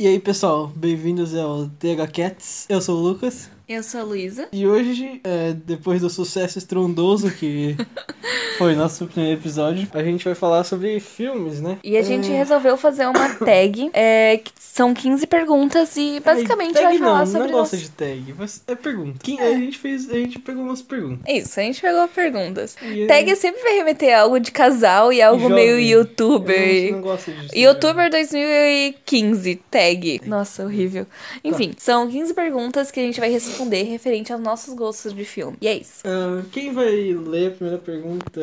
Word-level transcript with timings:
E 0.00 0.06
aí, 0.06 0.20
pessoal, 0.20 0.68
bem-vindos 0.68 1.34
ao 1.34 1.68
TH 1.70 2.06
Cats. 2.12 2.66
Eu 2.68 2.80
sou 2.80 2.98
o 2.98 3.02
Lucas. 3.02 3.50
Eu 3.68 3.82
sou 3.82 4.00
a 4.00 4.04
Luísa. 4.04 4.48
E 4.50 4.66
hoje, 4.66 5.20
é, 5.22 5.52
depois 5.52 6.00
do 6.00 6.08
sucesso 6.08 6.56
estrondoso 6.56 7.30
que 7.30 7.76
foi 8.56 8.74
nosso 8.74 9.06
primeiro 9.06 9.38
episódio, 9.38 9.86
a 9.92 10.02
gente 10.02 10.24
vai 10.24 10.34
falar 10.34 10.64
sobre 10.64 10.98
filmes, 11.00 11.60
né? 11.60 11.76
E 11.84 11.94
a 11.98 12.00
gente 12.02 12.32
É, 12.32 12.36
resolveu 12.38 12.78
fazer 12.78 13.04
uma 13.06 13.28
tag. 13.44 13.90
é, 13.92 14.38
que 14.42 14.50
são 14.58 14.94
15 14.94 15.26
perguntas 15.26 15.94
e 15.98 16.18
basicamente 16.24 16.72
tag 16.74 16.86
vai 16.86 16.98
falar 16.98 17.18
não, 17.18 17.26
sobre. 17.26 17.48
não 17.52 17.58
gosta 17.58 17.76
nós- 17.76 17.84
de 17.84 17.90
tag, 17.90 18.34
mas 18.38 18.62
é 18.66 18.74
pergunta. 18.74 19.18
Quem, 19.22 19.38
A 19.38 19.50
gente 19.52 19.76
fez, 19.76 20.08
a 20.08 20.14
gente 20.14 20.38
pegou 20.38 20.62
umas 20.64 20.80
perguntas. 20.80 21.24
Isso, 21.28 21.60
a 21.60 21.62
gente 21.62 21.82
pegou 21.82 22.08
perguntas. 22.08 22.74
E, 22.80 23.06
Tag 23.06 23.36
sempre 23.36 23.60
vai 23.62 23.74
remeter 23.74 24.16
a 24.16 24.22
algo 24.22 24.40
de 24.40 24.50
casal 24.50 25.12
e 25.12 25.20
algo 25.20 25.42
Jovem. 25.42 25.54
meio 25.56 25.72
Eu 25.78 25.98
youtuber. 26.00 26.86
não, 26.86 26.92
não 26.92 27.02
gosto 27.02 27.30
disso. 27.32 27.50
Youtuber 27.54 28.10
2015, 28.10 29.56
tag. 29.70 30.22
Nossa, 30.24 30.64
horrível. 30.64 31.06
Enfim, 31.44 31.72
são 31.76 32.08
15 32.10 32.32
perguntas 32.32 32.90
que 32.90 32.98
a 32.98 33.02
gente 33.02 33.20
vai 33.20 33.28
responder 33.30 33.57
referente 33.64 34.32
aos 34.32 34.40
nossos 34.40 34.74
gostos 34.74 35.14
de 35.14 35.24
filme. 35.24 35.56
E 35.60 35.68
é 35.68 35.76
isso. 35.76 36.02
Ah, 36.04 36.42
quem 36.52 36.72
vai 36.72 36.90
ler 36.90 37.48
a 37.48 37.50
primeira 37.52 37.78
pergunta? 37.78 38.40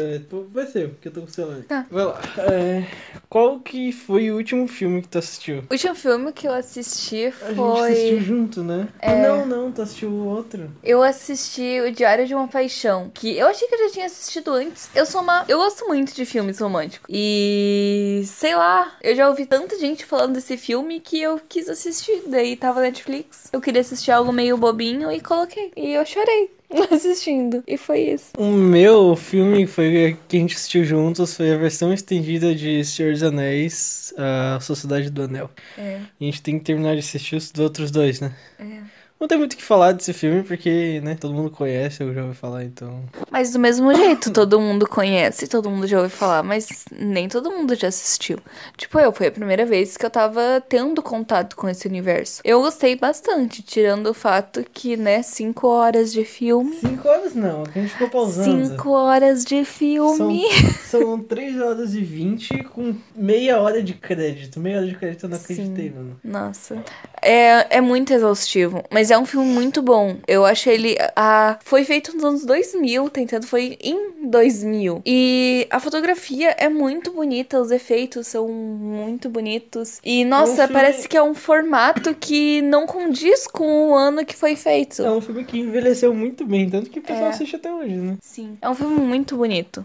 Vai 0.51 0.67
ser, 0.67 0.89
porque 0.89 1.07
eu 1.07 1.11
tô 1.11 1.21
com 1.21 1.27
o 1.27 1.31
celular. 1.31 1.61
Tá. 1.67 1.85
Vai 1.89 2.05
lá. 2.05 2.19
É, 2.51 2.85
qual 3.29 3.59
que 3.59 3.91
foi 3.91 4.31
o 4.31 4.35
último 4.35 4.67
filme 4.67 5.01
que 5.01 5.07
tu 5.07 5.17
assistiu? 5.17 5.63
O 5.69 5.73
último 5.73 5.95
filme 5.95 6.31
que 6.31 6.47
eu 6.47 6.53
assisti 6.53 7.33
A 7.41 7.53
gente 7.53 7.61
assistiu 7.61 8.17
foi. 8.17 8.19
junto, 8.21 8.63
né? 8.63 8.87
É. 8.99 9.27
Não, 9.27 9.45
não, 9.45 9.71
tu 9.71 9.81
assistiu 9.81 10.09
o 10.09 10.25
outro. 10.25 10.71
Eu 10.83 11.01
assisti 11.03 11.81
O 11.81 11.91
Diário 11.91 12.25
de 12.27 12.33
uma 12.33 12.47
Paixão, 12.47 13.09
que 13.13 13.37
eu 13.37 13.47
achei 13.47 13.67
que 13.67 13.75
eu 13.75 13.87
já 13.87 13.93
tinha 13.93 14.05
assistido 14.05 14.51
antes. 14.53 14.89
Eu 14.95 15.05
sou 15.05 15.21
uma. 15.21 15.45
Eu 15.47 15.57
gosto 15.57 15.85
muito 15.87 16.13
de 16.13 16.25
filmes 16.25 16.59
românticos. 16.59 17.05
E. 17.09 18.23
sei 18.25 18.55
lá, 18.55 18.91
eu 19.01 19.15
já 19.15 19.27
ouvi 19.29 19.45
tanta 19.45 19.77
gente 19.79 20.05
falando 20.05 20.33
desse 20.33 20.57
filme 20.57 20.99
que 20.99 21.21
eu 21.21 21.39
quis 21.47 21.67
assistir. 21.69 22.23
Daí 22.27 22.55
tava 22.55 22.81
Netflix. 22.81 23.49
Eu 23.51 23.61
queria 23.61 23.81
assistir 23.81 24.11
algo 24.11 24.31
meio 24.31 24.57
bobinho 24.57 25.04
e 25.11 25.19
coloquei. 25.19 25.71
E 25.75 25.93
eu 25.93 26.05
chorei 26.05 26.49
assistindo. 26.91 27.63
E 27.67 27.77
foi 27.77 28.01
isso. 28.01 28.31
O 28.37 28.51
meu 28.51 29.15
filme 29.15 29.65
foi 29.67 30.17
que 30.27 30.37
a 30.37 30.39
gente 30.39 30.55
assistiu 30.55 30.83
juntos 30.83 31.35
foi 31.35 31.53
a 31.53 31.57
versão 31.57 31.93
estendida 31.93 32.53
de 32.53 32.83
Senhor 32.83 33.13
dos 33.13 33.23
Anéis, 33.23 34.13
a 34.17 34.59
Sociedade 34.59 35.09
do 35.09 35.23
Anel. 35.23 35.49
É, 35.77 35.99
E 36.19 36.23
a 36.23 36.31
gente 36.31 36.41
tem 36.41 36.57
que 36.59 36.65
terminar 36.65 36.93
de 36.93 36.99
assistir 36.99 37.35
os 37.35 37.51
outros 37.57 37.91
dois, 37.91 38.19
né? 38.19 38.33
é. 38.59 38.94
Não 39.19 39.27
tem 39.29 39.37
muito 39.37 39.53
o 39.53 39.57
que 39.57 39.63
falar 39.63 39.93
desse 39.93 40.11
filme, 40.11 40.43
porque, 40.43 40.99
né, 41.01 41.15
todo 41.15 41.33
mundo 41.33 41.49
conhece, 41.49 42.03
eu 42.03 42.13
já 42.13 42.21
ouvi 42.23 42.35
falar, 42.35 42.65
então... 42.65 43.01
Mas 43.31 43.51
do 43.51 43.59
mesmo 43.59 43.93
jeito, 43.95 44.31
todo 44.31 44.59
mundo 44.59 44.85
conhece, 44.87 45.47
todo 45.47 45.69
mundo 45.69 45.87
já 45.87 45.97
ouviu 45.97 46.09
falar, 46.09 46.43
mas 46.43 46.83
nem 46.91 47.29
todo 47.29 47.49
mundo 47.49 47.75
já 47.75 47.87
assistiu. 47.87 48.37
Tipo, 48.75 48.99
eu, 48.99 49.13
foi 49.13 49.27
a 49.27 49.31
primeira 49.31 49.65
vez 49.65 49.95
que 49.95 50.05
eu 50.05 50.09
tava 50.09 50.61
tendo 50.67 51.01
contato 51.01 51.55
com 51.55 51.69
esse 51.69 51.87
universo. 51.87 52.41
Eu 52.43 52.61
gostei 52.61 52.97
bastante, 52.97 53.61
tirando 53.61 54.07
o 54.07 54.13
fato 54.13 54.65
que, 54.73 54.97
né, 54.97 55.23
cinco 55.23 55.67
horas 55.67 56.11
de 56.11 56.25
filme. 56.25 56.75
Cinco 56.75 57.07
horas 57.07 57.33
não, 57.33 57.63
a 57.63 57.71
gente 57.71 57.93
ficou 57.93 58.09
pausando. 58.09 58.67
Cinco 58.67 58.89
horas 58.91 59.45
de 59.45 59.63
filme. 59.63 60.43
São, 60.89 61.01
são 61.01 61.19
3 61.23 61.61
horas 61.61 61.93
e 61.93 62.01
20 62.01 62.63
com 62.65 62.93
meia 63.15 63.61
hora 63.61 63.81
de 63.81 63.93
crédito. 63.93 64.59
Meia 64.59 64.77
hora 64.77 64.87
de 64.87 64.95
crédito 64.95 65.23
eu 65.23 65.29
não 65.29 65.37
acreditei, 65.37 65.89
mano. 65.89 66.19
Nossa. 66.23 66.83
É, 67.27 67.77
é 67.77 67.81
muito 67.81 68.13
exaustivo, 68.13 68.83
mas 68.91 69.09
é 69.09 69.17
um 69.17 69.25
filme 69.25 69.47
muito 69.47 69.81
bom. 69.81 70.17
Eu 70.27 70.45
acho 70.45 70.69
ele. 70.69 70.95
A, 71.15 71.57
foi 71.63 71.83
feito 71.83 72.13
nos 72.13 72.23
anos 72.23 72.45
2000, 72.45 73.09
tentando. 73.09 73.47
Foi 73.47 73.77
em 73.81 74.29
2000. 74.29 75.01
E 75.05 75.65
a 75.71 75.79
fotografia 75.79 76.51
é 76.57 76.69
muito 76.69 77.11
bonita, 77.11 77.59
os 77.59 77.71
efeitos 77.71 78.27
são 78.27 78.47
muito 78.47 79.27
bonitos. 79.29 79.99
E, 80.03 80.23
nossa, 80.23 80.67
filme- 80.67 80.73
parece 80.73 81.07
que 81.07 81.17
é 81.17 81.23
um 81.23 81.33
formato 81.33 82.13
que 82.13 82.61
não 82.61 82.85
condiz 82.85 83.47
com 83.47 83.89
o 83.89 83.95
ano 83.95 84.23
que 84.25 84.35
foi 84.35 84.55
feito. 84.55 85.01
É 85.01 85.09
um 85.09 85.21
filme 85.21 85.43
que 85.43 85.57
envelheceu 85.57 86.13
muito 86.13 86.45
bem, 86.45 86.69
tanto 86.69 86.89
que 86.91 86.99
o 86.99 87.01
pessoal 87.01 87.27
É. 87.27 87.29
assiste 87.29 87.55
até 87.55 87.73
hoje, 87.73 87.95
né? 87.95 88.17
Sim. 88.21 88.57
É 88.61 88.69
um 88.69 88.75
filme 88.75 88.97
muito 88.97 89.35
bonito. 89.35 89.83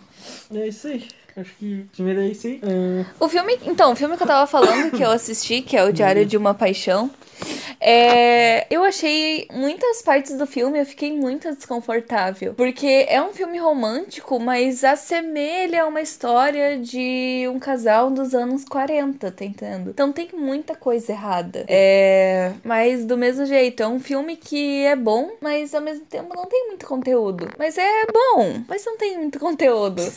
É 0.54 0.68
isso 0.68 0.88
aí. 0.88 1.08
Acho 1.36 1.52
que 1.58 1.86
primeiro 1.92 2.20
é 2.20 2.28
isso 2.28 2.46
aí. 2.46 2.60
O 3.18 3.28
filme. 3.28 3.58
Então, 3.64 3.92
o 3.92 3.96
filme 3.96 4.16
que 4.16 4.22
eu 4.22 4.26
tava 4.26 4.46
falando 4.46 4.90
que 4.90 5.02
eu 5.02 5.10
assisti, 5.10 5.62
que 5.62 5.76
é 5.76 5.84
O 5.84 5.92
Diário 5.92 6.26
de 6.26 6.36
uma 6.36 6.54
Paixão. 6.54 7.10
É, 7.80 8.66
eu 8.70 8.84
achei 8.84 9.48
muitas 9.52 10.02
partes 10.02 10.36
do 10.36 10.46
filme, 10.46 10.78
eu 10.78 10.86
fiquei 10.86 11.12
muito 11.12 11.52
desconfortável. 11.54 12.52
Porque 12.54 13.06
é 13.08 13.22
um 13.22 13.32
filme 13.32 13.58
romântico, 13.58 14.38
mas 14.38 14.84
assemelha 14.84 15.86
uma 15.86 16.02
história 16.02 16.78
de 16.78 17.46
um 17.48 17.58
casal 17.58 18.10
dos 18.10 18.34
anos 18.34 18.64
40, 18.64 19.30
tá 19.30 19.44
entendendo? 19.44 19.90
Então 19.90 20.12
tem 20.12 20.28
muita 20.34 20.74
coisa 20.74 21.12
errada. 21.12 21.64
É, 21.68 22.52
mas 22.62 23.04
do 23.06 23.16
mesmo 23.16 23.46
jeito, 23.46 23.82
é 23.82 23.88
um 23.88 23.98
filme 23.98 24.36
que 24.36 24.84
é 24.84 24.94
bom, 24.94 25.30
mas 25.40 25.74
ao 25.74 25.80
mesmo 25.80 26.04
tempo 26.04 26.34
não 26.36 26.46
tem 26.46 26.68
muito 26.68 26.86
conteúdo. 26.86 27.48
Mas 27.58 27.78
é 27.78 28.04
bom, 28.12 28.62
mas 28.68 28.84
não 28.84 28.96
tem 28.96 29.16
muito 29.16 29.38
conteúdo. 29.38 30.00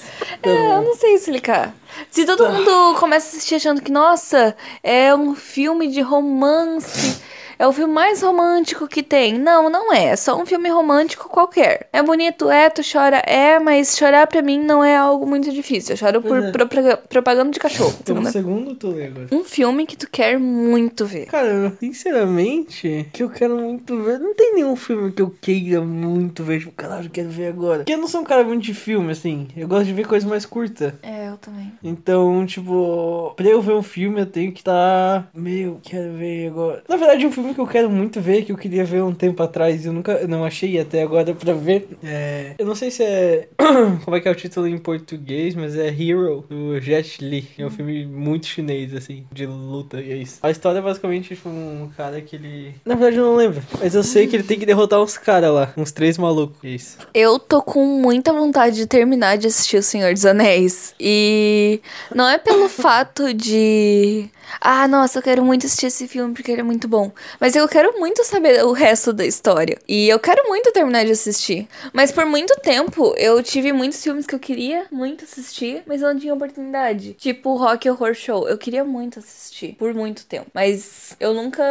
É, 0.46 0.76
eu 0.76 0.82
não 0.82 0.96
sei 0.96 1.14
explicar. 1.14 1.74
Se 2.12 2.26
todo 2.26 2.50
mundo 2.50 3.00
começa 3.00 3.28
a 3.28 3.30
assistir 3.30 3.56
achando 3.56 3.82
que, 3.82 3.92
nossa, 3.92 4.56
é 4.84 5.16
um 5.16 5.34
filme 5.36 5.88
de 5.88 6.02
romance. 6.02 7.22
É 7.64 7.68
o 7.68 7.72
filme 7.72 7.94
mais 7.94 8.22
romântico 8.22 8.90
que 8.90 9.02
tem. 9.02 9.40
Não, 9.40 9.70
não 9.70 9.94
é. 9.94 10.08
É 10.08 10.16
só 10.18 10.38
um 10.38 10.46
filme 10.46 10.68
romântico 10.68 11.30
qualquer. 11.30 11.88
É 11.94 12.04
bonito, 12.04 12.52
é, 12.52 12.70
tu 12.70 12.82
chora, 12.84 13.20
é, 13.26 13.58
mas 13.58 13.96
chorar 13.98 14.28
pra 14.28 14.42
mim 14.42 14.60
não 14.60 14.84
é 14.84 14.98
algo 14.98 15.26
muito 15.26 15.50
difícil. 15.50 15.94
Eu 15.94 15.98
choro 15.98 16.22
por 16.22 16.44
é. 16.44 16.52
propaga- 16.52 16.98
propaganda 16.98 17.52
de 17.52 17.60
cachorro. 17.60 17.94
Tem 18.04 18.18
um 18.18 18.26
segundo 18.26 18.76
tu 18.76 18.90
lê 18.90 19.06
agora. 19.06 19.28
Um 19.32 19.46
filme 19.46 19.86
que 19.86 19.96
tu 19.96 20.10
quer 20.12 20.38
muito 20.38 21.06
ver. 21.06 21.28
Cara, 21.28 21.72
sinceramente, 21.80 23.08
que 23.14 23.24
eu 23.24 23.30
quero 23.30 23.56
muito 23.56 23.96
ver. 24.04 24.20
Não 24.20 24.34
tem 24.36 24.56
nenhum 24.56 24.76
filme 24.76 25.14
que 25.14 25.22
eu 25.22 25.34
queira 25.42 25.80
muito 25.80 26.44
ver. 26.44 26.60
Tipo, 26.60 26.74
caralho, 26.74 27.06
eu 27.06 27.12
quero 27.12 27.30
ver 27.30 27.48
agora. 27.48 27.78
Porque 27.78 27.94
eu 27.94 27.98
não 27.98 28.10
sou 28.10 28.20
um 28.20 28.26
cara 28.26 28.44
muito 28.44 28.64
de 28.64 28.74
filme, 28.74 29.10
assim. 29.14 29.48
Eu 29.56 29.70
gosto 29.70 29.86
de 29.86 29.94
ver 29.94 30.06
coisa 30.06 30.28
mais 30.28 30.46
curta. 30.46 30.96
É, 31.02 31.30
eu 31.30 31.38
também. 31.38 31.72
Então, 31.82 32.46
tipo, 32.46 33.32
pra 33.38 33.48
eu 33.48 33.62
ver 33.62 33.72
um 33.74 33.82
filme, 33.84 34.20
eu 34.20 34.26
tenho 34.26 34.52
que 34.52 34.60
estar. 34.60 35.30
Meu, 35.34 35.80
quero 35.82 36.12
ver 36.18 36.48
agora. 36.48 36.84
Na 36.90 36.98
verdade, 36.98 37.26
um 37.26 37.32
filme 37.32 37.53
que 37.54 37.62
eu 37.62 37.68
quero 37.68 37.90
muito 37.90 38.20
ver, 38.20 38.44
que 38.44 38.52
eu 38.52 38.58
queria 38.58 38.84
ver 38.84 39.04
um 39.04 39.14
tempo 39.14 39.42
atrás 39.42 39.84
e 39.84 39.88
eu 39.88 39.94
nunca 39.94 40.28
não 40.28 40.44
achei 40.44 40.80
até 40.80 41.04
agora 41.04 41.34
pra 41.34 41.54
ver. 41.54 41.88
É. 42.04 42.54
Eu 42.58 42.66
não 42.66 42.76
sei 42.76 42.92
se 42.92 43.04
é. 43.04 43.48
Como 44.04 44.16
é 44.16 44.20
que 44.20 44.28
é 44.28 44.32
o 44.32 44.36
título 44.36 44.68
em 44.68 44.78
português, 44.78 45.56
mas 45.56 45.76
é 45.78 45.88
Hero, 45.88 46.46
do 46.50 46.80
Jet 46.80 47.24
Li. 47.24 47.48
É 47.58 47.66
um 47.66 47.70
filme 47.70 48.06
muito 48.06 48.48
chinês, 48.48 48.94
assim, 48.94 49.26
de 49.32 49.46
luta, 49.46 50.02
e 50.02 50.12
é 50.12 50.18
isso. 50.18 50.40
A 50.42 50.52
história 50.52 50.80
é 50.80 50.82
basicamente 50.82 51.36
tipo, 51.36 51.50
um 51.50 51.90
cara 51.96 52.22
que 52.22 52.36
ele. 52.36 52.76
Na 52.86 52.96
verdade, 52.96 53.18
eu 53.18 53.26
não 53.26 53.36
lembro. 53.36 53.62
Mas 53.80 53.96
eu 53.96 54.04
sei 54.04 54.28
que 54.28 54.36
ele 54.36 54.44
tem 54.44 54.60
que 54.60 54.66
derrotar 54.66 55.02
uns 55.02 55.18
caras 55.18 55.52
lá, 55.52 55.74
uns 55.78 55.92
três 55.92 56.18
malucos. 56.18 56.58
É 56.64 56.70
isso. 56.70 56.98
Eu 57.14 57.40
tô 57.40 57.62
com 57.62 57.86
muita 57.86 58.34
vontade 58.34 58.76
de 58.76 58.88
terminar 58.88 59.38
de 59.38 59.48
assistir 59.48 59.78
O 59.78 59.84
Senhor 59.84 60.14
dos 60.14 60.26
Anéis. 60.26 60.94
E 61.00 61.82
não 62.14 62.28
é 62.28 62.38
pelo 62.38 62.68
fato 62.70 63.34
de. 63.34 64.30
Ah, 64.62 64.88
nossa, 64.88 65.20
eu 65.20 65.24
quero 65.24 65.44
muito 65.44 65.66
assistir 65.66 65.88
esse 65.88 66.08
filme 66.08 66.34
porque 66.34 66.52
ele 66.52 66.62
é 66.62 66.64
muito 66.64 66.88
bom. 66.88 67.12
Mas 67.40 67.56
eu 67.56 67.68
quero 67.68 68.00
muito 68.00 68.24
saber 68.24 68.64
o 68.64 68.72
resto 68.72 69.14
da 69.14 69.26
história. 69.26 69.78
E 69.88 70.10
eu 70.10 70.20
quero 70.20 70.48
muito 70.48 70.72
terminar 70.72 71.06
de 71.06 71.12
assistir. 71.12 71.68
Mas 71.92 72.12
por 72.12 72.26
muito 72.26 72.54
tempo 72.62 73.14
eu 73.18 73.42
tive 73.42 73.72
muitos 73.74 74.02
filmes 74.02 74.26
que 74.26 74.36
eu 74.36 74.40
queria 74.40 74.86
muito 74.92 75.26
assistir, 75.26 75.84
mas 75.86 76.02
eu 76.02 76.14
não 76.14 76.20
tinha 76.20 76.34
oportunidade. 76.34 77.14
Tipo 77.14 77.56
Rock 77.56 77.90
Horror 77.90 78.14
Show. 78.14 78.48
Eu 78.48 78.58
queria 78.58 78.84
muito 78.84 79.20
assistir 79.20 79.76
por 79.78 79.94
muito 79.94 80.26
tempo. 80.26 80.48
Mas 80.54 81.16
eu 81.20 81.34
nunca 81.34 81.64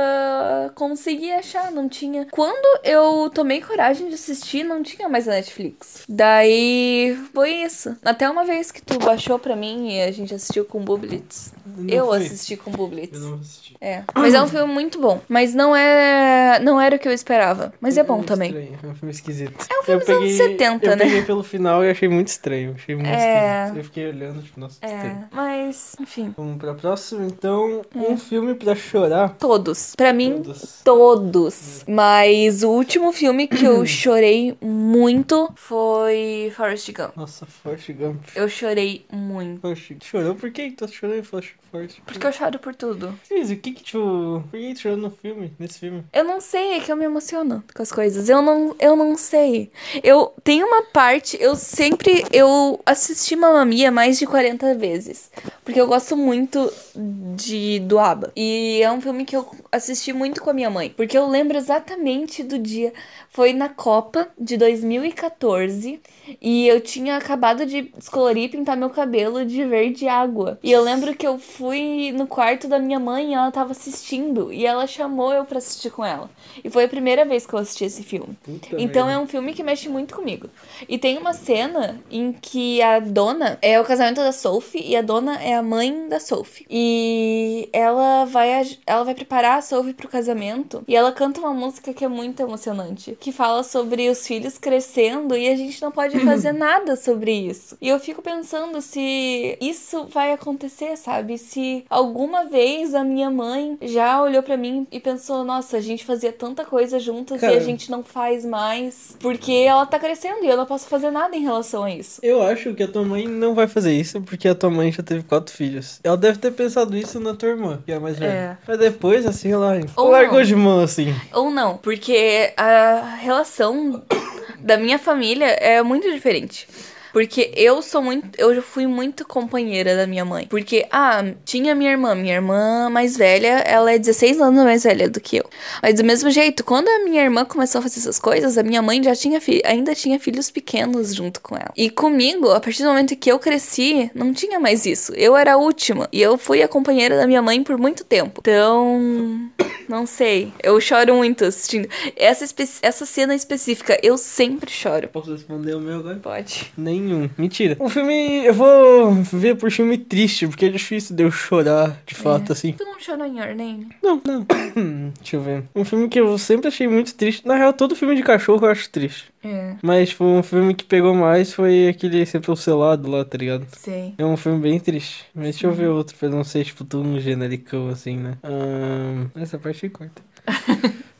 consegui 0.75 1.33
achar, 1.33 1.71
não 1.71 1.89
tinha. 1.89 2.27
Quando 2.31 2.81
eu 2.85 3.31
tomei 3.31 3.61
coragem 3.61 4.09
de 4.09 4.15
assistir, 4.15 4.65
não 4.65 4.83
tinha 4.83 5.09
mais 5.09 5.29
a 5.29 5.33
Netflix. 5.33 6.05
Daí 6.09 7.19
foi 7.35 7.51
isso. 7.51 7.97
Até 8.05 8.29
uma 8.29 8.45
vez 8.45 8.71
que 8.71 8.83
tu 8.83 8.99
baixou 8.99 9.39
pra 9.39 9.57
mim 9.57 9.93
e 9.93 10.03
a 10.03 10.11
gente 10.11 10.35
assistiu 10.35 10.65
com 10.65 10.81
Bublitz. 10.81 11.53
Eu 11.89 12.07
foi? 12.07 12.19
assisti 12.19 12.57
com 12.57 12.71
Bublitz. 12.71 13.15
Eu 13.21 13.31
não 13.31 13.35
assisti. 13.39 13.77
É. 13.81 14.03
Mas 14.15 14.35
é 14.35 14.43
um 14.43 14.49
filme 14.49 14.73
muito 14.73 15.01
bom. 15.01 15.21
Mas 15.29 15.55
não 15.55 15.75
é. 15.75 16.59
Não 16.61 16.81
era 16.81 16.97
o 16.97 16.99
que 16.99 17.09
eu 17.09 17.13
esperava. 17.13 17.73
Mas 17.81 17.97
é 17.97 18.03
bom 18.03 18.21
um 18.21 18.23
também. 18.23 18.49
Estranho, 18.51 18.79
é 18.83 18.87
um 18.87 18.95
filme 18.95 19.13
esquisito. 19.13 19.67
É 19.71 19.79
um 19.81 19.83
filme 19.83 20.01
eu 20.03 20.07
dos 20.07 20.09
anos 20.09 20.33
70, 20.33 20.87
eu 20.87 20.91
né? 20.97 21.05
peguei 21.05 21.23
pelo 21.23 21.43
final 21.43 21.85
e 21.85 21.91
achei 21.91 22.09
muito 22.09 22.29
estranho. 22.29 22.75
Achei 22.75 22.95
muito 22.95 23.09
É. 23.09 23.59
esquisito. 23.65 23.79
Eu 23.79 23.85
fiquei 23.85 24.09
olhando, 24.09 24.43
tipo, 24.43 24.61
nossa, 24.61 24.79
É. 24.83 24.87
estranho. 24.87 25.29
Mas, 25.33 25.97
enfim. 26.01 26.35
Vamos 26.37 26.59
pra 26.59 26.75
próxima, 26.75 27.25
então. 27.27 27.83
É. 27.95 27.99
Um 27.99 28.17
filme 28.17 28.55
pra 28.55 28.75
chorar. 28.75 29.31
Todos. 29.39 29.95
Pra 29.97 30.13
mim, 30.13 30.43
Todos. 30.43 30.81
todos. 30.85 31.85
Mas 31.89 32.63
o 32.63 32.71
último 32.71 33.13
filme 33.13 33.47
que 33.47 33.65
eu 33.65 33.85
chorei 33.87 34.57
muito 34.61 35.51
foi 35.57 36.53
Forrest 36.57 36.91
Gump. 36.93 37.17
Nossa, 37.17 37.47
Forrest 37.47 37.91
Gump. 37.93 38.21
Eu 38.35 38.49
chorei 38.49 39.05
muito. 39.13 39.61
Poxa, 39.61 39.95
chorou? 40.03 40.35
Por 40.35 40.51
que 40.51 40.71
tu 40.73 40.89
chorou? 40.89 41.23
Falou, 41.23 41.43
forte. 41.73 42.03
Porque 42.05 42.27
eu 42.27 42.33
choro 42.33 42.59
por 42.59 42.75
tudo. 42.75 43.19
Cris, 43.27 43.51
o 43.51 43.57
que 43.57 43.73
que, 43.73 43.83
tipo, 43.83 44.45
por 44.51 44.61
que 44.61 44.77
chorou 44.77 44.99
no 44.99 45.11
filme, 45.11 45.53
nesse 45.59 45.79
filme? 45.79 46.05
Eu 46.13 46.25
não 46.25 46.41
sei, 46.41 46.75
é 46.75 46.81
que 46.81 46.93
eu 46.93 46.97
me 46.97 47.07
emociono 47.07 47.65
com 47.75 47.83
as 47.83 47.91
coisas. 47.91 48.29
Eu 48.29 48.43
não, 48.43 48.77
eu 48.79 48.95
não 48.95 49.17
sei. 49.17 49.73
Eu 50.05 50.35
tenho 50.45 50.67
uma 50.67 50.83
parte, 50.83 51.37
eu 51.41 51.57
sempre 51.57 52.25
eu 52.33 52.81
assisti 52.85 53.35
Mamma 53.35 53.65
Mia 53.65 53.91
mais 53.91 54.19
de 54.19 54.27
40 54.27 54.75
vezes, 54.75 55.31
porque 55.65 55.81
eu 55.81 55.87
gosto 55.87 56.17
muito 56.17 56.71
de 56.95 57.81
do 57.81 57.99
ABBA. 57.99 58.33
E 58.37 58.81
é 58.83 58.93
um 58.93 59.01
filme 59.01 59.25
que 59.25 59.35
eu 59.35 59.49
assisti 59.71 60.13
muito 60.13 60.43
com 60.43 60.51
a 60.51 60.55
minha 60.55 60.69
mãe, 60.71 60.91
porque 60.91 61.17
eu 61.17 61.27
lembro 61.27 61.57
exatamente 61.57 62.43
do 62.43 62.59
dia. 62.59 62.93
Foi 63.31 63.55
na 63.55 63.71
Copa 63.71 64.29
de 64.39 64.59
2014 64.59 66.01
e 66.41 66.69
eu 66.69 66.81
tinha 66.81 67.17
acabado 67.17 67.65
de 67.65 67.83
descolorir 67.97 68.45
e 68.45 68.49
pintar 68.49 68.77
meu 68.77 68.91
cabelo 68.91 69.45
de 69.45 69.65
verde 69.65 70.07
água. 70.07 70.59
E 70.63 70.71
eu 70.71 70.83
lembro 70.83 71.15
que 71.15 71.27
eu 71.27 71.39
fui 71.43 72.13
no 72.13 72.27
quarto 72.27 72.67
da 72.69 72.79
minha 72.79 72.99
mãe 72.99 73.33
e 73.33 73.35
ela 73.35 73.51
tava 73.51 73.73
assistindo 73.73 74.53
e 74.53 74.65
ela 74.65 74.87
chamou 74.87 75.33
eu 75.33 75.45
para 75.45 75.59
assistir 75.59 75.91
com 75.91 76.05
ela. 76.05 76.31
E 76.65 76.71
foi 76.71 76.85
a 76.85 76.89
primeira 76.89 77.25
vez 77.25 77.45
que 77.45 77.53
eu 77.53 77.59
assisti 77.59 77.85
esse 77.85 78.03
filme. 78.03 78.37
Puta 78.43 78.69
Então 78.81 79.07
merda. 79.07 79.13
é 79.13 79.19
um 79.19 79.27
filme 79.27 79.53
que 79.53 79.63
mexe 79.63 79.89
muito 79.89 80.15
comigo. 80.15 80.49
E 80.89 80.97
tem 80.99 81.19
uma 81.19 81.33
cena 81.35 82.01
em 82.11 82.33
que 82.33 82.81
a 82.81 82.99
dona 83.01 83.59
é 83.61 83.81
o 83.81 83.85
casamento 83.85 84.17
da 84.23 84.33
Sophie 84.33 84.83
e 84.87 84.97
a 84.97 85.03
dona 85.03 85.43
é 85.43 85.55
a 85.55 85.63
mãe 85.63 86.09
da 86.09 86.21
Sophie. 86.21 86.67
E 86.71 87.69
ela 87.73 88.25
vai 88.25 88.53
ela 88.87 89.05
vai 89.05 89.15
preparar 89.15 89.59
a 89.59 89.63
Sophie 89.63 89.95
pro 89.95 90.09
casamento 90.09 90.83
e 90.87 90.95
ela 90.95 91.13
canta 91.13 91.41
uma 91.41 91.53
música 91.53 91.93
que 91.93 92.05
é 92.05 92.09
muito 92.09 92.41
emocionante, 92.41 93.17
que 93.21 93.33
fala 93.33 93.63
sobre 93.63 94.09
os 94.09 94.27
filhos 94.27 94.59
crescendo 94.59 95.37
e 95.37 95.49
a 95.49 95.57
gente 95.57 95.81
não 95.83 95.91
pode 95.91 96.19
fazer 96.25 96.53
nada 96.53 96.97
sobre 96.97 97.33
isso. 97.33 97.77
E 97.81 97.89
eu 97.89 97.99
fico 97.99 98.23
pensando 98.23 98.81
se 98.81 99.57
isso 99.61 100.07
vai 100.07 100.33
acontecer, 100.33 100.97
sabe? 100.97 101.32
Se 101.39 101.85
alguma 101.89 102.45
vez 102.47 102.95
a 102.95 103.05
minha 103.05 103.31
mãe 103.31 103.77
já 103.83 104.23
olhou 104.23 104.43
pra 104.43 104.57
mim 104.57 104.87
e 104.91 105.01
pensou, 105.01 105.45
nossa, 105.45 105.77
a 105.77 105.81
gente 105.81 106.05
fazia 106.05 106.33
tanta 106.33 106.65
coisa 106.65 106.99
juntas 106.99 107.39
e 107.39 107.41
Cara. 107.41 107.57
a 107.57 107.61
gente 107.61 107.91
não 107.91 108.03
faz 108.03 108.45
mais 108.45 109.17
porque 109.21 109.53
ela 109.53 109.87
tá 109.87 109.99
crescendo 109.99 110.45
e 110.45 110.49
eu 110.49 110.57
não 110.57 110.67
posso 110.67 110.87
fazer 110.87 111.11
nada 111.11 111.37
em 111.37 111.43
relação 111.43 111.85
a 111.85 111.91
isso. 111.91 112.21
Eu 112.23 112.43
acho 112.43 112.75
que 112.75 112.83
a 112.83 112.89
tua 112.89 113.05
mãe 113.05 113.27
não 113.27 113.55
vai 113.55 113.67
fazer 113.67 113.93
isso 113.93 114.21
porque 114.21 114.49
a 114.49 114.55
tua 114.55 114.71
mãe 114.71 114.91
já 114.93 115.03
teve 115.03 115.23
quatro 115.23 115.55
filhos. 115.55 116.01
Ela 116.03 116.17
deve 116.17 116.39
ter 116.39 116.53
pensado 116.53 116.97
isso 116.97 117.19
na 117.21 117.35
tua 117.35 117.51
irmã, 117.51 117.83
que 117.85 117.93
é 117.93 117.97
a 117.97 118.01
mais 118.01 118.19
velha. 118.19 118.31
É. 118.31 118.57
Mas 118.67 118.79
depois, 118.79 119.27
assim, 119.27 119.53
ela 119.53 119.79
Ou 119.97 120.11
largou 120.11 120.39
não. 120.39 120.45
de 120.45 120.57
mão, 120.57 120.81
assim. 120.81 121.15
Ou 121.33 121.51
não, 121.51 121.77
porque 121.77 122.53
a 122.57 123.17
relação 123.21 124.03
da 124.61 124.77
minha 124.77 124.99
família 124.99 125.47
é 125.47 125.83
muito 125.83 126.11
diferente. 126.11 126.67
Porque 127.13 127.53
eu 127.55 127.83
sou 127.83 128.03
muito. 128.03 128.29
Eu 128.39 128.55
já 128.55 128.63
fui 128.63 128.87
muito 128.87 129.27
companheira 129.27 129.97
da 129.97 130.07
minha 130.07 130.25
mãe. 130.25 130.47
Porque, 130.49 130.87
ah, 130.91 131.25
tinha 131.45 131.75
minha 131.75 131.91
irmã. 131.91 132.15
Minha 132.15 132.35
irmã 132.35 132.89
mais 132.91 133.17
velha, 133.17 133.59
ela 133.67 133.93
é 133.93 133.99
16 133.99 134.41
anos 134.41 134.65
mais 134.65 134.83
velha 134.85 135.09
do 135.09 135.21
que 135.21 135.37
eu. 135.37 135.45
Mas 135.83 135.95
do 135.95 136.05
mesmo 136.05 136.31
jeito, 136.31 136.65
quando 136.65 136.89
a 136.89 137.05
minha 137.05 137.23
irmã 137.23 137.45
começou 137.45 137.81
a 137.81 137.83
fazer 137.83 138.01
essas 138.01 138.19
coisas, 138.19 138.57
a 138.57 138.63
minha 138.63 138.81
mãe 138.81 139.03
já 139.03 139.15
tinha 139.15 139.41
ainda 139.65 139.95
tinha 139.95 140.19
filhos 140.19 140.51
pequenos 140.51 141.15
junto 141.15 141.41
com 141.41 141.57
ela. 141.57 141.73
E 141.77 141.91
comigo, 141.91 142.51
a 142.51 142.61
partir 142.61 142.83
do 142.83 142.89
momento 142.89 143.17
que 143.17 143.31
eu 143.31 143.39
cresci, 143.39 144.11
não 144.15 144.33
tinha 144.33 144.59
mais 144.59 144.87
isso. 144.87 145.13
Eu 145.15 145.37
era 145.37 145.55
a 145.55 145.57
última. 145.57 146.09
E 146.13 146.23
eu 146.23 146.39
fui 146.39 146.63
a 146.63 146.69
companheira 146.69 147.17
da 147.17 147.27
minha 147.27 147.43
mãe 147.43 147.63
por 147.63 147.77
muito 147.77 148.05
tempo. 148.05 148.41
Então. 148.41 149.51
Não 149.89 150.07
sei. 150.07 150.53
Eu 150.63 150.81
choro 150.81 151.15
muito 151.15 151.45
assistindo. 151.45 151.89
Essa, 152.17 152.47
essa 152.81 153.05
cena 153.05 153.35
específica, 153.35 153.99
eu 154.03 154.17
sempre 154.17 154.71
choro. 154.71 155.09
Posso 155.09 155.33
responder 155.33 155.75
o 155.75 155.81
meu 155.81 155.99
agora? 155.99 156.17
Pode. 156.17 156.73
Nenhum. 157.03 157.29
Mentira. 157.37 157.77
Um 157.81 157.89
filme. 157.89 158.45
Eu 158.47 158.55
vou 158.55 159.13
ver 159.33 159.57
por 159.57 159.71
filme 159.71 159.99
triste, 159.99 160.47
porque 160.47 160.67
é 160.67 160.69
difícil 160.69 161.17
de 161.17 161.23
eu 161.25 161.31
chorar 161.31 162.01
de 162.07 162.15
fato, 162.15 162.53
assim. 162.53 162.73
Tu 162.73 162.85
não 162.85 162.99
chorou 163.01 163.27
em 163.27 163.39
Your 163.39 163.55
Name? 163.55 163.89
Não, 164.03 164.21
não. 164.25 164.47
Deixa 165.21 165.37
eu 165.37 165.43
ver. 165.43 165.65
Um 165.75 165.85
filme 165.85 166.09
que 166.09 166.21
eu 166.21 166.39
sempre 166.39 166.69
achei 166.69 166.87
muito 166.87 167.15
triste. 167.15 167.47
Na 167.47 167.57
real, 167.57 167.73
todo 167.73 167.97
filme 167.97 168.15
de 168.15 168.23
cachorro 168.23 168.67
eu 168.67 168.71
acho 168.71 168.89
triste. 168.91 169.33
É, 169.45 169.75
Mas, 169.83 170.11
tipo, 170.11 170.25
um 170.25 170.43
filme 170.43 170.73
que 170.73 170.85
pegou 170.85 171.15
mais 171.15 171.53
foi 171.53 171.89
aquele 171.89 172.25
Sempre 172.25 172.51
o 172.53 172.57
Selado 172.57 173.11
lá, 173.11 173.25
tá 173.25 173.37
ligado? 173.37 173.67
sei. 173.77 174.15
É 174.17 174.25
um 174.25 174.37
filme 174.37 174.61
bem 174.61 174.79
triste. 174.79 175.25
Mas 175.35 175.45
deixa 175.45 175.67
eu 175.67 175.73
ver 175.73 175.89
outro 175.89 176.17
pra 176.17 176.29
não 176.29 176.45
ser, 176.45 176.65
tipo, 176.65 176.85
tão 176.85 177.19
genericão 177.19 177.89
assim, 177.89 178.17
né? 178.17 178.39
Ahn, 178.45 179.27
essa 179.35 179.59
parte 179.59 179.89
corta. 179.89 180.23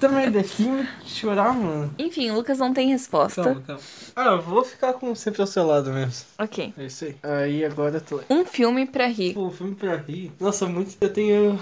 Também 0.00 0.30
de 0.30 0.42
filme 0.42 0.86
de 1.04 1.10
chorar, 1.10 1.52
mano. 1.52 1.92
Enfim, 1.98 2.30
o 2.30 2.34
Lucas 2.34 2.58
não 2.58 2.72
tem 2.72 2.88
resposta. 2.88 3.42
Calma, 3.42 3.62
calma. 3.66 3.82
Ah, 4.16 4.26
eu 4.26 4.42
vou 4.42 4.64
ficar 4.64 4.94
com 4.94 5.14
sempre 5.14 5.40
ao 5.40 5.46
seu 5.46 5.66
lado 5.66 5.90
mesmo. 5.90 6.26
Ok. 6.38 6.74
É 6.76 6.84
isso 6.84 7.04
aí. 7.04 7.16
Aí 7.22 7.64
agora 7.64 7.96
eu 7.96 8.00
tô. 8.00 8.20
Um 8.28 8.44
filme 8.44 8.86
pra 8.86 9.06
rir. 9.06 9.34
Pô, 9.34 9.50
filme 9.50 9.74
pra 9.74 9.96
rir. 9.96 10.32
Nossa, 10.40 10.66
muito. 10.66 10.96
Eu 11.00 11.12
tenho. 11.12 11.58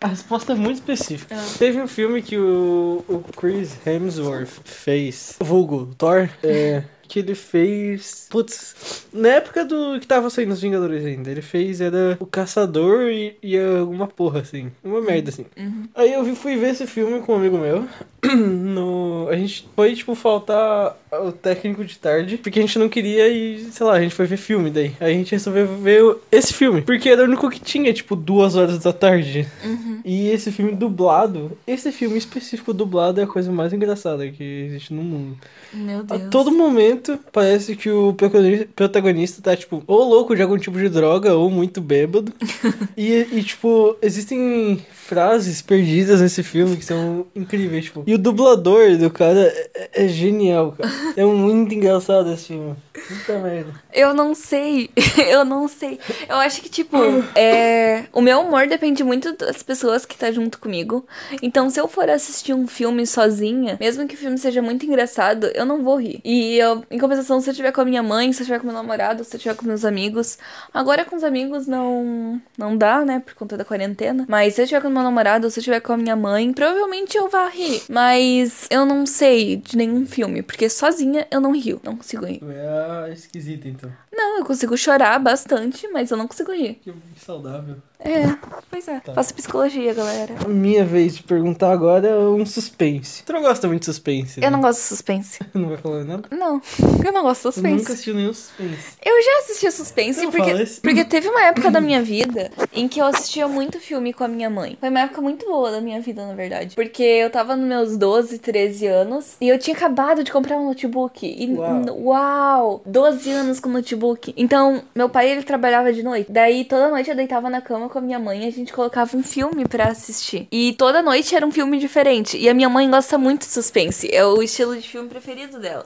A 0.00 0.08
resposta 0.08 0.52
é 0.52 0.56
muito 0.56 0.76
específica. 0.76 1.34
Ah. 1.36 1.44
Teve 1.58 1.80
um 1.80 1.88
filme 1.88 2.22
que 2.22 2.38
o, 2.38 3.04
o 3.08 3.24
Chris 3.36 3.76
Hemsworth 3.86 4.60
fez. 4.64 5.36
Vulgo, 5.40 5.94
Thor. 5.96 6.28
É. 6.42 6.82
Que 7.12 7.18
ele 7.18 7.34
fez. 7.34 8.26
Putz. 8.30 9.04
Na 9.12 9.28
época 9.28 9.66
do 9.66 10.00
que 10.00 10.06
tava 10.06 10.30
saindo 10.30 10.54
os 10.54 10.62
Vingadores 10.62 11.04
ainda. 11.04 11.30
Ele 11.30 11.42
fez. 11.42 11.82
Era 11.82 12.16
o 12.18 12.24
Caçador 12.24 13.10
e, 13.10 13.36
e 13.42 13.58
alguma 13.58 14.06
porra, 14.06 14.40
assim. 14.40 14.72
Uma 14.82 15.02
merda, 15.02 15.28
assim. 15.28 15.44
Uhum. 15.54 15.88
Aí 15.94 16.10
eu 16.10 16.34
fui 16.34 16.56
ver 16.56 16.70
esse 16.70 16.86
filme 16.86 17.20
com 17.20 17.34
um 17.34 17.36
amigo 17.36 17.58
meu. 17.58 17.86
No... 18.72 19.28
A 19.30 19.36
gente 19.36 19.66
foi, 19.76 19.94
tipo, 19.94 20.14
faltar 20.14 20.96
o 21.24 21.30
técnico 21.30 21.84
de 21.84 21.98
tarde. 21.98 22.36
Porque 22.38 22.58
a 22.58 22.62
gente 22.62 22.78
não 22.78 22.88
queria 22.88 23.28
ir, 23.28 23.58
sei 23.70 23.86
lá, 23.86 23.94
a 23.94 24.00
gente 24.00 24.14
foi 24.14 24.26
ver 24.26 24.36
filme 24.36 24.70
daí. 24.70 24.92
Aí 25.00 25.12
a 25.14 25.16
gente 25.16 25.32
resolveu 25.32 25.66
ver 25.78 26.16
esse 26.30 26.52
filme. 26.54 26.82
Porque 26.82 27.08
era 27.08 27.22
o 27.22 27.26
único 27.26 27.48
que 27.50 27.60
tinha, 27.60 27.92
tipo, 27.92 28.16
duas 28.16 28.56
horas 28.56 28.78
da 28.78 28.92
tarde. 28.92 29.46
Uhum. 29.64 30.00
E 30.04 30.28
esse 30.30 30.50
filme 30.50 30.72
dublado, 30.72 31.56
esse 31.66 31.92
filme 31.92 32.18
específico 32.18 32.72
dublado 32.72 33.20
é 33.20 33.24
a 33.24 33.26
coisa 33.26 33.52
mais 33.52 33.72
engraçada 33.72 34.28
que 34.28 34.42
existe 34.42 34.92
no 34.92 35.02
mundo. 35.02 35.36
Meu 35.72 36.00
A 36.00 36.16
Deus. 36.16 36.30
todo 36.30 36.50
momento 36.50 37.18
parece 37.30 37.76
que 37.76 37.90
o 37.90 38.12
protagoni- 38.14 38.64
protagonista 38.64 39.40
tá, 39.42 39.56
tipo, 39.56 39.82
ou 39.86 40.04
louco 40.08 40.34
de 40.34 40.42
algum 40.42 40.58
tipo 40.58 40.78
de 40.78 40.88
droga, 40.88 41.34
ou 41.34 41.50
muito 41.50 41.80
bêbado. 41.80 42.32
e, 42.96 43.26
e, 43.32 43.42
tipo, 43.42 43.96
existem 44.02 44.84
frases 45.12 45.60
perdidas 45.60 46.22
nesse 46.22 46.42
filme 46.42 46.74
que 46.74 46.84
são 46.86 47.26
incríveis, 47.36 47.84
tipo. 47.84 48.02
E 48.06 48.14
o 48.14 48.18
dublador 48.18 48.96
do 48.96 49.10
cara 49.10 49.40
é, 49.74 49.90
é 50.04 50.08
genial, 50.08 50.72
cara. 50.72 50.90
É 51.14 51.24
muito 51.26 51.74
engraçado 51.74 52.32
esse 52.32 52.46
filme. 52.46 52.74
Puta 52.94 53.38
merda. 53.38 53.74
Eu 53.92 54.14
não 54.14 54.34
sei. 54.34 54.88
eu 55.28 55.44
não 55.44 55.68
sei. 55.68 55.98
Eu 56.26 56.36
acho 56.36 56.62
que, 56.62 56.70
tipo, 56.70 56.96
é... 57.34 58.04
o 58.14 58.22
meu 58.22 58.40
humor 58.40 58.66
depende 58.66 59.04
muito 59.04 59.36
das 59.36 59.62
pessoas 59.62 60.06
que 60.06 60.16
tá 60.16 60.32
junto 60.32 60.58
comigo. 60.58 61.06
Então, 61.42 61.68
se 61.68 61.78
eu 61.78 61.86
for 61.86 62.08
assistir 62.08 62.54
um 62.54 62.66
filme 62.66 63.06
sozinha, 63.06 63.76
mesmo 63.78 64.08
que 64.08 64.14
o 64.14 64.18
filme 64.18 64.38
seja 64.38 64.62
muito 64.62 64.86
engraçado, 64.86 65.50
eu 65.54 65.66
não 65.66 65.82
vou 65.82 66.00
rir. 66.00 66.20
E 66.24 66.56
eu, 66.56 66.82
em 66.90 66.98
compensação, 66.98 67.42
se 67.42 67.50
eu 67.50 67.52
estiver 67.52 67.72
com 67.72 67.82
a 67.82 67.84
minha 67.84 68.02
mãe, 68.02 68.32
se 68.32 68.40
eu 68.40 68.44
estiver 68.44 68.58
com 68.58 68.66
meu 68.66 68.74
namorado, 68.74 69.24
se 69.24 69.34
eu 69.34 69.36
estiver 69.36 69.54
com 69.54 69.66
meus 69.66 69.84
amigos. 69.84 70.38
Agora 70.72 71.04
com 71.04 71.16
os 71.16 71.24
amigos 71.24 71.66
não, 71.66 72.40
não 72.56 72.74
dá, 72.74 73.04
né? 73.04 73.20
Por 73.20 73.34
conta 73.34 73.58
da 73.58 73.64
quarentena. 73.66 74.24
Mas 74.26 74.54
se 74.54 74.62
eu 74.62 74.64
estiver 74.64 74.80
com 74.80 74.88
meu 75.02 75.10
namorado, 75.10 75.50
se 75.50 75.58
eu 75.58 75.60
estiver 75.60 75.80
com 75.80 75.92
a 75.92 75.96
minha 75.96 76.14
mãe, 76.14 76.52
provavelmente 76.52 77.16
eu 77.16 77.28
vá 77.28 77.48
rir. 77.48 77.82
Mas 77.88 78.66
eu 78.70 78.86
não 78.86 79.04
sei 79.04 79.56
de 79.56 79.76
nenhum 79.76 80.06
filme, 80.06 80.42
porque 80.42 80.68
sozinha 80.68 81.26
eu 81.30 81.40
não 81.40 81.52
rio. 81.52 81.80
Não 81.82 81.96
consigo 81.96 82.24
rir. 82.24 82.40
É 82.48 83.04
a 83.06 83.10
esquisita, 83.10 83.68
então. 83.68 83.92
Não, 84.12 84.38
eu 84.38 84.44
consigo 84.44 84.76
chorar 84.76 85.18
bastante, 85.18 85.88
mas 85.88 86.10
eu 86.10 86.16
não 86.16 86.28
consigo 86.28 86.52
rir. 86.52 86.74
Que 86.82 86.92
saudável. 87.16 87.76
É, 88.04 88.36
pois 88.70 88.88
é. 88.88 89.00
Tá. 89.00 89.14
Faço 89.14 89.34
psicologia, 89.34 89.94
galera. 89.94 90.34
Minha 90.48 90.84
vez 90.84 91.16
de 91.16 91.22
perguntar 91.22 91.70
agora 91.72 92.08
é 92.08 92.18
um 92.18 92.44
suspense. 92.44 93.22
Tu 93.24 93.32
não 93.32 93.42
gosta 93.42 93.68
muito 93.68 93.80
de 93.80 93.86
suspense? 93.86 94.38
Eu 94.40 94.42
né? 94.42 94.50
não 94.50 94.60
gosto 94.60 94.80
de 94.80 94.86
suspense. 94.86 95.38
Não 95.54 95.68
vai 95.68 95.76
falar 95.76 96.04
nada? 96.04 96.22
Não, 96.30 96.60
eu 97.04 97.12
não 97.12 97.22
gosto 97.22 97.50
de 97.50 97.58
Eu 97.58 97.62
nunca 97.62 97.78
suspense. 97.78 97.92
assisti 97.92 98.12
nenhum 98.12 98.34
suspense. 98.34 98.96
Eu 99.04 99.22
já 99.22 99.38
assisti 99.40 99.70
suspense 99.70 100.26
porque, 100.28 100.64
porque 100.82 101.04
teve 101.04 101.28
uma 101.28 101.42
época 101.44 101.70
da 101.70 101.80
minha 101.80 102.02
vida 102.02 102.50
em 102.72 102.88
que 102.88 103.00
eu 103.00 103.06
assistia 103.06 103.46
muito 103.46 103.78
filme 103.78 104.12
com 104.12 104.24
a 104.24 104.28
minha 104.28 104.48
mãe. 104.50 104.76
Foi 104.80 104.88
uma 104.88 105.00
época 105.00 105.20
muito 105.20 105.46
boa 105.46 105.70
da 105.70 105.80
minha 105.80 106.00
vida, 106.00 106.26
na 106.26 106.34
verdade. 106.34 106.74
Porque 106.74 107.02
eu 107.02 107.30
tava 107.30 107.54
nos 107.54 107.66
meus 107.68 107.96
12, 107.96 108.38
13 108.38 108.86
anos 108.86 109.36
e 109.40 109.48
eu 109.48 109.58
tinha 109.58 109.76
acabado 109.76 110.24
de 110.24 110.32
comprar 110.32 110.56
um 110.56 110.66
notebook. 110.66 111.24
E, 111.26 111.54
Uau. 111.54 112.02
uau 112.04 112.82
12 112.86 113.30
anos 113.30 113.60
com 113.60 113.68
notebook. 113.68 114.32
Então, 114.36 114.82
meu 114.94 115.08
pai, 115.08 115.30
ele 115.30 115.42
trabalhava 115.42 115.92
de 115.92 116.02
noite. 116.02 116.30
Daí, 116.32 116.64
toda 116.64 116.90
noite 116.90 117.10
eu 117.10 117.16
deitava 117.16 117.48
na 117.50 117.60
cama 117.60 117.88
com 117.92 117.98
a 117.98 118.02
minha 118.02 118.18
mãe 118.18 118.46
a 118.46 118.50
gente 118.50 118.72
colocava 118.72 119.14
um 119.14 119.22
filme 119.22 119.68
pra 119.68 119.88
assistir. 119.88 120.48
E 120.50 120.72
toda 120.78 121.02
noite 121.02 121.36
era 121.36 121.46
um 121.46 121.52
filme 121.52 121.78
diferente. 121.78 122.38
E 122.38 122.48
a 122.48 122.54
minha 122.54 122.68
mãe 122.68 122.90
gosta 122.90 123.18
muito 123.18 123.40
de 123.40 123.52
suspense. 123.52 124.08
É 124.10 124.24
o 124.24 124.42
estilo 124.42 124.74
de 124.74 124.88
filme 124.88 125.10
preferido 125.10 125.60
dela. 125.60 125.84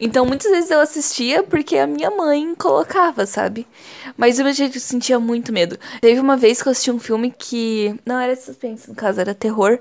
Então, 0.00 0.24
muitas 0.24 0.52
vezes 0.52 0.70
eu 0.70 0.78
assistia 0.78 1.42
porque 1.42 1.76
a 1.76 1.86
minha 1.86 2.12
mãe 2.12 2.54
colocava, 2.54 3.26
sabe? 3.26 3.66
Mas 4.16 4.36
do 4.36 4.44
mesmo 4.44 4.56
jeito 4.56 4.76
eu 4.76 4.80
sentia 4.80 5.18
muito 5.18 5.52
medo. 5.52 5.76
Teve 6.00 6.20
uma 6.20 6.36
vez 6.36 6.62
que 6.62 6.68
eu 6.68 6.70
assisti 6.70 6.92
um 6.92 6.98
filme 7.00 7.34
que 7.36 7.92
não 8.06 8.20
era 8.20 8.36
suspense, 8.36 8.88
no 8.88 8.94
caso 8.94 9.20
era 9.20 9.34
terror, 9.34 9.80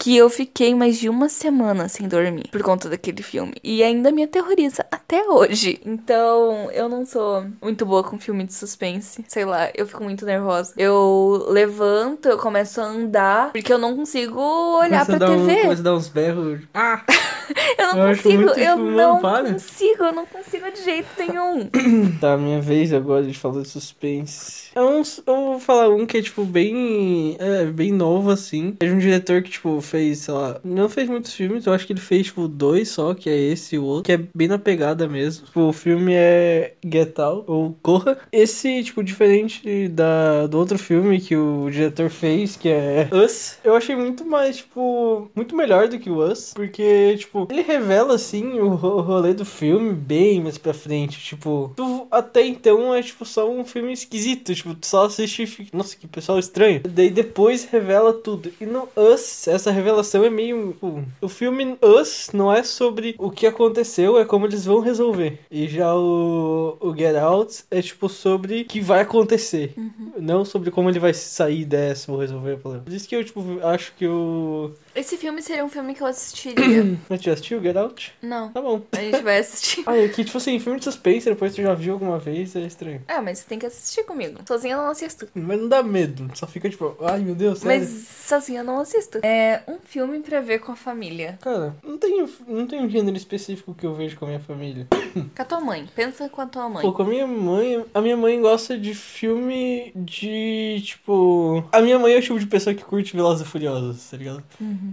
que 0.00 0.16
eu 0.16 0.30
fiquei 0.30 0.74
mais 0.76 0.96
de 0.96 1.08
uma 1.08 1.28
semana 1.28 1.88
sem 1.88 2.06
dormir 2.06 2.48
por 2.52 2.62
conta 2.62 2.88
daquele 2.88 3.20
filme. 3.22 3.54
E 3.64 3.82
ainda 3.82 4.12
me 4.12 4.22
aterroriza 4.22 4.86
até 4.92 5.24
hoje. 5.28 5.80
Então, 5.84 6.70
eu 6.70 6.88
não 6.88 7.04
sou 7.04 7.44
muito 7.60 7.84
boa 7.84 8.04
com 8.04 8.16
filme 8.18 8.44
de 8.44 8.54
suspense. 8.54 9.24
Sei 9.26 9.44
lá, 9.44 9.70
eu 9.74 9.86
fico 9.86 10.04
muito 10.04 10.24
nervosa. 10.24 10.72
Eu 10.76 11.46
levanto, 11.48 12.28
eu 12.28 12.38
começo 12.38 12.80
a 12.80 12.84
andar, 12.84 13.50
porque 13.52 13.72
eu 13.72 13.78
não 13.78 13.96
consigo 13.96 14.40
olhar 14.40 15.04
Começa 15.04 15.16
a 15.16 15.16
pra 15.18 15.26
dar 15.26 15.32
um- 15.32 15.46
TV. 15.46 15.62
começa 15.62 15.80
a 15.80 15.84
dar 15.84 15.94
uns 15.94 16.08
berros. 16.08 16.60
Ah! 16.72 17.02
eu 17.78 17.94
não 17.94 18.08
eu 18.08 18.16
consigo, 18.16 18.42
eu 18.42 18.76
tipo, 18.76 18.90
não 18.90 19.20
para. 19.20 19.52
consigo, 19.52 20.04
eu 20.04 20.12
não 20.12 20.26
consigo 20.26 20.70
de 20.70 20.84
jeito 20.84 21.08
nenhum. 21.18 21.68
Tá, 22.20 22.36
minha 22.36 22.60
vez 22.60 22.92
agora 22.92 23.22
de 23.22 23.34
falar 23.34 23.62
de 23.62 23.68
suspense. 23.68 24.70
É 24.74 24.80
um, 24.80 25.02
eu 25.26 25.34
vou 25.34 25.60
falar 25.60 25.88
um 25.88 26.06
que 26.06 26.18
é, 26.18 26.22
tipo, 26.22 26.44
bem. 26.44 27.36
É, 27.38 27.64
bem 27.66 27.92
novo, 27.92 28.30
assim. 28.30 28.76
É 28.80 28.86
de 28.86 28.92
um 28.92 28.98
diretor 28.98 29.42
que, 29.42 29.50
tipo, 29.50 29.80
fez, 29.80 30.18
sei 30.18 30.34
lá. 30.34 30.60
Não 30.64 30.88
fez 30.88 31.08
muitos 31.08 31.32
filmes, 31.32 31.66
eu 31.66 31.72
acho 31.72 31.86
que 31.86 31.92
ele 31.92 32.00
fez, 32.00 32.26
tipo, 32.26 32.48
dois 32.48 32.88
só, 32.88 33.14
que 33.14 33.28
é 33.28 33.36
esse 33.36 33.76
e 33.76 33.78
o 33.78 33.84
outro. 33.84 34.04
Que 34.04 34.12
é 34.12 34.20
bem 34.34 34.48
na 34.48 34.58
pegada 34.58 35.08
mesmo. 35.08 35.46
Tipo, 35.46 35.62
o 35.62 35.72
filme 35.72 36.12
é 36.14 36.74
Get 36.84 37.18
Out, 37.18 37.44
ou 37.46 37.76
Corra. 37.82 38.18
Esse, 38.32 38.82
tipo, 38.82 39.02
diferente 39.02 39.88
da, 39.88 40.46
do 40.46 40.58
outro 40.58 40.78
filme 40.78 41.20
que 41.20 41.36
o 41.36 41.68
diretor 41.70 42.10
fez, 42.10 42.56
que 42.56 42.68
é 42.68 43.08
Us. 43.12 43.58
Eu 43.64 43.74
achei 43.76 43.96
muito 43.96 44.24
mais, 44.24 44.58
tipo, 44.58 45.30
muito 45.34 45.56
melhor 45.56 45.88
do 45.88 45.98
que 45.98 46.10
o 46.10 46.22
Us. 46.22 46.52
Porque, 46.54 47.16
tipo, 47.18 47.37
ele 47.50 47.62
revela, 47.62 48.14
assim, 48.14 48.58
o, 48.60 48.68
ro- 48.70 48.96
o 48.96 49.00
rolê 49.00 49.34
do 49.34 49.44
filme 49.44 49.92
bem 49.92 50.40
mais 50.42 50.58
pra 50.58 50.72
frente. 50.74 51.18
Tipo, 51.20 51.72
tu, 51.76 52.06
até 52.10 52.44
então 52.46 52.94
é, 52.94 53.02
tipo, 53.02 53.24
só 53.24 53.48
um 53.50 53.64
filme 53.64 53.92
esquisito. 53.92 54.54
Tipo, 54.54 54.74
tu 54.74 54.86
só 54.86 55.04
assiste 55.06 55.42
e 55.42 55.46
fica, 55.46 55.76
nossa, 55.76 55.96
que 55.96 56.06
pessoal 56.06 56.38
estranho. 56.38 56.80
Daí 56.88 57.10
depois 57.10 57.64
revela 57.64 58.12
tudo. 58.12 58.50
E 58.60 58.66
no 58.66 58.88
Us, 58.96 59.46
essa 59.48 59.70
revelação 59.70 60.24
é 60.24 60.30
meio. 60.30 60.72
tipo, 60.72 61.02
o 61.20 61.28
filme 61.28 61.76
Us 61.82 62.30
não 62.32 62.52
é 62.52 62.62
sobre 62.62 63.14
o 63.18 63.30
que 63.30 63.46
aconteceu, 63.46 64.18
é 64.18 64.24
como 64.24 64.46
eles 64.46 64.64
vão 64.64 64.80
resolver. 64.80 65.38
E 65.50 65.66
já 65.68 65.94
o, 65.94 66.76
o 66.80 66.96
Get 66.96 67.16
Out 67.16 67.64
é, 67.70 67.80
tipo, 67.82 68.08
sobre 68.08 68.62
o 68.62 68.64
que 68.64 68.80
vai 68.80 69.00
acontecer. 69.00 69.74
Não 70.18 70.44
sobre 70.44 70.70
como 70.70 70.88
ele 70.90 70.98
vai 70.98 71.14
sair 71.14 71.64
dessa 71.64 72.10
ou 72.12 72.18
resolver 72.18 72.52
o 72.54 72.58
problema. 72.58 72.84
Por 72.84 72.92
isso 72.92 73.08
que 73.08 73.14
eu, 73.16 73.24
tipo, 73.24 73.42
acho 73.62 73.92
que 73.96 74.06
o. 74.06 74.70
Esse 74.98 75.16
filme 75.16 75.40
seria 75.40 75.64
um 75.64 75.68
filme 75.68 75.94
que 75.94 76.02
eu 76.02 76.06
assistiria. 76.06 76.98
Mas 77.08 77.22
já 77.22 77.32
assistiu 77.32 77.62
Get 77.62 77.76
Out? 77.76 78.12
não, 78.20 78.48
Tá 78.50 78.60
bom. 78.60 78.82
a 78.92 78.96
gente 79.00 79.22
vai 79.22 79.38
assistir. 79.38 79.84
Ah, 79.88 79.96
é 79.96 80.08
que, 80.08 80.24
tipo 80.24 80.36
assim, 80.38 80.58
filme 80.58 80.78
de 80.78 80.84
suspense, 80.84 81.28
depois 81.30 81.54
tu 81.54 81.62
já 81.62 81.72
viu 81.74 81.92
alguma 81.94 82.18
vez, 82.18 82.54
é 82.56 82.60
estranho. 82.60 83.00
Ah, 83.08 83.22
mas 83.22 83.38
você 83.38 83.44
tem 83.48 83.58
que 83.58 83.66
assistir 83.66 84.02
comigo. 84.04 84.38
Sozinha 84.46 84.74
eu 84.74 84.82
não 84.82 84.90
assisto. 84.90 85.28
Mas 85.34 85.60
não 85.60 85.68
dá 85.68 85.82
medo, 85.82 86.28
só 86.34 86.46
fica 86.46 86.68
tipo, 86.68 86.96
ai 87.00 87.20
meu 87.20 87.34
Deus, 87.34 87.60
sério. 87.60 87.80
Mas 87.80 87.88
sozinha 88.08 88.60
eu 88.60 88.64
não 88.64 88.80
assisto. 88.80 89.18
É 89.22 89.62
um 89.68 89.78
filme 89.82 90.18
pra 90.20 90.40
ver 90.40 90.58
com 90.58 90.72
a 90.72 90.76
família. 90.76 91.38
Cara, 91.40 91.74
não 91.82 91.96
tem, 91.96 92.26
não 92.46 92.66
tem 92.66 92.80
um 92.84 92.90
gênero 92.90 93.16
específico 93.16 93.74
que 93.74 93.86
eu 93.86 93.94
vejo 93.94 94.16
com 94.18 94.24
a 94.24 94.28
minha 94.28 94.40
família. 94.40 94.86
Com 95.34 95.42
a 95.42 95.44
tua 95.44 95.60
mãe. 95.60 95.88
Pensa 95.96 96.28
com 96.28 96.40
a 96.40 96.46
tua 96.46 96.68
mãe. 96.68 96.82
Pô, 96.82 96.92
com 96.92 97.02
a 97.02 97.04
minha 97.06 97.26
mãe, 97.26 97.84
a 97.94 98.00
minha 98.00 98.16
mãe 98.16 98.40
gosta 98.40 98.78
de 98.78 98.94
filme 98.94 99.90
de, 99.96 100.80
tipo... 100.84 101.64
A 101.72 101.80
minha 101.80 101.98
mãe 101.98 102.12
é 102.14 102.18
o 102.18 102.22
tipo 102.22 102.38
de 102.38 102.46
pessoa 102.46 102.74
que 102.74 102.84
curte 102.84 103.16
Velozes 103.16 103.46
e 103.46 103.50
Furiosos, 103.50 104.08
tá 104.10 104.16
ligado? 104.16 104.42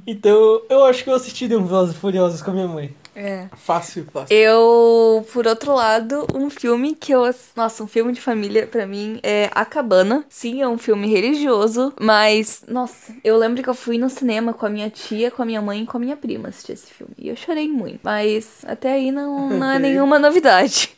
Então, 0.06 0.62
eu 0.70 0.86
acho 0.86 1.04
que 1.04 1.10
eu 1.10 1.16
assistiria 1.16 1.60
um 1.60 1.66
Velozes 1.66 1.96
e 1.96 2.00
Furiosos 2.00 2.42
com 2.42 2.52
a 2.52 2.54
minha 2.54 2.68
mãe. 2.68 2.96
É. 3.16 3.48
Fácil, 3.56 4.06
fácil. 4.12 4.36
Eu, 4.36 5.26
por 5.32 5.48
outro 5.48 5.74
lado, 5.74 6.28
um 6.36 6.50
filme 6.50 6.94
que 6.94 7.14
eu. 7.14 7.24
Nossa, 7.56 7.82
um 7.82 7.88
filme 7.88 8.12
de 8.12 8.20
família 8.20 8.68
pra 8.68 8.86
mim 8.86 9.20
é 9.24 9.50
A 9.56 9.64
Cabana. 9.64 10.26
Sim, 10.28 10.62
é 10.62 10.68
um 10.68 10.78
filme 10.78 11.08
religioso, 11.08 11.94
mas, 12.00 12.64
nossa, 12.68 13.14
eu 13.24 13.38
lembro 13.38 13.64
que 13.64 13.70
eu 13.70 13.74
fui 13.74 13.98
no 13.98 14.10
cinema 14.10 14.54
com 14.54 14.66
a 14.66 14.70
minha 14.70 14.90
tia, 14.90 15.32
com 15.32 15.42
a 15.42 15.46
minha 15.46 15.62
mãe 15.62 15.84
e 15.84 15.86
com 15.86 15.96
a 15.96 16.00
minha 16.00 16.18
prima 16.18 16.50
assistir 16.50 16.74
esse 16.74 16.94
filme. 16.94 17.14
E 17.18 17.30
eu 17.30 17.36
chorei 17.38 17.70
muito. 17.70 18.02
Mas 18.04 18.66
até 18.66 18.92
aí 18.94 19.12
não, 19.12 19.48
não 19.58 19.72
é 19.72 19.80
nenhuma 19.80 20.20
novidade. 20.20 20.94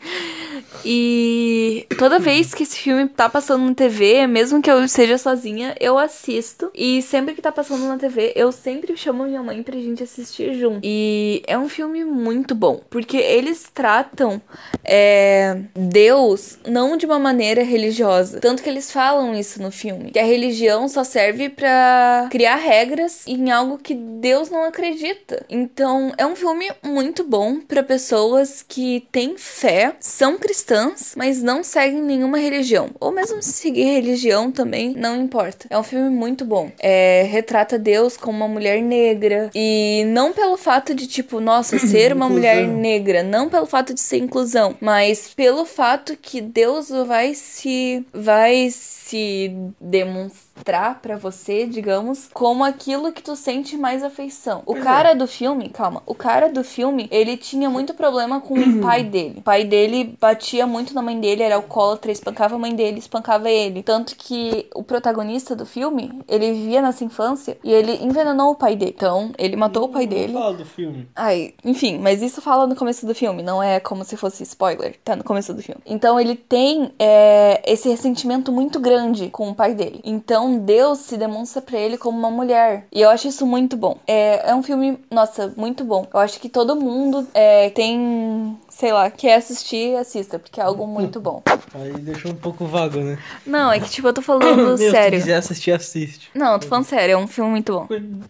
E 0.84 1.86
toda 1.98 2.18
vez 2.20 2.54
que 2.54 2.64
esse 2.64 2.78
filme 2.78 3.08
tá 3.08 3.30
passando 3.30 3.64
na 3.66 3.74
TV, 3.74 4.26
mesmo 4.26 4.62
que 4.62 4.72
eu 4.72 4.84
esteja 4.84 5.18
sozinha, 5.18 5.76
eu 5.80 5.98
assisto. 5.98 6.72
E 6.74 7.02
sempre 7.02 7.36
que 7.36 7.42
tá 7.42 7.52
passando 7.52 7.86
na 7.88 7.98
TV, 7.98 8.34
eu 8.36 8.52
sempre 8.52 8.87
chamo 8.96 9.24
minha 9.24 9.42
mãe 9.44 9.62
pra 9.64 9.76
gente 9.76 10.04
assistir 10.04 10.54
junto. 10.54 10.80
E 10.84 11.42
é 11.48 11.58
um 11.58 11.68
filme 11.68 12.04
muito 12.06 12.56
bom, 12.56 12.80
porque 12.90 13.18
eles 13.18 13.70
tratam 13.74 14.42
é, 14.84 15.60
Deus 15.76 16.58
não 16.68 16.96
de 16.96 17.06
uma 17.06 17.20
maneira 17.20 17.64
religiosa. 17.64 18.40
Tanto 18.40 18.64
que 18.64 18.70
eles 18.70 18.92
falam 18.92 19.34
isso 19.36 19.62
no 19.62 19.72
filme. 19.72 20.12
Que 20.12 20.20
a 20.20 20.26
religião 20.26 20.88
só 20.88 21.04
serve 21.04 21.50
pra 21.50 22.28
criar 22.32 22.56
regras 22.56 23.26
em 23.28 23.52
algo 23.52 23.78
que 23.78 23.94
Deus 23.94 24.50
não 24.50 24.64
acredita. 24.64 25.46
Então, 25.50 26.12
é 26.18 26.26
um 26.26 26.36
filme 26.36 26.72
muito 26.84 27.24
bom 27.24 27.60
pra 27.60 27.84
pessoas 27.84 28.64
que 28.68 29.08
têm 29.12 29.38
fé, 29.38 29.96
são 30.00 30.38
cristãs, 30.38 31.14
mas 31.16 31.42
não 31.42 31.64
seguem 31.64 32.02
nenhuma 32.02 32.38
religião. 32.38 32.90
Ou 33.00 33.12
mesmo 33.12 33.42
se 33.42 33.54
seguir 33.54 33.86
religião 33.86 34.52
também, 34.52 34.94
não 34.96 35.16
importa. 35.22 35.68
É 35.70 35.78
um 35.78 35.84
filme 35.84 36.10
muito 36.10 36.46
bom. 36.46 36.72
É, 36.80 37.24
retrata 37.30 37.78
Deus 37.78 38.16
como 38.18 38.38
uma 38.38 38.48
mulher 38.48 38.67
negra. 38.82 39.50
E 39.56 40.04
não 40.08 40.34
pelo 40.34 40.58
fato 40.58 40.94
de, 40.94 41.08
tipo, 41.08 41.40
nossa, 41.40 41.78
ser 41.80 42.14
uma 42.14 42.30
mulher 42.30 42.68
negra. 42.68 43.24
Não 43.24 43.50
pelo 43.50 43.66
fato 43.66 43.94
de 43.94 44.02
ser 44.02 44.18
inclusão. 44.18 44.76
Mas 44.82 45.34
pelo 45.34 45.66
fato 45.66 46.18
que 46.22 46.42
Deus 46.42 46.90
vai 47.08 47.34
se. 47.34 48.06
vai 48.14 48.70
se 48.72 49.52
demonstrar 49.80 50.47
pra 50.64 51.18
você, 51.18 51.66
digamos, 51.66 52.30
como 52.34 52.64
aquilo 52.64 53.12
que 53.12 53.22
tu 53.22 53.36
sente 53.36 53.78
mais 53.78 54.04
afeição. 54.04 54.64
O 54.66 54.76
é. 54.76 54.82
cara 54.82 55.14
do 55.14 55.28
filme, 55.28 55.70
calma, 55.70 56.02
o 56.06 56.16
cara 56.16 56.50
do 56.50 56.64
filme, 56.64 57.08
ele 57.12 57.38
tinha 57.38 57.70
muito 57.70 57.94
problema 57.94 58.42
com 58.42 58.56
o 58.56 58.80
pai 58.82 59.04
dele. 59.04 59.36
O 59.40 59.42
pai 59.42 59.64
dele 59.64 60.18
batia 60.20 60.66
muito 60.66 60.94
na 60.94 61.02
mãe 61.02 61.20
dele, 61.20 61.44
era 61.44 61.56
alcoólatra, 61.56 62.12
espancava 62.12 62.56
a 62.56 62.60
mãe 62.60 62.76
dele, 62.76 63.00
espancava 63.00 63.50
ele. 63.50 63.84
Tanto 63.84 64.16
que 64.16 64.68
o 64.74 64.84
protagonista 64.84 65.56
do 65.56 65.66
filme, 65.66 66.22
ele 66.28 66.54
vivia 66.54 66.82
nessa 66.82 67.04
infância 67.04 67.58
e 67.64 67.72
ele 67.72 68.04
envenenou 68.04 68.52
o 68.52 68.56
pai 68.56 68.76
dele. 68.76 68.94
Então, 68.96 69.32
ele 69.38 69.56
matou 69.56 69.86
o 69.86 69.90
pai 69.90 70.08
dele. 70.08 70.34
Fala 70.34 70.54
do 70.54 70.66
filme. 70.66 71.08
Ai, 71.16 71.54
enfim, 71.64 71.98
mas 71.98 72.22
isso 72.22 72.42
fala 72.42 72.68
no 72.68 72.76
começo 72.76 73.06
do 73.06 73.14
filme, 73.14 73.44
não 73.44 73.62
é 73.62 73.80
como 73.80 74.04
se 74.04 74.16
fosse 74.16 74.44
spoiler, 74.44 74.96
tá 75.04 75.16
no 75.16 75.24
começo 75.24 75.54
do 75.54 75.62
filme. 75.62 75.82
Então 75.86 76.20
ele 76.20 76.36
tem 76.36 76.92
é, 77.00 77.62
esse 77.66 77.90
ressentimento 77.90 78.52
muito 78.52 78.80
grande 78.80 79.30
com 79.30 79.50
o 79.50 79.56
pai 79.56 79.74
dele. 79.74 80.02
Então 80.04 80.47
Deus 80.60 81.00
se 81.00 81.18
demonstra 81.18 81.62
pra 81.62 81.78
ele 81.78 81.98
como 81.98 82.18
uma 82.18 82.32
mulher. 82.32 82.86
E 82.92 83.02
eu 83.02 83.10
acho 83.10 83.28
isso 83.28 83.46
muito 83.46 83.76
bom. 83.76 83.98
É, 84.08 84.52
é 84.52 84.56
um 84.56 84.64
filme, 84.64 85.00
nossa, 85.12 85.54
muito 85.58 85.84
bom. 85.84 86.08
Eu 86.14 86.20
acho 86.20 86.40
que 86.40 86.48
todo 86.50 86.76
mundo 86.76 87.28
é, 87.34 87.70
tem, 87.72 88.58
sei 88.70 88.92
lá, 88.94 89.10
quer 89.10 89.36
assistir, 89.36 89.96
assista, 89.98 90.40
porque 90.40 90.60
é 90.60 90.64
algo 90.64 90.86
muito 90.88 91.20
bom. 91.20 91.42
Aí 91.74 91.94
deixou 91.94 92.32
um 92.32 92.36
pouco 92.36 92.66
vago, 92.66 93.00
né? 93.00 93.18
Não, 93.46 93.72
é 93.72 93.80
que 93.80 93.90
tipo, 93.90 94.08
eu 94.08 94.14
tô 94.14 94.22
falando 94.22 94.78
Meu, 94.78 94.92
sério. 94.92 95.18
Se 95.20 95.26
quiser 95.26 95.38
assistir, 95.38 95.72
assiste. 95.72 96.30
Não, 96.34 96.54
eu 96.54 96.60
tô 96.60 96.68
falando 96.68 96.86
sério, 96.86 97.14
é 97.14 97.18
um 97.18 97.28
filme 97.28 97.52
muito 97.52 97.74
bom. 97.74 97.88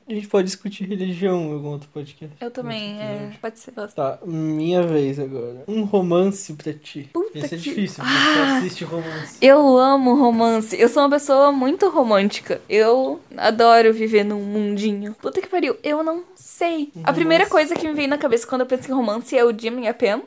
A 0.10 0.14
gente 0.14 0.28
pode 0.28 0.46
discutir 0.48 0.88
religião 0.88 1.42
em 1.42 1.54
algum 1.54 1.70
outro 1.70 1.90
podcast. 1.94 2.36
Eu 2.42 2.50
também, 2.52 3.00
é, 3.00 3.30
pode 3.42 3.60
ser. 3.60 3.72
Tá, 3.96 4.18
minha 4.26 4.82
vez 4.82 5.20
agora. 5.20 5.64
Um 5.68 5.84
romance 5.84 6.54
pra 6.54 6.74
ti. 6.74 7.10
Puta 7.14 7.38
Esse 7.38 7.46
é 7.56 7.58
que- 7.58 7.64
difícil, 7.70 8.04
porque 8.04 8.40
Ah! 8.40 8.58
assiste 8.58 8.84
romance. 8.86 9.38
Eu 9.42 9.78
amo 9.78 10.16
romance. 10.16 10.76
Eu 10.80 10.90
sou 10.90 11.04
uma 11.04 11.10
pessoa 11.10 11.52
muito 11.52 11.88
romântica. 11.90 12.07
Eu 12.70 13.20
adoro 13.36 13.94
viver 13.94 14.24
num 14.24 14.42
mundinho. 14.42 15.16
Puta 15.22 15.42
que 15.42 15.48
pariu. 15.48 15.76
Eu 15.84 16.04
não 16.04 16.24
sei. 16.36 16.92
A 17.04 17.14
primeira 17.14 17.46
coisa 17.46 17.76
que 17.76 17.88
me 17.88 17.94
vem 17.94 18.08
na 18.08 18.18
cabeça 18.18 18.48
quando 18.48 18.62
eu 18.62 18.68
penso 18.68 18.90
em 18.90 18.94
romance 18.94 19.38
é 19.38 19.44
o 19.44 19.58
Jim 19.58 19.82
e 19.82 19.88
a 19.88 19.94
Pam. 19.94 20.22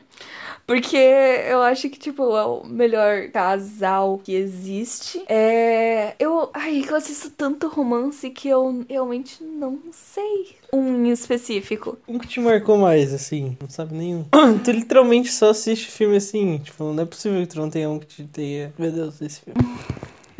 Porque 0.70 0.96
eu 0.96 1.60
acho 1.62 1.90
que, 1.90 1.98
tipo, 1.98 2.36
é 2.36 2.44
o 2.44 2.64
melhor 2.64 3.28
casal 3.30 4.20
que 4.22 4.32
existe. 4.32 5.20
É. 5.28 6.14
Eu. 6.16 6.48
Ai, 6.54 6.82
que 6.86 6.92
eu 6.92 6.96
assisto 6.96 7.28
tanto 7.30 7.66
romance 7.66 8.30
que 8.30 8.48
eu 8.48 8.84
realmente 8.88 9.42
não 9.42 9.80
sei 9.90 10.54
um 10.72 11.06
em 11.06 11.10
específico. 11.10 11.98
Um 12.06 12.20
que 12.20 12.28
te 12.28 12.38
marcou 12.38 12.78
mais, 12.78 13.12
assim? 13.12 13.56
Não 13.60 13.68
sabe 13.68 13.96
nenhum. 13.96 14.24
tu 14.64 14.70
literalmente 14.70 15.32
só 15.32 15.50
assiste 15.50 15.90
filme 15.90 16.16
assim. 16.16 16.58
Tipo, 16.58 16.84
não 16.92 17.02
é 17.02 17.06
possível 17.06 17.40
que 17.40 17.48
tu 17.48 17.58
não 17.58 17.68
tenha 17.68 17.90
um 17.90 17.98
que 17.98 18.06
te 18.06 18.24
tenha. 18.24 18.72
Meu 18.78 18.92
Deus, 18.92 19.20
esse 19.20 19.40
filme. 19.40 19.58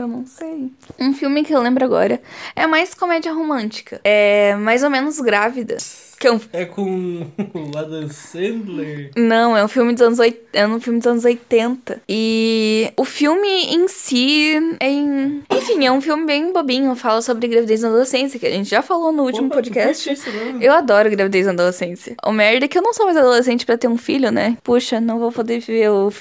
Eu 0.00 0.09
não 0.09 0.25
sei. 0.25 0.73
Um 0.99 1.12
filme 1.12 1.45
que 1.45 1.54
eu 1.54 1.61
lembro 1.61 1.85
agora 1.85 2.23
é 2.57 2.66
mais 2.66 2.95
comédia 2.95 3.35
romântica. 3.35 4.00
É 4.02 4.54
mais 4.54 4.83
ou 4.83 4.88
menos 4.88 5.21
grávida. 5.21 5.76
Que 6.21 6.27
é 6.27 6.33
um 6.33 6.41
É 6.53 6.67
com 6.67 7.27
o 7.55 7.79
Adam 7.79 8.07
Sandler. 8.11 9.11
Não, 9.17 9.57
é 9.57 9.65
um 9.65 9.69
filme 9.69 9.95
dos 9.95 10.03
anos, 10.03 10.19
oit- 10.19 10.39
é 10.53 10.67
um 10.67 10.79
filme 10.79 10.99
dos 10.99 11.07
anos 11.07 11.25
80. 11.25 12.03
E 12.07 12.93
o 12.95 13.07
filme 13.07 13.49
em 13.49 13.89
si 13.89 14.53
é 14.79 14.87
em... 14.91 15.43
Enfim, 15.50 15.87
é 15.87 15.91
um 15.91 16.00
filme 16.03 16.27
bem 16.27 16.53
bobinho. 16.53 16.95
Fala 16.95 17.23
sobre 17.23 17.49
gravidez 17.49 17.81
na 17.81 17.89
adolescência, 17.89 18.39
que 18.39 18.47
a 18.47 18.50
gente 18.50 18.69
já 18.69 18.83
falou 18.83 19.12
no 19.12 19.23
último 19.25 19.47
Opa, 19.47 19.55
podcast. 19.57 20.12
isso, 20.12 20.29
não. 20.31 20.61
Eu 20.61 20.75
adoro 20.75 21.09
gravidez 21.09 21.47
na 21.47 21.53
adolescência. 21.53 22.15
O 22.23 22.33
merda 22.33 22.67
é 22.67 22.69
que 22.69 22.77
eu 22.77 22.83
não 22.83 22.93
sou 22.93 23.07
mais 23.07 23.17
adolescente 23.17 23.65
pra 23.65 23.79
ter 23.79 23.89
um 23.89 23.97
filho, 23.97 24.31
né? 24.31 24.59
Puxa, 24.62 25.00
não 25.00 25.19
vou 25.19 25.33
poder 25.33 25.61
viver 25.61 25.89
o, 25.91 26.12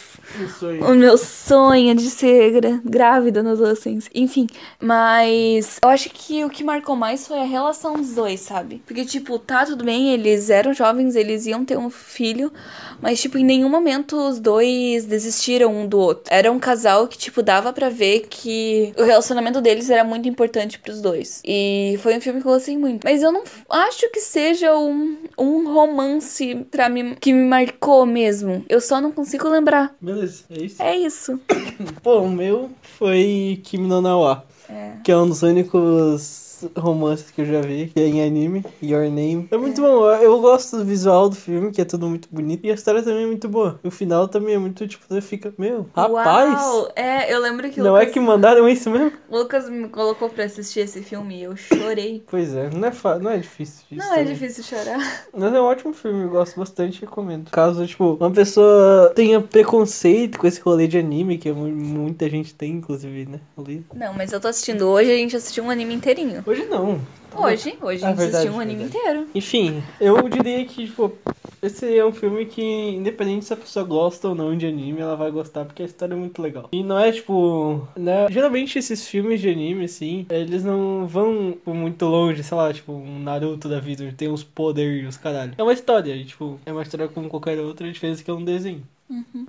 o 0.82 0.94
meu 0.96 1.18
sonho 1.18 1.94
de 1.94 2.10
ser 2.10 2.52
gra- 2.54 2.80
grávida 2.86 3.44
na 3.44 3.52
adolescência. 3.52 4.10
Enfim, 4.16 4.48
mas 4.82 5.78
eu 5.84 5.90
acho 5.90 6.10
que 6.10 6.44
o 6.46 6.50
que 6.50 6.64
marcou 6.64 6.96
mais 6.96 7.28
foi 7.28 7.40
a 7.40 7.44
relação 7.46 7.96
dos 7.96 8.14
dois, 8.14 8.40
sabe? 8.40 8.82
Porque, 8.86 9.04
tipo, 9.04 9.38
tá 9.38 9.66
tudo 9.66 9.89
bem, 9.90 10.14
eles 10.14 10.52
eram 10.52 10.72
jovens, 10.72 11.16
eles 11.16 11.48
iam 11.48 11.66
ter 11.66 11.76
um 11.76 11.90
filho, 11.90 12.54
mas, 13.02 13.20
tipo, 13.20 13.40
em 13.40 13.44
nenhum 13.44 13.70
momento 13.70 14.16
os 14.16 14.40
dois 14.40 15.04
desistiram 15.06 15.74
um 15.76 15.88
do 15.88 15.98
outro. 15.98 16.26
Era 16.30 16.52
um 16.52 16.60
casal 16.60 17.08
que, 17.08 17.18
tipo, 17.18 17.42
dava 17.42 17.74
pra 17.74 17.90
ver 17.90 18.28
que 18.30 18.94
o 18.96 19.04
relacionamento 19.04 19.60
deles 19.60 19.90
era 19.90 20.04
muito 20.04 20.30
importante 20.30 20.78
pros 20.78 21.02
dois. 21.02 21.42
E 21.44 21.98
foi 22.04 22.16
um 22.16 22.22
filme 22.22 22.40
que 22.40 22.48
eu 22.48 22.52
gostei 22.52 22.78
muito. 22.78 23.04
Mas 23.04 23.24
eu 23.24 23.32
não 23.32 23.44
acho 23.68 24.12
que 24.12 24.20
seja 24.20 24.78
um, 24.78 25.18
um 25.38 25.74
romance 25.74 26.68
pra 26.70 26.88
mim 26.88 27.16
que 27.20 27.34
me 27.34 27.48
marcou 27.48 28.06
mesmo. 28.06 28.64
Eu 28.70 28.80
só 28.80 29.02
não 29.02 29.12
consigo 29.12 29.50
lembrar. 29.50 29.96
Beleza, 30.00 30.44
é 30.52 30.62
isso. 30.62 30.84
É 30.84 30.96
isso. 30.96 31.40
Pô, 32.04 32.20
o 32.20 32.30
meu 32.30 32.70
foi 33.00 33.60
Kimi 33.64 33.88
no 33.88 34.02
Nawa. 34.02 34.46
É. 34.70 34.92
Que 35.04 35.12
é 35.12 35.18
um 35.18 35.28
dos 35.28 35.42
únicos 35.42 36.49
romances 36.78 37.32
que 37.32 37.42
eu 37.42 37.46
já 37.46 37.62
vi, 37.62 37.88
que 37.94 38.00
é 38.00 38.08
em 38.08 38.22
anime, 38.26 38.64
Your 38.82 39.04
Name. 39.04 39.48
É 39.52 39.58
muito 39.58 39.82
bom, 39.82 40.10
eu 40.12 40.40
gosto 40.42 40.78
do 40.78 40.86
visual 40.86 41.30
do 41.30 41.36
filme, 41.36 41.72
que 41.72 41.82
é 41.82 41.86
tudo 41.86 42.08
muito 42.08 42.28
bonito, 42.32 42.66
e 42.66 42.72
a 42.72 42.74
história 42.74 43.02
também 43.04 43.24
é 43.24 43.28
muito 43.28 43.48
boa. 43.48 43.80
O 43.84 43.92
final 43.92 44.28
também 44.28 44.56
é 44.56 44.58
muito, 44.58 44.88
tipo, 44.88 45.06
você 45.08 45.22
fica, 45.22 45.54
meu, 45.58 45.88
rapaz, 45.96 46.54
Uau! 46.54 46.92
É, 46.96 47.34
eu 47.34 47.40
lembro 47.42 47.70
que 47.70 47.80
o 47.80 47.84
não 47.84 47.96
é 47.96 48.02
Lucas, 48.02 48.14
que 48.14 48.20
mandaram 48.20 48.68
isso 48.68 48.90
mesmo? 48.90 49.12
Lucas 49.30 49.70
me 49.70 49.88
colocou 49.90 50.30
pra 50.30 50.46
assistir 50.46 50.82
esse 50.82 51.02
filme 51.02 51.40
e 51.40 51.44
eu 51.44 51.56
chorei. 51.56 52.24
Pois 52.30 52.54
é, 52.56 52.70
não 52.70 52.88
é, 52.88 52.92
fa... 52.92 53.18
não 53.20 53.32
é 53.32 53.38
difícil 53.38 53.84
isso 53.92 54.00
Não 54.00 54.14
é 54.14 54.20
também. 54.20 54.34
difícil 54.34 54.64
chorar. 54.64 55.28
Mas 55.34 55.54
é 55.54 55.62
um 55.62 55.66
ótimo 55.66 55.94
filme, 55.94 56.24
eu 56.24 56.30
gosto 56.30 56.60
bastante, 56.60 57.02
recomendo. 57.02 57.50
Caso, 57.52 57.86
tipo, 57.88 58.14
uma 58.20 58.32
pessoa 58.32 59.12
tenha 59.16 59.40
preconceito 59.42 60.38
com 60.40 60.48
esse 60.48 60.60
rolê 60.62 60.88
de 60.88 60.98
anime, 60.98 61.38
que 61.38 61.52
mu- 61.52 61.68
muita 61.68 62.30
gente 62.30 62.54
tem, 62.54 62.72
inclusive, 62.74 63.26
né? 63.26 63.40
ali. 63.58 63.84
Não, 63.94 64.14
mas 64.14 64.32
eu 64.32 64.40
tô 64.40 64.48
assistindo 64.48 64.88
hoje, 64.88 65.12
a 65.12 65.16
gente 65.16 65.36
assistiu 65.36 65.64
um 65.64 65.70
anime 65.70 65.94
inteirinho. 65.94 66.44
Hoje 66.50 66.66
não. 66.66 67.00
Hoje, 67.36 67.78
hoje 67.80 68.04
a 68.04 68.08
Ah, 68.08 68.10
gente 68.10 68.18
verdade, 68.18 68.26
assistiu 68.38 68.54
um 68.54 68.60
anime 68.60 68.86
verdade. 68.86 68.98
inteiro. 69.06 69.28
Enfim, 69.36 69.84
eu 70.02 70.28
diria 70.28 70.66
que, 70.66 70.88
tipo, 70.88 71.14
esse 71.62 71.96
é 71.96 72.04
um 72.04 72.12
filme 72.12 72.44
que, 72.48 72.60
independente 72.64 73.46
se 73.46 73.54
a 73.54 73.56
pessoa 73.56 73.86
gosta 73.86 74.30
ou 74.30 74.34
não 74.34 74.58
de 74.58 74.66
anime, 74.66 75.00
ela 75.00 75.16
vai 75.16 75.30
gostar, 75.30 75.64
porque 75.64 75.84
a 75.84 75.86
história 75.86 76.16
é 76.16 76.18
muito 76.18 76.42
legal. 76.42 76.68
E 76.72 76.82
não 76.82 76.98
é, 76.98 77.12
tipo, 77.12 77.88
né? 77.96 78.26
Geralmente 78.32 78.80
esses 78.80 79.08
filmes 79.08 79.40
de 79.40 79.48
anime, 79.48 79.86
assim, 79.86 80.26
eles 80.28 80.64
não 80.64 81.06
vão 81.06 81.52
tipo, 81.52 81.72
muito 81.72 82.04
longe, 82.08 82.44
sei 82.44 82.58
lá, 82.58 82.74
tipo, 82.74 82.94
um 82.94 83.20
Naruto 83.20 83.70
da 83.70 83.80
vida, 83.80 84.12
tem 84.18 84.28
uns 84.28 84.44
poderes, 84.44 85.08
os 85.10 85.18
caralho. 85.18 85.54
É 85.56 85.62
uma 85.62 85.74
história, 85.74 86.16
e, 86.16 86.26
tipo, 86.26 86.60
é 86.66 86.72
uma 86.72 86.82
história 86.82 87.08
como 87.08 87.30
qualquer 87.30 87.60
outra, 87.60 87.88
a 87.88 87.92
diferença 87.92 88.22
é 88.22 88.26
que 88.26 88.32
é 88.32 88.34
um 88.34 88.44
desenho. 88.44 88.82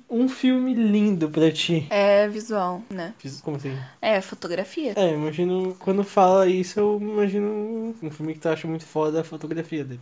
Um 0.09 0.29
filme 0.29 0.75
lindo 0.75 1.29
pra 1.29 1.53
ti. 1.53 1.87
É 1.91 2.27
visual, 2.29 2.83
né? 2.89 3.15
Como 3.43 3.57
assim? 3.57 3.77
É, 4.01 4.21
fotografia. 4.21 4.95
É, 4.97 5.13
imagino, 5.13 5.77
quando 5.79 6.03
fala 6.03 6.47
isso, 6.47 6.81
eu 6.81 6.99
imagino 7.01 7.95
um 8.03 8.11
filme 8.11 8.35
que 8.35 8.41
tu 8.41 8.49
acha 8.49 8.67
muito 8.67 8.87
foda 8.87 9.21
a 9.21 9.25
fotografia 9.25 9.85
dele. 9.85 10.01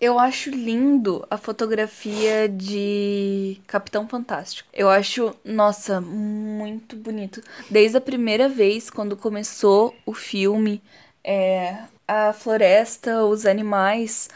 Eu 0.00 0.18
acho 0.18 0.50
lindo 0.50 1.24
a 1.30 1.36
fotografia 1.36 2.48
de 2.48 3.60
Capitão 3.66 4.08
Fantástico. 4.08 4.68
Eu 4.72 4.88
acho, 4.90 5.34
nossa, 5.44 6.00
muito 6.00 6.96
bonito. 6.96 7.40
Desde 7.70 7.96
a 7.96 8.00
primeira 8.00 8.48
vez, 8.48 8.90
quando 8.90 9.16
começou 9.16 9.94
o 10.04 10.12
filme, 10.12 10.82
é, 11.22 11.78
a 12.06 12.32
floresta, 12.32 13.24
os 13.24 13.46
animais, 13.46 14.28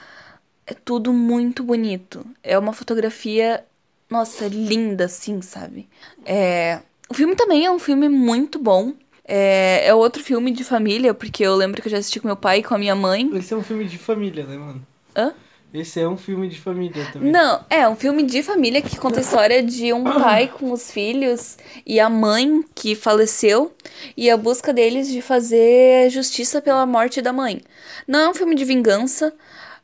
é 0.66 0.74
tudo 0.74 1.12
muito 1.12 1.62
bonito. 1.62 2.24
É 2.42 2.58
uma 2.58 2.72
fotografia, 2.72 3.64
nossa, 4.10 4.46
linda, 4.48 5.04
assim, 5.04 5.40
sabe? 5.42 5.88
É, 6.24 6.80
o 7.08 7.14
filme 7.14 7.34
também 7.36 7.64
é 7.64 7.70
um 7.70 7.78
filme 7.78 8.08
muito 8.08 8.58
bom. 8.58 8.94
É, 9.24 9.86
é 9.86 9.94
outro 9.94 10.22
filme 10.22 10.50
de 10.50 10.64
família, 10.64 11.12
porque 11.12 11.42
eu 11.44 11.54
lembro 11.54 11.82
que 11.82 11.88
eu 11.88 11.92
já 11.92 11.98
assisti 11.98 12.18
com 12.18 12.26
meu 12.26 12.36
pai 12.36 12.60
e 12.60 12.62
com 12.62 12.74
a 12.74 12.78
minha 12.78 12.94
mãe. 12.94 13.30
Esse 13.34 13.52
é 13.52 13.56
um 13.56 13.62
filme 13.62 13.84
de 13.84 13.98
família, 13.98 14.44
né, 14.44 14.56
mano? 14.56 14.86
Hã? 15.14 15.34
Esse 15.72 16.00
é 16.00 16.08
um 16.08 16.16
filme 16.16 16.48
de 16.48 16.58
família 16.58 17.06
também. 17.12 17.30
Não, 17.30 17.62
é 17.68 17.86
um 17.86 17.94
filme 17.94 18.22
de 18.22 18.42
família 18.42 18.80
que 18.80 18.96
conta 18.96 19.18
a 19.18 19.20
história 19.20 19.62
de 19.62 19.92
um 19.92 20.02
pai 20.18 20.48
com 20.48 20.72
os 20.72 20.90
filhos 20.90 21.58
e 21.84 22.00
a 22.00 22.08
mãe 22.08 22.64
que 22.74 22.94
faleceu 22.94 23.74
e 24.16 24.30
a 24.30 24.36
busca 24.38 24.72
deles 24.72 25.08
de 25.08 25.20
fazer 25.20 26.08
justiça 26.08 26.62
pela 26.62 26.86
morte 26.86 27.20
da 27.20 27.34
mãe. 27.34 27.60
Não 28.06 28.18
é 28.18 28.28
um 28.30 28.34
filme 28.34 28.54
de 28.54 28.64
vingança, 28.64 29.34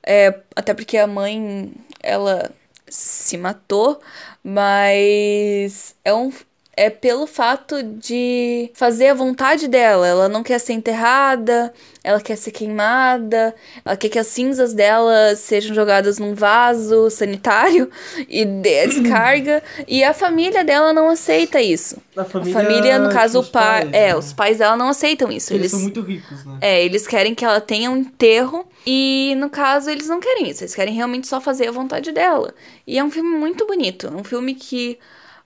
é, 0.03 0.41
até 0.57 0.73
porque 0.73 0.97
a 0.97 1.07
mãe, 1.07 1.71
ela 2.03 2.51
se 2.95 3.37
matou, 3.37 4.01
mas 4.43 5.97
é 6.05 6.15
um 6.15 6.31
é 6.77 6.91
pelo 6.91 7.27
fato 7.27 7.83
de 7.83 8.71
fazer 8.75 9.09
a 9.09 9.15
vontade 9.15 9.69
dela. 9.69 10.07
Ela 10.07 10.29
não 10.29 10.43
quer 10.43 10.59
ser 10.59 10.73
enterrada, 10.73 11.73
ela 12.03 12.21
quer 12.21 12.37
ser 12.37 12.51
queimada, 12.51 13.55
ela 13.85 13.97
quer 13.97 14.09
que 14.09 14.19
as 14.19 14.27
cinzas 14.27 14.73
dela 14.75 15.35
sejam 15.37 15.75
jogadas 15.75 16.19
num 16.19 16.35
vaso 16.35 17.09
sanitário 17.11 17.91
e 18.29 18.45
dê 18.45 18.87
descarga. 18.87 19.63
e 19.87 20.03
a 20.05 20.13
família 20.13 20.65
dela 20.65 20.93
não 20.93 21.09
aceita 21.09 21.61
isso. 21.61 21.97
A 22.17 22.23
A 22.23 22.25
família, 22.25 22.53
família, 22.61 22.99
no 22.99 23.11
caso, 23.11 23.41
o 23.41 23.45
pai. 23.45 23.89
é, 23.93 24.09
né? 24.09 24.17
os 24.17 24.33
pais 24.33 24.59
dela 24.59 24.77
não 24.77 24.89
aceitam 24.89 25.31
isso. 25.31 25.53
Eles, 25.53 25.61
Eles, 25.63 25.71
são 25.73 25.81
muito 25.81 26.01
ricos, 26.01 26.45
né? 26.45 26.59
é, 26.61 26.85
eles 26.85 27.07
querem 27.07 27.35
que 27.35 27.45
ela 27.45 27.61
tenha 27.61 27.91
um 27.91 27.97
enterro 27.97 28.67
e, 28.87 29.35
no 29.39 29.49
caso, 29.49 29.89
eles 29.91 30.09
não 30.09 30.21
querem 30.21 30.49
isso. 30.51 30.63
Eles 30.63 30.75
querem 30.75 30.95
realmente 30.95 31.27
só 31.27 31.41
fazer 31.41 31.69
a 31.69 31.73
vontade 31.73 32.13
dela. 32.13 32.53
E 32.87 32.99
é 32.99 33.05
um 33.05 33.11
filme 33.11 33.31
muito 33.37 33.67
bonito. 33.67 34.07
É 34.07 34.11
um 34.11 34.25
filme 34.25 34.55
que 34.55 34.99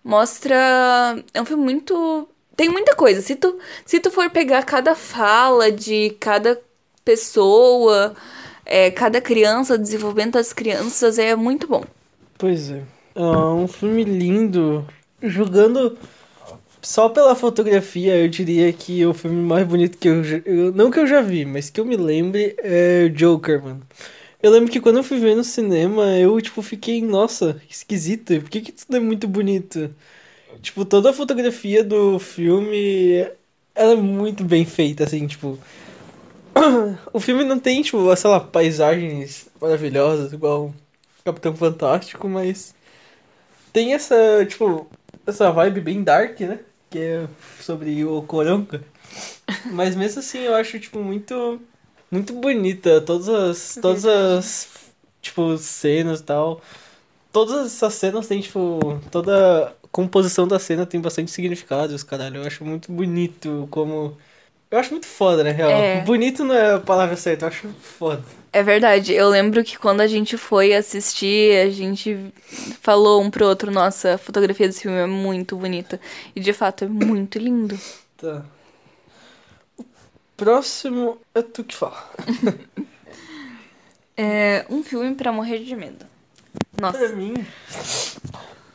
mostra. 0.05 1.23
É 1.33 1.41
um 1.41 1.45
filme 1.45 1.65
muito. 1.65 2.29
Tem 2.57 2.69
muita 2.69 2.95
coisa. 2.95 3.21
Se 3.21 3.37
tu, 3.37 3.59
se 3.85 4.01
tu 4.01 4.11
for 4.11 4.31
pegar 4.31 4.65
cada 4.65 4.95
fala 4.95 5.71
de 5.71 6.11
cada 6.19 6.61
pessoa, 7.05 8.15
é, 8.67 8.91
cada 8.91 9.21
criança, 9.21 9.75
o 9.75 9.79
desenvolvimento 9.79 10.35
das 10.35 10.53
crianças, 10.53 11.19
é 11.19 11.35
muito 11.37 11.67
bom. 11.67 11.85
Pois 12.37 12.71
é. 12.71 12.83
É 13.15 13.23
um 13.23 13.69
filme 13.69 14.05
lindo. 14.05 14.87
Jogando 15.21 15.99
só 16.81 17.09
pela 17.09 17.35
fotografia, 17.35 18.17
eu 18.17 18.29
diria 18.29 18.73
que 18.73 19.05
o 19.05 19.13
filme 19.13 19.43
mais 19.43 19.67
bonito 19.67 19.99
que 19.99 20.09
eu, 20.09 20.23
eu. 20.45 20.73
Não 20.73 20.91
que 20.91 20.99
eu 20.99 21.07
já 21.07 21.21
vi, 21.21 21.45
mas 21.45 21.71
que 21.71 21.81
eu 21.81 21.85
me 21.85 21.97
lembre 21.97 22.55
é 22.59 23.09
Joker, 23.09 23.63
mano. 23.63 23.83
Eu 24.43 24.51
lembro 24.53 24.71
que 24.71 24.81
quando 24.81 24.99
eu 24.99 25.05
fui 25.05 25.19
ver 25.19 25.35
no 25.35 25.43
cinema, 25.45 26.17
eu, 26.17 26.41
tipo, 26.41 26.63
fiquei, 26.63 27.03
nossa, 27.03 27.55
que 27.67 27.73
esquisito. 27.75 28.41
Por 28.41 28.51
que, 28.51 28.61
que 28.61 28.73
tudo 28.73 28.97
é 28.97 29.01
muito 29.01 29.27
bonito? 29.27 29.95
Tipo, 30.63 30.85
toda 30.85 31.11
a 31.11 31.13
fotografia 31.15 31.85
do 31.85 32.19
filme, 32.19 33.27
ela 33.75 33.93
é 33.95 33.97
muito 33.97 34.45
bem 34.45 34.65
feita, 34.67 35.05
assim, 35.05 35.27
tipo... 35.27 35.59
O 37.13 37.21
filme 37.21 37.45
não 37.45 37.59
tem, 37.59 37.83
tipo, 37.83 38.15
sei 38.17 38.31
lá, 38.31 38.41
paisagens 38.41 39.49
maravilhosas, 39.61 40.33
igual 40.33 40.75
Capitão 41.25 41.55
Fantástico, 41.57 42.29
mas 42.29 42.75
tem 43.73 43.95
essa, 43.95 44.45
tipo, 44.47 44.89
essa 45.27 45.51
vibe 45.53 45.81
bem 45.81 46.03
dark, 46.03 46.41
né? 46.41 46.61
Que 46.91 46.99
é 46.99 47.29
sobre 47.61 48.05
o 48.05 48.23
Coronga. 48.23 48.83
Mas 49.73 49.95
mesmo 49.97 50.21
assim, 50.21 50.39
eu 50.41 50.55
acho, 50.55 50.79
tipo, 50.81 51.01
muito, 51.01 51.61
muito 52.11 52.33
bonita. 52.33 53.01
Todas 53.01 53.29
as, 53.29 53.79
todas 53.81 54.05
as, 54.05 54.69
tipo, 55.21 55.57
cenas 55.59 56.21
e 56.21 56.23
tal. 56.25 56.61
Todas 57.33 57.67
essas 57.67 57.95
cenas 57.95 58.27
têm, 58.27 58.41
tipo, 58.41 59.01
toda 59.11 59.75
composição 59.93 60.47
da 60.49 60.59
cena 60.59 60.87
tem 60.87 61.01
bastante 61.01 61.31
significado, 61.31 61.95
os 61.95 62.03
caralho. 62.03 62.43
Eu 62.43 62.47
acho 62.47 62.65
muito 62.65 62.91
bonito 62.91 63.69
como... 63.71 64.17
Eu 64.71 64.79
acho 64.79 64.91
muito 64.91 65.07
foda, 65.07 65.43
na 65.43 65.51
real. 65.51 65.71
É. 65.71 66.03
Bonito 66.03 66.45
não 66.45 66.55
é 66.55 66.75
a 66.75 66.79
palavra 66.79 67.17
certa, 67.17 67.47
eu 67.47 67.49
acho 67.49 67.69
foda. 67.81 68.23
É 68.53 68.63
verdade. 68.63 69.15
Eu 69.15 69.29
lembro 69.31 69.65
que 69.65 69.79
quando 69.79 70.03
a 70.03 70.07
gente 70.07 70.37
foi 70.37 70.75
assistir, 70.75 71.57
a 71.59 71.71
gente 71.71 72.33
falou 72.83 73.23
um 73.23 73.31
pro 73.31 73.47
outro, 73.47 73.71
nossa, 73.71 74.15
a 74.15 74.19
fotografia 74.19 74.67
desse 74.67 74.83
filme 74.83 74.99
é 74.99 75.07
muito 75.07 75.57
bonita. 75.57 75.99
E 76.37 76.41
de 76.41 76.53
fato 76.53 76.85
é 76.85 76.89
muito 76.89 77.39
lindo. 77.39 77.79
Tá. 78.19 78.45
Próximo 80.39 81.19
é 81.35 81.43
tu 81.43 81.63
que 81.65 81.75
fala. 81.75 82.11
É 84.21 84.67
um 84.69 84.83
filme 84.83 85.15
pra 85.15 85.31
morrer 85.31 85.61
de 85.61 85.77
medo. 85.77 86.05
Pra 86.75 86.91
Nossa. 86.91 87.15
mim, 87.15 87.35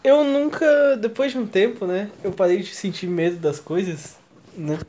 eu 0.01 0.23
nunca, 0.23 0.95
depois 0.95 1.33
de 1.33 1.37
um 1.37 1.45
tempo, 1.45 1.85
né, 1.85 2.09
eu 2.23 2.31
parei 2.31 2.59
de 2.59 2.73
sentir 2.73 3.07
medo 3.07 3.35
das 3.35 3.59
coisas, 3.59 4.15
né? 4.55 4.79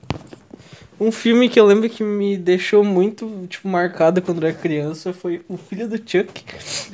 Um 1.00 1.10
filme 1.10 1.48
que 1.48 1.58
eu 1.58 1.66
lembro 1.66 1.90
que 1.90 2.04
me 2.04 2.36
deixou 2.36 2.84
muito, 2.84 3.48
tipo, 3.48 3.66
marcado 3.66 4.22
quando 4.22 4.42
eu 4.44 4.48
era 4.48 4.56
criança 4.56 5.12
foi 5.12 5.44
O 5.48 5.56
Filho 5.56 5.88
do 5.88 5.96
Chuck. 5.96 6.44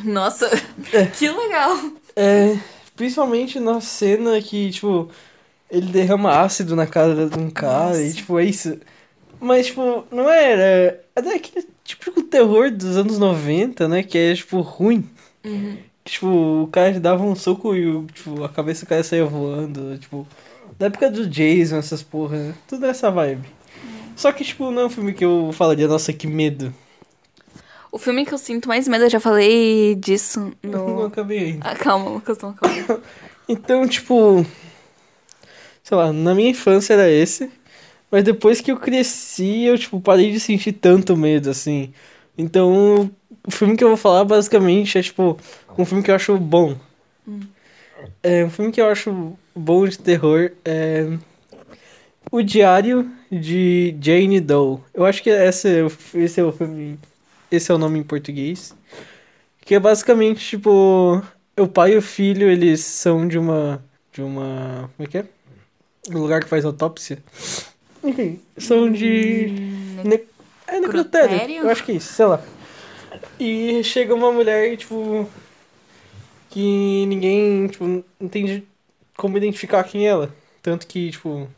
Nossa, 0.04 0.48
que 1.18 1.28
legal. 1.28 1.76
É, 2.16 2.58
principalmente 2.96 3.60
na 3.60 3.78
cena 3.82 4.40
que, 4.40 4.70
tipo, 4.70 5.10
ele 5.70 5.92
derrama 5.92 6.40
ácido 6.40 6.74
na 6.74 6.86
cara 6.86 7.28
de 7.28 7.38
um 7.38 7.50
cara 7.50 7.88
Nossa. 7.88 8.02
e, 8.02 8.14
tipo, 8.14 8.38
é 8.38 8.44
isso. 8.46 8.78
Mas, 9.40 9.66
tipo, 9.66 10.04
não 10.10 10.28
era. 10.28 11.02
Era 11.16 11.34
aquele 11.36 11.66
tipo 11.84 12.22
terror 12.22 12.70
dos 12.70 12.96
anos 12.96 13.18
90, 13.18 13.88
né? 13.88 14.02
Que 14.02 14.18
é, 14.18 14.34
tipo, 14.34 14.60
ruim. 14.60 15.08
Uhum. 15.44 15.76
Tipo, 16.04 16.26
o 16.64 16.68
cara 16.68 16.98
dava 17.00 17.22
um 17.22 17.34
soco 17.34 17.74
e 17.74 18.04
tipo, 18.12 18.42
a 18.44 18.48
cabeça 18.48 18.84
do 18.84 18.88
cara 18.88 19.02
saía 19.02 19.24
voando. 19.24 19.96
Tipo, 19.98 20.26
da 20.78 20.86
época 20.86 21.10
do 21.10 21.26
Jason, 21.26 21.76
essas 21.78 22.02
porra, 22.02 22.36
né? 22.36 22.54
Tudo 22.68 22.86
nessa 22.86 23.10
vibe. 23.10 23.48
Só 24.16 24.30
que, 24.32 24.44
tipo, 24.44 24.70
não 24.70 24.82
é 24.82 24.86
um 24.86 24.90
filme 24.90 25.14
que 25.14 25.24
eu 25.24 25.50
falaria, 25.52 25.88
nossa, 25.88 26.12
que 26.12 26.26
medo. 26.26 26.72
O 27.92 27.98
filme 27.98 28.24
que 28.24 28.32
eu 28.34 28.38
sinto 28.38 28.68
mais 28.68 28.86
medo, 28.86 29.04
eu 29.04 29.10
já 29.10 29.18
falei 29.20 29.94
disso 29.96 30.52
Eu 30.62 30.70
não 30.70 30.86
no. 30.96 31.04
acabei 31.06 31.38
ainda. 31.38 31.68
Ah, 31.70 31.74
calma, 31.74 32.10
Lucas, 32.10 32.38
não 32.38 32.52
calma. 32.52 33.00
Então, 33.48 33.86
tipo. 33.88 34.46
Sei 35.82 35.96
lá, 35.96 36.12
na 36.12 36.34
minha 36.34 36.50
infância 36.50 36.92
era 36.94 37.10
esse. 37.10 37.50
Mas 38.10 38.24
depois 38.24 38.60
que 38.60 38.72
eu 38.72 38.76
cresci, 38.76 39.64
eu, 39.64 39.78
tipo, 39.78 40.00
parei 40.00 40.32
de 40.32 40.40
sentir 40.40 40.72
tanto 40.72 41.16
medo, 41.16 41.50
assim. 41.50 41.92
Então, 42.36 43.10
o 43.46 43.50
filme 43.50 43.76
que 43.76 43.84
eu 43.84 43.88
vou 43.88 43.96
falar, 43.96 44.24
basicamente, 44.24 44.98
é, 44.98 45.02
tipo, 45.02 45.38
um 45.78 45.84
filme 45.84 46.02
que 46.02 46.10
eu 46.10 46.14
acho 46.14 46.36
bom. 46.36 46.76
É, 48.22 48.44
um 48.44 48.50
filme 48.50 48.72
que 48.72 48.80
eu 48.80 48.88
acho 48.88 49.36
bom 49.54 49.86
de 49.86 49.98
terror 49.98 50.50
é. 50.64 51.06
O 52.30 52.42
Diário 52.42 53.10
de 53.30 53.96
Jane 54.00 54.40
Doe. 54.40 54.80
Eu 54.94 55.04
acho 55.04 55.22
que 55.22 55.30
esse 55.30 55.68
é 55.68 55.86
esse 56.14 56.40
é 56.40 56.44
o 56.44 56.52
filme. 56.52 56.98
Esse 57.50 57.72
é 57.72 57.74
o 57.74 57.78
nome 57.78 57.98
em 57.98 58.02
português. 58.02 58.74
Que 59.64 59.74
é 59.74 59.80
basicamente, 59.80 60.40
tipo. 60.46 61.22
O 61.58 61.68
pai 61.68 61.92
e 61.92 61.96
o 61.96 62.02
filho, 62.02 62.48
eles 62.48 62.80
são 62.80 63.26
de 63.26 63.38
uma. 63.38 63.84
De 64.12 64.22
uma. 64.22 64.90
Como 64.96 65.06
é 65.06 65.10
que 65.10 65.18
é? 65.18 65.24
Um 66.10 66.18
lugar 66.18 66.42
que 66.42 66.48
faz 66.48 66.64
autópsia. 66.64 67.22
Enfim, 68.02 68.40
são 68.56 68.90
de. 68.90 69.46
Ne 70.04 70.20
é 70.66 70.80
necrotério. 70.80 71.64
Eu 71.64 71.70
acho 71.70 71.84
que 71.84 71.92
é 71.92 71.94
isso, 71.96 72.12
sei 72.12 72.26
lá. 72.26 72.40
E 73.38 73.82
chega 73.84 74.14
uma 74.14 74.32
mulher, 74.32 74.76
tipo. 74.76 75.28
Que 76.48 77.06
ninguém, 77.06 77.68
tipo, 77.68 77.86
não 77.86 78.04
entende 78.20 78.64
como 79.16 79.36
identificar 79.36 79.84
quem 79.84 80.06
é 80.06 80.10
ela. 80.10 80.34
Tanto 80.62 80.86
que, 80.86 81.10
tipo, 81.10 81.48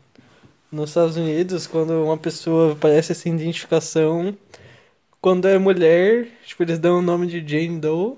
nos 0.71 0.89
Estados 0.89 1.17
Unidos, 1.17 1.65
quando 1.65 1.91
uma 2.03 2.17
pessoa 2.17 2.73
aparece 2.73 3.15
sem 3.15 3.33
identificação, 3.33 4.35
quando 5.21 5.47
é 5.47 5.57
mulher, 5.57 6.27
tipo, 6.45 6.63
eles 6.63 6.77
dão 6.77 6.99
o 6.99 7.01
nome 7.01 7.27
de 7.27 7.39
Jane 7.39 7.79
Doe. 7.79 8.17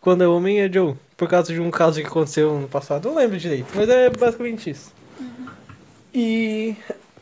Quando 0.00 0.22
é 0.22 0.28
homem, 0.28 0.60
é 0.60 0.70
Joe. 0.70 0.94
Por 1.16 1.28
causa 1.28 1.52
de 1.52 1.60
um 1.60 1.70
caso 1.70 2.00
que 2.00 2.06
aconteceu 2.06 2.58
no 2.58 2.68
passado. 2.68 3.08
Não 3.08 3.16
lembro 3.16 3.38
direito, 3.38 3.68
mas 3.74 3.88
é 3.88 4.10
basicamente 4.10 4.68
isso. 4.68 4.92
E 6.12 6.76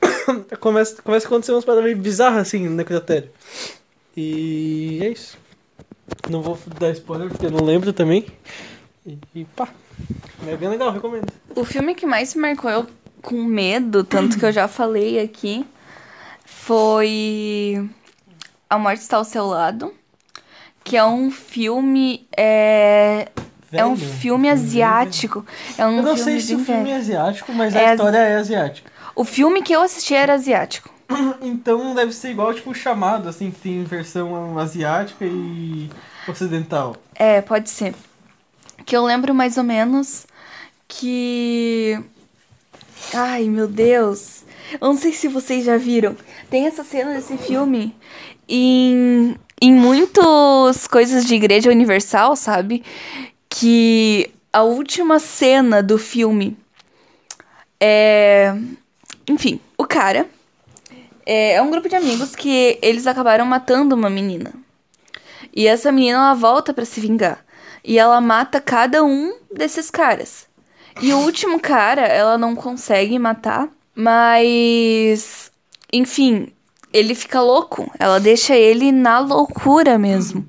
começa, 0.60 1.00
começa 1.02 1.26
a 1.26 1.28
acontecer 1.28 1.52
umas 1.52 1.64
paradas 1.64 1.84
meio 1.84 1.96
bizarras 1.96 2.38
assim 2.48 2.68
no 2.68 2.74
necrotério. 2.76 3.30
E 4.16 4.98
é 5.02 5.08
isso. 5.08 5.38
Não 6.28 6.42
vou 6.42 6.58
dar 6.78 6.90
spoiler 6.90 7.28
porque 7.28 7.46
eu 7.46 7.50
não 7.50 7.64
lembro 7.64 7.92
também. 7.92 8.26
E, 9.06 9.18
e 9.34 9.44
pá. 9.44 9.68
É 10.46 10.56
bem 10.56 10.68
legal, 10.68 10.92
recomendo. 10.92 11.26
O 11.54 11.64
filme 11.64 11.94
que 11.94 12.06
mais 12.06 12.34
me 12.34 12.42
marcou 12.42 12.70
eu 12.70 12.86
com 13.20 13.42
medo, 13.44 14.04
tanto 14.04 14.38
que 14.38 14.44
eu 14.44 14.52
já 14.52 14.66
falei 14.68 15.20
aqui, 15.20 15.64
foi 16.44 17.88
A 18.68 18.78
Morte 18.78 19.00
Está 19.00 19.16
ao 19.16 19.24
Seu 19.24 19.46
Lado, 19.46 19.92
que 20.84 20.96
é 20.96 21.04
um 21.04 21.30
filme. 21.30 22.26
É, 22.36 23.28
é 23.70 23.84
um 23.84 23.94
Velho, 23.94 24.12
filme 24.14 24.50
asiático. 24.50 25.44
É 25.78 25.86
um 25.86 25.98
Eu 25.98 26.02
não 26.02 26.16
sei 26.16 26.40
se 26.40 26.54
o 26.54 26.58
filme 26.58 26.82
velho. 26.84 26.94
é 26.94 26.96
asiático, 26.96 27.52
mas 27.52 27.74
É 27.74 27.86
a 27.88 27.94
história 27.94 28.18
é 28.18 28.36
asiática. 28.36 28.90
O 29.14 29.24
filme 29.24 29.62
que 29.62 29.72
eu 29.72 29.82
assisti 29.82 30.14
era 30.14 30.34
asiático. 30.34 30.90
Então 31.42 31.94
deve 31.94 32.12
ser 32.12 32.30
igual, 32.30 32.54
tipo, 32.54 32.70
o 32.70 32.74
chamado, 32.74 33.28
assim, 33.28 33.50
que 33.50 33.60
tem 33.60 33.84
versão 33.84 34.58
asiática 34.58 35.24
e 35.24 35.90
ocidental. 36.26 36.96
É, 37.14 37.40
pode 37.40 37.68
ser. 37.68 37.94
Que 38.86 38.96
eu 38.96 39.04
lembro 39.04 39.34
mais 39.34 39.56
ou 39.56 39.64
menos 39.64 40.26
que. 40.88 41.98
Ai, 43.12 43.44
meu 43.44 43.66
Deus. 43.66 44.44
Eu 44.80 44.88
não 44.88 44.96
sei 44.96 45.12
se 45.12 45.28
vocês 45.28 45.64
já 45.64 45.76
viram. 45.76 46.16
Tem 46.48 46.66
essa 46.66 46.84
cena 46.84 47.12
desse 47.12 47.36
filme 47.36 47.94
em, 48.48 49.36
em 49.60 49.74
muitas 49.74 50.86
coisas 50.86 51.26
de 51.26 51.34
Igreja 51.34 51.70
Universal, 51.70 52.36
sabe? 52.36 52.82
Que 53.48 54.30
a 54.52 54.62
última 54.62 55.18
cena 55.18 55.82
do 55.82 55.98
filme 55.98 56.56
é. 57.80 58.54
Enfim, 59.28 59.60
o 59.76 59.84
cara. 59.84 60.26
É, 61.24 61.54
é 61.54 61.62
um 61.62 61.70
grupo 61.70 61.88
de 61.88 61.94
amigos 61.94 62.34
que 62.34 62.78
eles 62.82 63.06
acabaram 63.06 63.46
matando 63.46 63.94
uma 63.94 64.10
menina. 64.10 64.52
E 65.54 65.66
essa 65.66 65.92
menina 65.92 66.18
ela 66.18 66.34
volta 66.34 66.72
pra 66.74 66.84
se 66.84 67.00
vingar. 67.00 67.44
E 67.84 67.98
ela 67.98 68.20
mata 68.20 68.60
cada 68.60 69.04
um 69.04 69.34
desses 69.52 69.90
caras. 69.90 70.46
E 71.00 71.12
o 71.12 71.18
último 71.18 71.58
cara, 71.58 72.02
ela 72.02 72.36
não 72.36 72.54
consegue 72.54 73.18
matar, 73.18 73.68
mas 73.94 75.50
enfim, 75.92 76.48
ele 76.92 77.14
fica 77.14 77.40
louco. 77.40 77.90
Ela 77.98 78.18
deixa 78.18 78.54
ele 78.54 78.92
na 78.92 79.18
loucura 79.18 79.98
mesmo. 79.98 80.46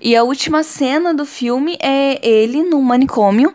E 0.00 0.16
a 0.16 0.22
última 0.22 0.62
cena 0.62 1.12
do 1.12 1.26
filme 1.26 1.76
é 1.80 2.24
ele 2.26 2.62
num 2.62 2.80
manicômio 2.80 3.54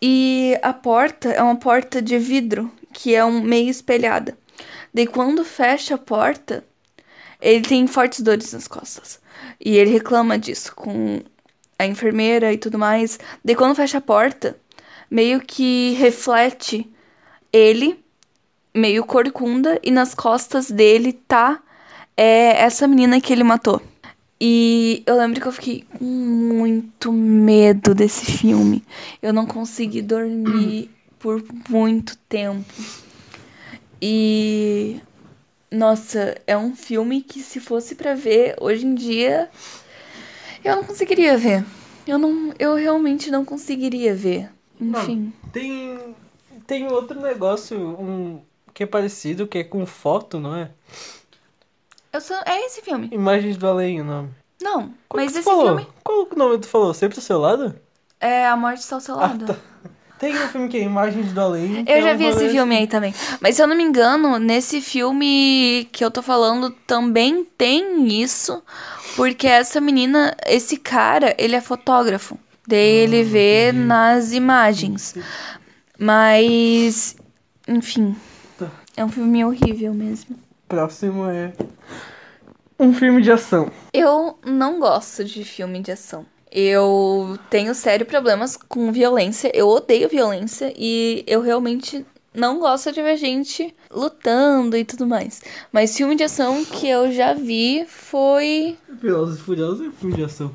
e 0.00 0.58
a 0.62 0.72
porta 0.72 1.28
é 1.28 1.42
uma 1.42 1.56
porta 1.56 2.00
de 2.00 2.18
vidro 2.18 2.70
que 2.98 3.14
é 3.14 3.24
um 3.24 3.40
meio 3.40 3.70
espelhada. 3.70 4.36
Daí 4.92 5.06
quando 5.06 5.44
fecha 5.44 5.94
a 5.94 5.98
porta, 5.98 6.64
ele 7.40 7.64
tem 7.64 7.86
fortes 7.86 8.20
dores 8.22 8.52
nas 8.52 8.66
costas. 8.66 9.20
E 9.64 9.76
ele 9.76 9.92
reclama 9.92 10.36
disso 10.36 10.74
com 10.74 11.20
a 11.78 11.86
enfermeira 11.86 12.52
e 12.52 12.58
tudo 12.58 12.76
mais. 12.76 13.20
Daí 13.44 13.54
quando 13.54 13.76
fecha 13.76 13.98
a 13.98 14.00
porta, 14.00 14.58
meio 15.08 15.40
que 15.40 15.92
reflete 15.92 16.90
ele, 17.52 18.04
meio 18.74 19.04
corcunda, 19.04 19.78
e 19.80 19.92
nas 19.92 20.12
costas 20.12 20.68
dele 20.68 21.12
tá 21.12 21.62
é, 22.16 22.60
essa 22.60 22.88
menina 22.88 23.20
que 23.20 23.32
ele 23.32 23.44
matou. 23.44 23.80
E 24.40 25.04
eu 25.06 25.16
lembro 25.16 25.40
que 25.40 25.46
eu 25.46 25.52
fiquei 25.52 25.84
com 25.96 26.04
muito 26.04 27.12
medo 27.12 27.94
desse 27.94 28.26
filme. 28.26 28.82
Eu 29.22 29.32
não 29.32 29.46
consegui 29.46 30.02
dormir 30.02 30.90
por 31.18 31.42
muito 31.68 32.16
tempo. 32.28 32.64
E 34.00 35.00
nossa, 35.70 36.36
é 36.46 36.56
um 36.56 36.74
filme 36.74 37.20
que 37.22 37.40
se 37.40 37.60
fosse 37.60 37.94
pra 37.94 38.14
ver 38.14 38.56
hoje 38.60 38.86
em 38.86 38.94
dia, 38.94 39.50
eu 40.64 40.76
não 40.76 40.84
conseguiria 40.84 41.36
ver. 41.36 41.64
Eu 42.06 42.18
não, 42.18 42.54
eu 42.58 42.74
realmente 42.74 43.30
não 43.30 43.44
conseguiria 43.44 44.14
ver. 44.14 44.48
Enfim. 44.80 45.32
Tem, 45.52 46.14
tem 46.66 46.86
outro 46.90 47.20
negócio 47.20 47.78
um, 47.78 48.40
que 48.72 48.84
é 48.84 48.86
parecido, 48.86 49.46
que 49.46 49.58
é 49.58 49.64
com 49.64 49.84
foto, 49.84 50.38
não 50.38 50.54
é? 50.54 50.70
Eu 52.12 52.20
sou, 52.20 52.36
é 52.46 52.64
esse 52.64 52.80
filme. 52.80 53.10
Imagens 53.12 53.56
do 53.58 53.66
Além, 53.66 54.00
o 54.00 54.04
nome. 54.04 54.30
Não, 54.60 54.94
Qual 55.08 55.22
mas 55.22 55.32
esse 55.34 55.42
falou? 55.44 55.66
filme 55.66 55.86
Qual 56.02 56.26
o 56.30 56.34
nome 56.36 56.54
que 56.56 56.62
tu 56.62 56.68
falou? 56.68 56.92
Sempre 56.94 57.16
do 57.18 57.20
seu 57.20 57.38
lado? 57.38 57.78
é 58.20 58.46
A 58.46 58.56
Morte 58.56 58.80
Está 58.80 58.96
ao 58.96 59.00
Seu 59.00 59.14
Lado. 59.16 59.46
tá. 59.46 59.56
Tem 60.18 60.34
um 60.34 60.48
filme 60.48 60.68
que 60.68 60.76
é 60.76 60.82
Imagens 60.82 61.32
do 61.32 61.40
Além. 61.40 61.84
Eu 61.86 61.96
é 61.96 62.02
já 62.02 62.14
vi 62.14 62.24
esse 62.24 62.48
filme 62.48 62.76
aí 62.76 62.86
também. 62.86 63.14
Mas 63.40 63.56
se 63.56 63.62
eu 63.62 63.66
não 63.66 63.76
me 63.76 63.84
engano, 63.84 64.38
nesse 64.38 64.80
filme 64.80 65.88
que 65.92 66.04
eu 66.04 66.10
tô 66.10 66.22
falando 66.22 66.70
também 66.86 67.44
tem 67.56 68.20
isso. 68.20 68.62
Porque 69.14 69.46
essa 69.46 69.80
menina, 69.80 70.36
esse 70.46 70.76
cara, 70.76 71.34
ele 71.38 71.54
é 71.54 71.60
fotógrafo. 71.60 72.38
Daí 72.66 72.80
ele 72.80 73.22
vê 73.22 73.72
nas 73.72 74.32
imagens. 74.32 75.14
Mas, 75.98 77.16
enfim. 77.66 78.14
Tá. 78.58 78.70
É 78.96 79.04
um 79.04 79.08
filme 79.08 79.44
horrível 79.44 79.94
mesmo. 79.94 80.36
Próximo 80.68 81.26
é 81.26 81.52
um 82.78 82.92
filme 82.92 83.22
de 83.22 83.32
ação. 83.32 83.70
Eu 83.92 84.38
não 84.44 84.78
gosto 84.78 85.24
de 85.24 85.44
filme 85.44 85.80
de 85.80 85.92
ação. 85.92 86.26
Eu 86.50 87.38
tenho 87.50 87.74
sério 87.74 88.06
problemas 88.06 88.56
com 88.56 88.92
violência. 88.92 89.50
Eu 89.54 89.68
odeio 89.68 90.08
violência 90.08 90.72
e 90.76 91.24
eu 91.26 91.40
realmente 91.40 92.04
não 92.34 92.58
gosto 92.60 92.92
de 92.92 93.02
ver 93.02 93.16
gente 93.16 93.74
lutando 93.90 94.76
e 94.76 94.84
tudo 94.84 95.06
mais. 95.06 95.42
Mas 95.72 95.96
filme 95.96 96.14
de 96.14 96.24
ação 96.24 96.64
que 96.64 96.88
eu 96.88 97.12
já 97.12 97.34
vi 97.34 97.84
foi. 97.86 98.76
Velozes 98.88 99.38
e 99.38 99.42
Furiosos 99.42 99.86
é 99.86 99.90
filme 99.90 100.16
de 100.16 100.24
ação. 100.24 100.54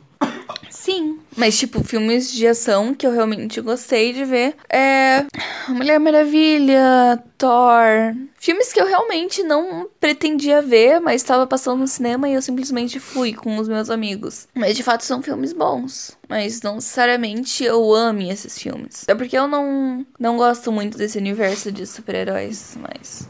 Sim, 0.73 1.19
mas 1.37 1.57
tipo, 1.57 1.83
filmes 1.83 2.31
de 2.31 2.47
ação 2.47 2.95
que 2.95 3.05
eu 3.05 3.11
realmente 3.11 3.61
gostei 3.61 4.11
de 4.11 4.25
ver 4.25 4.55
é 4.67 5.23
Mulher 5.69 5.99
Maravilha, 5.99 7.23
Thor. 7.37 8.15
Filmes 8.39 8.73
que 8.73 8.81
eu 8.81 8.85
realmente 8.87 9.43
não 9.43 9.87
pretendia 9.99 10.63
ver, 10.63 10.99
mas 10.99 11.21
estava 11.21 11.45
passando 11.45 11.81
no 11.81 11.87
cinema 11.87 12.27
e 12.27 12.33
eu 12.33 12.41
simplesmente 12.41 12.99
fui 12.99 13.33
com 13.33 13.57
os 13.59 13.67
meus 13.67 13.91
amigos. 13.91 14.47
Mas 14.55 14.75
de 14.75 14.81
fato 14.81 15.03
são 15.03 15.21
filmes 15.21 15.53
bons. 15.53 16.17
Mas 16.27 16.61
não 16.63 16.75
necessariamente 16.75 17.63
eu 17.63 17.93
ame 17.93 18.29
esses 18.29 18.57
filmes. 18.57 19.05
É 19.07 19.13
porque 19.13 19.37
eu 19.37 19.47
não, 19.47 20.03
não 20.19 20.37
gosto 20.37 20.71
muito 20.71 20.97
desse 20.97 21.19
universo 21.19 21.71
de 21.71 21.85
super-heróis, 21.85 22.75
mas. 22.81 23.29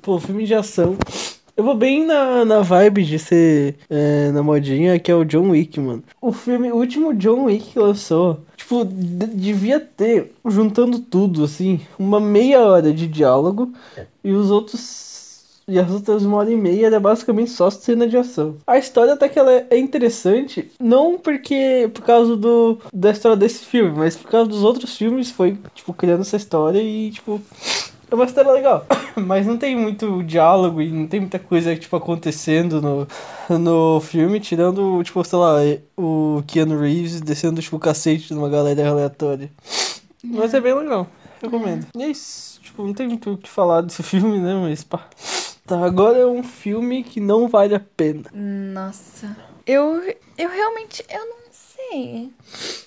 Pô, 0.00 0.20
filme 0.20 0.46
de 0.46 0.54
ação. 0.54 0.96
Eu 1.58 1.64
vou 1.64 1.74
bem 1.74 2.06
na, 2.06 2.44
na 2.44 2.60
vibe 2.60 3.02
de 3.02 3.18
ser 3.18 3.74
é, 3.90 4.30
na 4.30 4.44
modinha, 4.44 4.96
que 4.96 5.10
é 5.10 5.14
o 5.16 5.24
John 5.24 5.50
Wick, 5.50 5.80
mano. 5.80 6.04
O 6.22 6.30
filme, 6.30 6.70
o 6.70 6.76
último 6.76 7.12
John 7.12 7.46
Wick 7.46 7.72
que 7.72 7.78
lançou, 7.80 8.38
tipo, 8.56 8.84
devia 8.84 9.80
ter, 9.80 10.34
juntando 10.46 11.00
tudo, 11.00 11.42
assim, 11.42 11.80
uma 11.98 12.20
meia 12.20 12.60
hora 12.60 12.92
de 12.92 13.08
diálogo 13.08 13.72
e 14.22 14.30
os 14.30 14.52
outros. 14.52 15.08
E 15.66 15.80
as 15.80 15.90
outras 15.90 16.24
uma 16.24 16.36
hora 16.36 16.50
e 16.52 16.56
meia 16.56 16.86
era 16.86 17.00
basicamente 17.00 17.50
só 17.50 17.68
cena 17.70 18.06
de 18.06 18.16
ação. 18.16 18.54
A 18.64 18.78
história 18.78 19.14
até 19.14 19.28
que 19.28 19.38
ela 19.38 19.66
é 19.68 19.76
interessante, 19.76 20.70
não 20.78 21.18
porque 21.18 21.90
por 21.92 22.04
causa 22.04 22.36
do, 22.36 22.78
da 22.94 23.10
história 23.10 23.36
desse 23.36 23.64
filme, 23.64 23.98
mas 23.98 24.16
por 24.16 24.30
causa 24.30 24.48
dos 24.48 24.62
outros 24.62 24.96
filmes, 24.96 25.28
foi, 25.28 25.58
tipo, 25.74 25.92
criando 25.92 26.20
essa 26.20 26.36
história 26.36 26.80
e, 26.80 27.10
tipo, 27.10 27.42
é 28.10 28.14
uma 28.14 28.24
história 28.24 28.50
legal, 28.50 28.86
mas 29.16 29.46
não 29.46 29.56
tem 29.56 29.76
muito 29.76 30.22
diálogo 30.22 30.80
e 30.80 30.90
não 30.90 31.06
tem 31.06 31.20
muita 31.20 31.38
coisa, 31.38 31.76
tipo, 31.76 31.94
acontecendo 31.96 32.80
no, 32.80 33.06
no 33.58 34.00
filme, 34.00 34.40
tirando, 34.40 35.02
tipo, 35.02 35.22
sei 35.24 35.38
lá, 35.38 35.56
o 35.96 36.42
Keanu 36.46 36.80
Reeves 36.80 37.20
descendo, 37.20 37.60
tipo, 37.60 37.76
o 37.76 37.80
cacete 37.80 38.32
numa 38.32 38.48
galera 38.48 38.88
aleatória. 38.88 39.50
Mas 40.24 40.54
é 40.54 40.60
bem 40.60 40.74
legal, 40.74 41.06
recomendo. 41.42 41.86
E 41.96 42.02
é 42.02 42.08
isso, 42.08 42.60
tipo, 42.60 42.82
não 42.82 42.94
tem 42.94 43.08
muito 43.08 43.32
o 43.32 43.38
que 43.38 43.48
falar 43.48 43.82
desse 43.82 44.02
filme, 44.02 44.38
né, 44.38 44.54
mas 44.54 44.82
pá. 44.84 45.06
Tá, 45.66 45.84
agora 45.84 46.16
é 46.16 46.26
um 46.26 46.42
filme 46.42 47.04
que 47.04 47.20
não 47.20 47.46
vale 47.46 47.74
a 47.74 47.80
pena. 47.80 48.30
Nossa. 48.32 49.36
Eu, 49.66 50.02
eu 50.38 50.48
realmente, 50.48 51.04
eu 51.10 51.26
não 51.26 51.47
sei. 51.78 52.30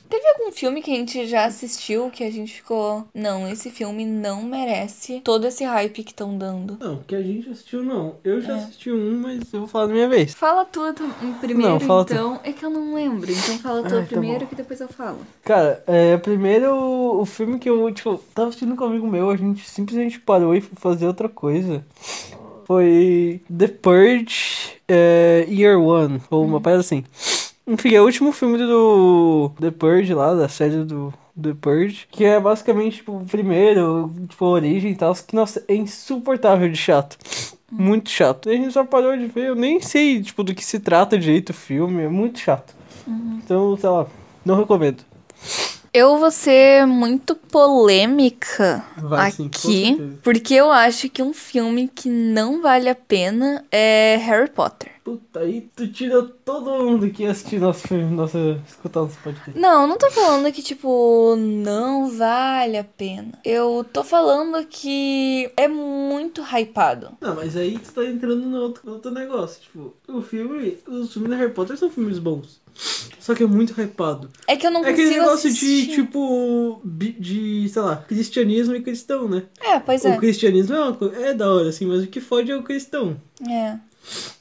Teve 0.10 0.28
algum 0.28 0.52
filme 0.52 0.82
que 0.82 0.92
a 0.92 0.96
gente 0.96 1.26
já 1.26 1.46
assistiu 1.46 2.10
que 2.10 2.24
a 2.24 2.30
gente 2.30 2.56
ficou. 2.56 3.08
Não, 3.14 3.48
esse 3.48 3.70
filme 3.70 4.06
não 4.06 4.44
merece 4.44 5.22
todo 5.24 5.48
esse 5.48 5.64
hype 5.64 6.04
que 6.04 6.12
estão 6.12 6.38
dando. 6.38 6.78
Não, 6.80 6.98
que 6.98 7.16
a 7.16 7.22
gente 7.22 7.50
assistiu 7.50 7.82
não. 7.82 8.16
Eu 8.24 8.42
já 8.42 8.58
é. 8.58 8.60
assisti 8.60 8.92
um, 8.92 9.22
mas 9.22 9.54
eu 9.54 9.62
vou 9.62 9.70
falar 9.70 9.88
da 9.88 9.94
minha 9.94 10.10
vez. 10.10 10.34
Fala 10.34 10.66
tua 10.66 10.94
primeiro, 11.40 11.72
não, 11.72 11.80
fala 11.80 12.02
então. 12.02 12.38
Tu. 12.38 12.50
É 12.50 12.52
que 12.52 12.66
eu 12.66 12.70
não 12.70 12.94
lembro. 12.94 13.32
Então 13.32 13.58
fala 13.60 13.88
tua 13.88 14.00
Ai, 14.00 14.04
tá 14.04 14.10
primeiro 14.10 14.48
que 14.48 14.56
depois 14.56 14.82
eu 14.82 14.90
falo. 14.90 15.20
Cara, 15.46 15.82
é, 15.88 16.18
primeiro 16.18 16.76
o, 16.76 17.26
filme 17.26 17.58
que 17.58 17.70
eu, 17.70 17.90
tipo, 17.94 18.18
tava 18.36 18.50
assistindo 18.50 18.76
com 18.76 18.84
um 18.84 18.88
amigo 18.88 19.08
meu, 19.08 19.30
a 19.30 19.38
gente 19.38 19.68
simplesmente 19.70 20.20
parou 20.20 20.54
e 20.54 20.60
foi 20.60 20.76
fazer 20.76 21.08
outra 21.08 21.30
coisa 21.30 21.86
foi 22.72 23.42
The 23.50 23.68
Purge 23.68 24.80
é, 24.88 25.46
Year 25.50 25.78
One, 25.78 26.22
ou 26.30 26.46
uma 26.46 26.58
hum. 26.58 26.62
parada 26.62 26.80
assim. 26.80 27.04
Enfim, 27.66 27.94
é 27.94 28.02
o 28.02 28.06
último 28.06 28.32
filme 28.32 28.58
do 28.58 29.52
The 29.60 29.72
Purge 29.72 30.14
lá, 30.14 30.34
da 30.34 30.50
série 30.50 30.84
do 30.84 31.14
The 31.42 31.54
Purge, 31.60 32.08
que 32.12 32.26
é 32.26 32.40
basicamente, 32.40 32.98
tipo, 32.98 33.18
o 33.18 33.26
primeiro, 33.26 34.12
tipo, 34.28 34.46
a 34.46 34.50
origem 34.50 34.92
e 34.92 34.96
tal, 34.96 35.14
que, 35.16 35.36
nossa, 35.36 35.64
é 35.68 35.76
insuportável 35.76 36.70
de 36.70 36.78
chato. 36.78 37.18
Muito 37.72 38.10
chato. 38.10 38.50
E 38.50 38.54
a 38.54 38.58
gente 38.58 38.74
só 38.74 38.84
parou 38.84 39.16
de 39.16 39.28
ver, 39.28 39.50
eu 39.50 39.56
nem 39.56 39.80
sei, 39.80 40.22
tipo, 40.22 40.44
do 40.44 40.54
que 40.54 40.64
se 40.64 40.80
trata 40.80 41.18
direito 41.18 41.52
o 41.52 41.54
filme, 41.54 42.04
é 42.04 42.10
muito 42.10 42.40
chato. 42.40 42.76
Uhum. 43.08 43.40
Então, 43.44 43.78
sei 43.78 43.90
lá, 43.90 44.08
não 44.44 44.58
recomendo. 44.58 45.04
Eu 45.94 46.18
vou 46.18 46.32
ser 46.32 46.86
muito 46.88 47.36
polêmica 47.36 48.86
Vai, 48.98 49.30
aqui, 49.30 49.50
sim, 49.58 50.18
porque 50.24 50.54
eu 50.54 50.72
acho 50.72 51.10
que 51.10 51.22
um 51.22 51.34
filme 51.34 51.90
que 51.94 52.10
não 52.10 52.62
vale 52.62 52.88
a 52.88 52.96
pena 52.96 53.66
é 53.70 54.16
Harry 54.16 54.50
Potter. 54.50 54.92
Puta, 55.04 55.40
aí 55.40 55.70
tu 55.76 55.88
tira 55.88 56.22
todo 56.24 56.84
mundo 56.84 57.10
que 57.10 57.26
assistir 57.26 57.60
nosso 57.60 57.88
filme, 57.88 58.16
nosso, 58.16 58.38
escutar 58.68 59.02
nosso 59.02 59.18
podcast. 59.18 59.60
Não, 59.60 59.88
não 59.88 59.98
tô 59.98 60.12
falando 60.12 60.52
que, 60.54 60.62
tipo, 60.62 61.36
não 61.36 62.10
vale 62.10 62.78
a 62.78 62.84
pena. 62.84 63.34
Eu 63.44 63.84
tô 63.92 64.04
falando 64.04 64.64
que 64.68 65.52
é 65.58 65.68
muito 65.68 66.42
hypado. 66.42 67.18
Não, 67.20 67.36
mas 67.36 67.58
aí 67.58 67.80
tu 67.80 67.92
tá 67.92 68.06
entrando 68.06 68.46
no 68.46 68.62
outro, 68.62 68.84
no 68.86 68.94
outro 68.94 69.12
negócio. 69.12 69.64
Tipo, 69.64 69.94
o 70.08 70.22
filme, 70.22 70.78
os 70.88 71.12
filmes 71.12 71.32
da 71.32 71.38
Harry 71.38 71.52
Potter 71.52 71.76
são 71.78 71.90
filmes 71.90 72.20
bons. 72.20 72.61
Só 73.20 73.36
que 73.36 73.44
é 73.44 73.48
muito 73.48 73.80
hypado. 73.80 74.30
É 74.48 74.56
que 74.56 74.66
eu 74.66 74.72
não 74.72 74.82
é 74.82 74.90
consigo 74.90 75.02
É 75.02 75.06
aquele 75.06 75.22
negócio 75.22 75.50
assistir. 75.50 75.88
de, 75.88 75.96
tipo, 75.96 76.82
de, 76.84 77.70
sei 77.70 77.82
lá, 77.82 77.98
cristianismo 77.98 78.76
e 78.76 78.82
cristão, 78.82 79.28
né? 79.28 79.44
É, 79.62 79.80
pois 79.80 80.04
é. 80.04 80.16
O 80.16 80.18
cristianismo 80.18 80.76
é, 80.76 80.80
uma, 80.80 80.98
é 81.18 81.34
da 81.34 81.52
hora, 81.52 81.70
assim, 81.70 81.86
mas 81.86 82.04
o 82.04 82.08
que 82.08 82.20
fode 82.20 82.52
é 82.52 82.56
o 82.56 82.64
cristão. 82.64 83.16
É. 83.48 83.78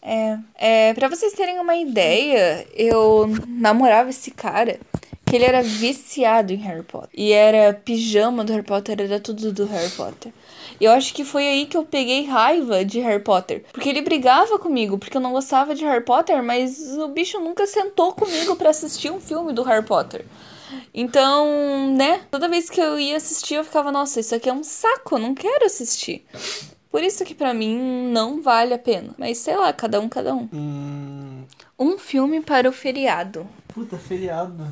É, 0.02 0.38
é, 0.58 0.94
pra 0.94 1.08
vocês 1.08 1.34
terem 1.34 1.60
uma 1.60 1.76
ideia, 1.76 2.66
eu 2.74 3.28
namorava 3.46 4.08
esse 4.08 4.30
cara 4.30 4.80
que 5.30 5.36
ele 5.36 5.44
era 5.44 5.62
viciado 5.62 6.52
em 6.52 6.56
Harry 6.56 6.82
Potter. 6.82 7.10
E 7.14 7.30
era 7.30 7.72
pijama 7.72 8.42
do 8.42 8.52
Harry 8.52 8.64
Potter, 8.64 9.00
era 9.00 9.20
tudo 9.20 9.52
do 9.52 9.64
Harry 9.64 9.90
Potter. 9.90 10.32
E 10.80 10.84
eu 10.84 10.90
acho 10.90 11.14
que 11.14 11.24
foi 11.24 11.46
aí 11.46 11.66
que 11.66 11.76
eu 11.76 11.84
peguei 11.84 12.24
raiva 12.24 12.84
de 12.84 12.98
Harry 12.98 13.22
Potter. 13.22 13.64
Porque 13.72 13.88
ele 13.88 14.02
brigava 14.02 14.58
comigo, 14.58 14.98
porque 14.98 15.16
eu 15.16 15.20
não 15.20 15.30
gostava 15.30 15.72
de 15.72 15.84
Harry 15.84 16.04
Potter, 16.04 16.42
mas 16.42 16.80
o 16.98 17.06
bicho 17.06 17.38
nunca 17.38 17.64
sentou 17.64 18.12
comigo 18.12 18.56
para 18.56 18.70
assistir 18.70 19.12
um 19.12 19.20
filme 19.20 19.52
do 19.52 19.62
Harry 19.62 19.86
Potter. 19.86 20.24
Então, 20.92 21.94
né? 21.94 22.22
Toda 22.28 22.48
vez 22.48 22.68
que 22.68 22.80
eu 22.80 22.98
ia 22.98 23.16
assistir, 23.16 23.54
eu 23.54 23.64
ficava, 23.64 23.92
nossa, 23.92 24.18
isso 24.18 24.34
aqui 24.34 24.48
é 24.48 24.52
um 24.52 24.64
saco, 24.64 25.14
eu 25.14 25.20
não 25.20 25.32
quero 25.32 25.64
assistir. 25.64 26.24
Por 26.90 27.02
isso 27.02 27.24
que 27.24 27.34
para 27.34 27.54
mim 27.54 27.78
não 28.12 28.42
vale 28.42 28.74
a 28.74 28.78
pena. 28.78 29.14
Mas 29.16 29.38
sei 29.38 29.56
lá, 29.56 29.72
cada 29.72 30.00
um, 30.00 30.08
cada 30.08 30.34
um. 30.34 30.48
Hum... 30.52 31.44
Um 31.78 31.96
filme 31.96 32.42
para 32.42 32.68
o 32.68 32.72
feriado. 32.72 33.46
Puta, 33.68 33.96
feriado. 33.96 34.66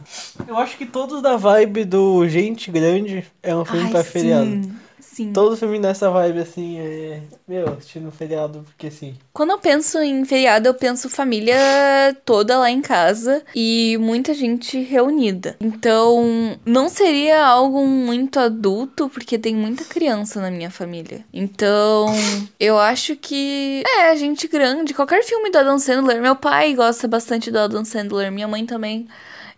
Eu 0.46 0.58
acho 0.58 0.76
que 0.76 0.84
todos 0.84 1.22
da 1.22 1.36
vibe 1.38 1.86
do 1.86 2.28
Gente 2.28 2.70
Grande 2.70 3.24
é 3.42 3.56
um 3.56 3.64
filme 3.64 3.84
Ai, 3.84 3.90
para 3.90 4.04
sim. 4.04 4.10
feriado. 4.10 4.70
Sim. 5.18 5.32
Todo 5.32 5.56
filme 5.56 5.80
nessa 5.80 6.08
vibe, 6.10 6.38
assim, 6.38 6.78
é. 6.78 7.20
Meu, 7.48 7.70
assistindo 7.70 8.08
feriado, 8.12 8.62
porque 8.64 8.86
assim. 8.86 9.16
Quando 9.32 9.50
eu 9.50 9.58
penso 9.58 9.98
em 9.98 10.24
feriado, 10.24 10.68
eu 10.68 10.74
penso 10.74 11.10
família 11.10 11.56
toda 12.24 12.56
lá 12.56 12.70
em 12.70 12.80
casa 12.80 13.42
e 13.52 13.98
muita 14.00 14.32
gente 14.32 14.80
reunida. 14.80 15.56
Então, 15.60 16.56
não 16.64 16.88
seria 16.88 17.44
algo 17.44 17.84
muito 17.84 18.38
adulto, 18.38 19.08
porque 19.08 19.36
tem 19.36 19.56
muita 19.56 19.84
criança 19.84 20.40
na 20.40 20.52
minha 20.52 20.70
família. 20.70 21.24
Então, 21.32 22.06
eu 22.60 22.78
acho 22.78 23.16
que. 23.16 23.82
É, 23.98 24.14
gente 24.14 24.46
grande. 24.46 24.94
Qualquer 24.94 25.24
filme 25.24 25.50
do 25.50 25.58
Adam 25.58 25.80
Sandler. 25.80 26.22
Meu 26.22 26.36
pai 26.36 26.74
gosta 26.74 27.08
bastante 27.08 27.50
do 27.50 27.58
Adam 27.58 27.84
Sandler, 27.84 28.30
minha 28.30 28.46
mãe 28.46 28.64
também. 28.64 29.08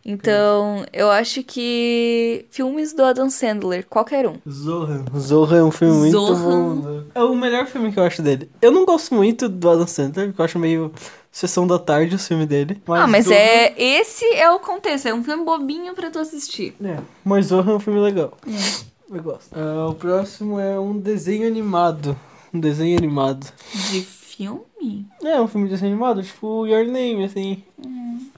Então, 0.05 0.85
eu 0.93 1.11
acho 1.11 1.43
que 1.43 2.47
filmes 2.51 2.93
do 2.93 3.05
Adam 3.05 3.29
Sandler, 3.29 3.87
qualquer 3.87 4.27
um. 4.27 4.37
Zohan. 4.49 5.05
Zohan 5.17 5.59
é 5.59 5.63
um 5.63 5.71
filme 5.71 5.95
muito 5.95 6.35
bom. 6.37 7.05
É 7.15 7.23
o 7.23 7.35
melhor 7.35 7.67
filme 7.67 7.93
que 7.93 7.99
eu 7.99 8.05
acho 8.05 8.23
dele. 8.23 8.51
Eu 8.63 8.73
não 8.73 8.85
gosto 8.85 9.15
muito 9.15 9.49
do 9.49 9.69
Adam 9.69 9.87
Sandler, 9.87 10.29
porque 10.29 10.41
eu 10.41 10.45
acho 10.45 10.59
meio 10.59 10.93
sessão 11.31 11.67
da 11.67 11.79
tarde 11.79 12.17
o 12.17 12.19
filme 12.19 12.47
dele. 12.47 12.81
Mas 12.87 13.01
ah, 13.01 13.07
mas 13.07 13.25
Zohan... 13.27 13.35
é 13.35 13.83
esse 13.83 14.25
é 14.35 14.51
o 14.51 14.59
contexto, 14.59 15.07
é 15.07 15.15
um 15.15 15.23
filme 15.23 15.45
bobinho 15.45 15.95
para 15.95 16.11
tu 16.11 16.19
assistir. 16.19 16.75
É, 16.83 16.99
mas 17.25 17.47
Zohan 17.47 17.73
é 17.73 17.75
um 17.77 17.81
filme 17.81 18.01
legal. 18.01 18.37
É. 18.47 18.91
Eu 19.11 19.23
gosto. 19.23 19.53
Uh, 19.53 19.91
o 19.91 19.95
próximo 19.95 20.61
é 20.61 20.79
um 20.79 20.97
desenho 20.97 21.47
animado. 21.47 22.17
Um 22.55 22.61
desenho 22.61 22.97
animado. 22.97 23.47
De 23.91 24.03
filme? 24.03 25.07
É, 25.23 25.41
um 25.41 25.49
filme 25.49 25.67
de 25.67 25.75
desenho 25.75 25.93
animado, 25.93 26.23
tipo 26.23 26.67
Your 26.67 26.87
Name, 26.87 27.25
assim. 27.25 27.63
Hum. 27.85 28.31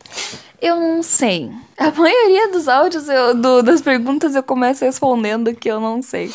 Eu 0.62 0.78
não 0.78 1.02
sei. 1.02 1.50
A 1.76 1.90
maioria 1.90 2.52
dos 2.52 2.68
áudios, 2.68 3.08
eu, 3.08 3.34
do, 3.34 3.62
das 3.62 3.82
perguntas, 3.82 4.36
eu 4.36 4.44
começo 4.44 4.84
respondendo 4.84 5.52
que 5.52 5.68
eu 5.68 5.80
não 5.80 6.00
sei. 6.00 6.32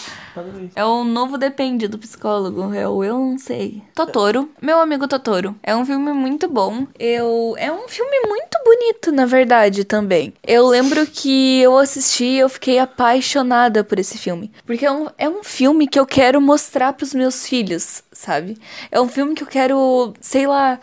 É 0.75 0.85
o 0.85 1.03
novo 1.03 1.37
depende 1.37 1.87
do 1.87 1.97
psicólogo. 1.97 2.73
É 2.73 2.87
o 2.87 3.03
eu 3.03 3.17
não 3.17 3.37
sei. 3.37 3.81
Totoro. 3.95 4.49
Meu 4.61 4.79
amigo 4.79 5.07
Totoro. 5.07 5.55
É 5.63 5.75
um 5.75 5.85
filme 5.85 6.11
muito 6.13 6.47
bom. 6.49 6.85
Eu. 6.99 7.55
É 7.57 7.71
um 7.71 7.87
filme 7.87 8.19
muito 8.27 8.57
bonito, 8.63 9.11
na 9.11 9.25
verdade, 9.25 9.83
também. 9.83 10.33
Eu 10.45 10.67
lembro 10.67 11.05
que 11.05 11.61
eu 11.61 11.77
assisti 11.77 12.25
e 12.25 12.39
eu 12.39 12.49
fiquei 12.49 12.79
apaixonada 12.79 13.83
por 13.83 13.99
esse 13.99 14.17
filme. 14.17 14.51
Porque 14.65 14.85
é 14.85 14.91
um, 14.91 15.07
é 15.17 15.29
um 15.29 15.43
filme 15.43 15.87
que 15.87 15.99
eu 15.99 16.05
quero 16.05 16.41
mostrar 16.41 16.93
pros 16.93 17.13
meus 17.13 17.47
filhos, 17.47 18.03
sabe? 18.11 18.57
É 18.91 18.99
um 18.99 19.07
filme 19.07 19.33
que 19.33 19.43
eu 19.43 19.47
quero, 19.47 20.13
sei 20.19 20.47
lá. 20.47 20.79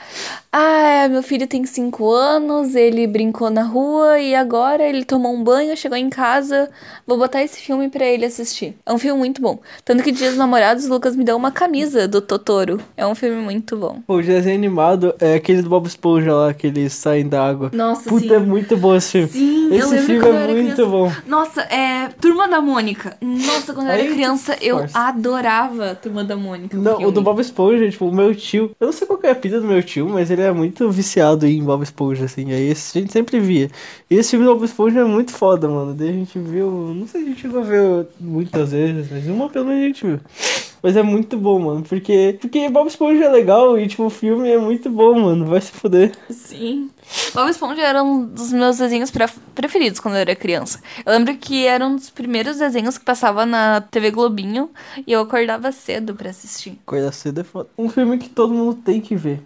Ah, 0.53 1.09
meu 1.09 1.23
filho 1.23 1.47
tem 1.47 1.64
5 1.67 2.11
anos, 2.11 2.75
ele 2.75 3.07
brincou 3.07 3.51
na 3.51 3.62
rua 3.62 4.21
e 4.21 4.35
agora 4.35 4.83
ele 4.85 5.05
tomou 5.05 5.33
um 5.35 5.43
banho, 5.43 5.77
chegou 5.77 5.99
em 5.99 6.09
casa. 6.09 6.71
Vou 7.07 7.19
botar 7.19 7.43
esse 7.43 7.61
filme 7.61 7.88
para 7.88 8.05
ele 8.05 8.25
assistir. 8.25 8.77
É 8.87 8.93
um 8.93 8.99
filme 8.99 9.19
muito 9.19 9.43
bom. 9.44 9.61
Tanto 9.85 10.02
que 10.02 10.11
Dias 10.11 10.30
dos 10.30 10.38
Namorados, 10.38 10.87
o 10.87 10.88
Lucas 10.88 11.14
me 11.14 11.22
deu 11.22 11.37
uma 11.37 11.50
camisa 11.52 12.09
do 12.09 12.20
Totoro. 12.20 12.80
É 12.96 13.07
um 13.07 13.14
filme 13.14 13.40
muito 13.42 13.76
bom. 13.76 13.98
O 14.09 14.20
desenho 14.22 14.57
animado 14.57 15.14
é 15.20 15.35
aquele 15.35 15.61
do 15.62 15.68
Bob 15.68 15.87
Esponja 15.87 16.33
lá, 16.35 16.54
que 16.54 16.66
eles 16.66 16.92
saem 16.94 17.28
da 17.28 17.46
água. 17.46 17.70
Nossa, 17.72 18.09
Puta, 18.09 18.26
sim. 18.26 18.35
é 18.35 18.38
muito 18.38 18.76
bom 18.76 18.94
esse 18.96 19.11
filme. 19.12 19.28
Sim, 19.28 19.74
esse 19.74 19.98
filme 19.98 20.20
quando 20.20 20.35
eu 20.35 20.40
é 20.40 20.42
era 20.44 20.52
muito 20.54 20.74
criança. 20.74 20.90
bom. 20.90 21.12
Nossa, 21.26 21.61
é 21.62 22.09
Turma 22.20 22.48
da 22.48 22.61
Mônica. 22.61 23.16
Nossa, 23.20 23.74
quando 23.74 23.87
eu 23.88 23.92
era 23.92 24.04
criança, 24.07 24.57
eu 24.61 24.78
força. 24.78 24.98
adorava 24.98 25.94
Turma 25.94 26.24
da 26.24 26.37
Mônica. 26.37 26.76
Não, 26.76 26.94
o 26.94 26.96
filme. 26.98 27.12
do 27.12 27.22
Bob 27.22 27.40
Esponja, 27.40 27.88
tipo, 27.90 28.07
o 28.07 28.14
meu 28.14 28.35
tio. 28.35 28.70
Eu 28.80 28.87
não 28.87 28.92
sei 28.92 29.07
qual 29.07 29.18
que 29.18 29.26
é 29.26 29.30
a 29.30 29.35
pira 29.35 29.61
do 29.61 29.66
meu 29.66 29.83
tio, 29.83 30.09
mas 30.09 30.30
ele 30.30 30.42
é 30.42 30.52
muito 30.52 30.90
viciado 30.90 31.46
em 31.46 31.62
Bob 31.62 31.83
Esponja, 31.83 32.24
assim. 32.24 32.50
Aí 32.52 32.70
esse 32.70 32.96
a 32.96 33.00
gente 33.02 33.12
sempre 33.12 33.38
via. 33.40 33.70
E 34.11 34.14
esse 34.16 34.30
filme 34.30 34.46
do 34.46 34.54
Bob 34.54 34.64
Esponja 34.64 35.00
é 35.00 35.04
muito 35.04 35.33
foda, 35.33 35.68
mano. 35.68 35.92
Daí 35.94 36.09
a 36.09 36.12
gente 36.12 36.38
viu. 36.38 36.70
Não 36.94 37.07
sei 37.07 37.20
se 37.22 37.26
a 37.26 37.30
gente 37.30 37.40
chegou 37.42 37.61
a 37.61 37.64
ver 37.64 38.07
muitas 38.20 38.70
vezes, 38.72 39.07
mas 39.11 39.26
uma 39.35 39.49
pelo 39.49 39.66
menos 39.66 39.83
a 39.83 39.87
gente 39.87 40.07
viu. 40.07 40.20
Mas 40.83 40.97
é 40.99 41.03
muito 41.03 41.38
bom, 41.38 41.59
mano. 41.59 41.83
Porque, 41.83 42.37
porque 42.38 42.68
Bob 42.68 42.87
Esponja 42.88 43.25
é 43.25 43.29
legal 43.31 43.79
e, 43.79 43.87
tipo, 43.88 44.05
o 44.05 44.11
filme 44.11 44.51
é 44.51 44.59
muito 44.59 44.90
bom, 44.90 45.18
mano. 45.18 45.47
Vai 45.47 45.59
se 45.62 45.73
fuder. 45.73 46.12
Sim. 46.29 46.90
Bob 47.35 47.49
Esponja 47.51 47.81
era 47.81 48.03
um 48.03 48.27
dos 48.27 48.53
meus 48.53 48.77
desenhos 48.77 49.11
pre- 49.11 49.25
preferidos 49.55 49.99
quando 49.99 50.16
eu 50.16 50.20
era 50.20 50.37
criança. 50.37 50.81
Eu 51.07 51.12
lembro 51.12 51.35
que 51.38 51.66
era 51.66 51.87
um 51.87 51.97
dos 51.97 52.11
primeiros 52.11 52.59
desenhos 52.59 52.99
que 52.99 53.05
passava 53.05 53.47
na 53.47 53.81
TV 53.81 54.11
Globinho 54.11 54.68
e 55.07 55.12
eu 55.12 55.20
acordava 55.23 55.73
cedo 55.73 56.14
pra 56.14 56.29
assistir. 56.29 56.79
Coisa 56.85 57.11
cedo 57.12 57.40
é 57.40 57.44
foda. 57.44 57.68
Um 57.79 57.88
filme 57.88 58.18
que 58.18 58.29
todo 58.29 58.53
mundo 58.53 58.75
tem 58.85 59.01
que 59.01 59.16
ver. 59.16 59.40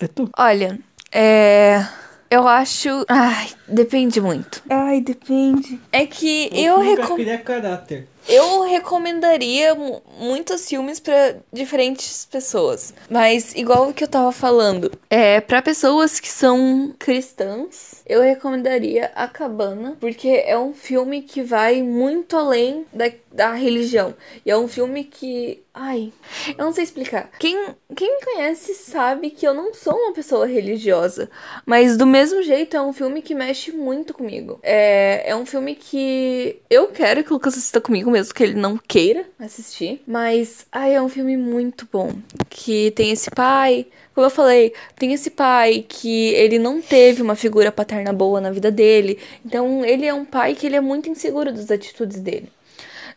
É 0.00 0.08
tu. 0.08 0.28
Olha, 0.36 0.80
é. 1.12 1.86
Eu 2.28 2.48
acho. 2.48 2.88
Ai, 3.08 3.46
depende 3.68 4.20
muito. 4.20 4.60
Ai, 4.68 5.00
depende. 5.00 5.78
É 5.92 6.04
que 6.06 6.50
eu 6.52 6.80
recomendo. 6.80 7.38
caráter. 7.44 8.08
Eu 8.28 8.62
recomendaria 8.62 9.74
mu- 9.74 10.02
muitos 10.18 10.68
filmes 10.68 10.98
pra 10.98 11.36
diferentes 11.52 12.24
pessoas. 12.24 12.92
Mas, 13.08 13.54
igual 13.54 13.88
o 13.88 13.94
que 13.94 14.04
eu 14.04 14.08
tava 14.08 14.32
falando, 14.32 14.90
é 15.08 15.40
para 15.40 15.62
pessoas 15.62 16.18
que 16.18 16.28
são 16.28 16.92
cristãs, 16.98 18.02
eu 18.06 18.20
recomendaria 18.22 19.10
A 19.14 19.28
Cabana, 19.28 19.96
porque 20.00 20.42
é 20.44 20.58
um 20.58 20.74
filme 20.74 21.22
que 21.22 21.42
vai 21.42 21.82
muito 21.82 22.36
além 22.36 22.84
da, 22.92 23.10
da 23.32 23.52
religião. 23.52 24.14
E 24.44 24.50
é 24.50 24.56
um 24.56 24.68
filme 24.68 25.04
que. 25.04 25.62
Ai, 25.78 26.10
eu 26.56 26.64
não 26.64 26.72
sei 26.72 26.84
explicar. 26.84 27.30
Quem, 27.38 27.66
quem 27.94 28.16
me 28.18 28.24
conhece 28.24 28.72
sabe 28.74 29.28
que 29.28 29.46
eu 29.46 29.52
não 29.52 29.74
sou 29.74 29.92
uma 29.94 30.14
pessoa 30.14 30.46
religiosa. 30.46 31.28
Mas 31.66 31.98
do 31.98 32.06
mesmo 32.06 32.42
jeito, 32.42 32.74
é 32.76 32.80
um 32.80 32.94
filme 32.94 33.20
que 33.20 33.34
mexe 33.34 33.72
muito 33.72 34.14
comigo. 34.14 34.58
É, 34.62 35.24
é 35.26 35.36
um 35.36 35.44
filme 35.44 35.74
que 35.74 36.60
eu 36.70 36.88
quero 36.88 37.22
que 37.22 37.30
o 37.30 37.34
Lucas 37.34 37.52
assista 37.58 37.78
comigo, 37.78 38.10
mesmo 38.16 38.34
que 38.34 38.42
ele 38.42 38.54
não 38.54 38.78
queira 38.78 39.26
assistir. 39.38 40.02
Mas, 40.06 40.66
ai, 40.72 40.94
é 40.94 41.02
um 41.02 41.08
filme 41.08 41.36
muito 41.36 41.86
bom. 41.92 42.12
Que 42.48 42.90
tem 42.92 43.10
esse 43.10 43.30
pai. 43.30 43.86
Como 44.14 44.26
eu 44.26 44.30
falei, 44.30 44.72
tem 44.98 45.12
esse 45.12 45.30
pai 45.30 45.84
que 45.86 46.28
ele 46.30 46.58
não 46.58 46.80
teve 46.80 47.20
uma 47.20 47.34
figura 47.34 47.70
paterna 47.70 48.12
boa 48.12 48.40
na 48.40 48.50
vida 48.50 48.70
dele. 48.70 49.18
Então, 49.44 49.84
ele 49.84 50.06
é 50.06 50.14
um 50.14 50.24
pai 50.24 50.54
que 50.54 50.66
ele 50.66 50.76
é 50.76 50.80
muito 50.80 51.10
inseguro 51.10 51.52
das 51.52 51.70
atitudes 51.70 52.20
dele. 52.20 52.50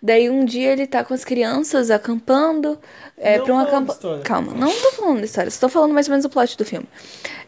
Daí 0.02 0.30
um 0.30 0.46
dia 0.46 0.72
ele 0.72 0.88
tá 0.88 1.04
com 1.04 1.14
as 1.14 1.26
crianças 1.26 1.92
acampando. 1.92 2.80
É, 3.18 3.38
Não 3.38 3.46
pra 3.46 3.80
um 3.80 3.86
história. 3.86 4.24
Calma, 4.24 4.54
não 4.54 4.72
tô 4.72 4.92
falando 4.92 5.20
da 5.20 5.26
história, 5.26 5.52
tô 5.52 5.68
falando 5.68 5.94
mais 5.94 6.08
ou 6.08 6.12
menos 6.12 6.26
o 6.26 6.30
plot 6.30 6.58
do 6.58 6.64
filme. 6.64 6.88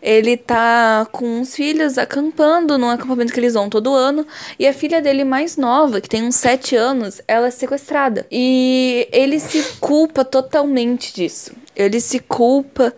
Ele 0.01 0.35
tá 0.35 1.07
com 1.11 1.39
os 1.39 1.55
filhos 1.55 1.97
acampando 1.97 2.77
num 2.77 2.89
acampamento 2.89 3.31
que 3.31 3.39
eles 3.39 3.53
vão 3.53 3.69
todo 3.69 3.93
ano. 3.93 4.27
E 4.59 4.67
a 4.67 4.73
filha 4.73 5.01
dele 5.01 5.23
mais 5.23 5.55
nova, 5.55 6.01
que 6.01 6.09
tem 6.09 6.23
uns 6.23 6.35
7 6.35 6.75
anos, 6.75 7.21
ela 7.25 7.47
é 7.47 7.51
sequestrada. 7.51 8.25
E 8.29 9.07
ele 9.13 9.39
se 9.39 9.63
culpa 9.79 10.25
totalmente 10.25 11.13
disso. 11.13 11.53
Ele 11.75 12.01
se 12.01 12.19
culpa. 12.19 12.93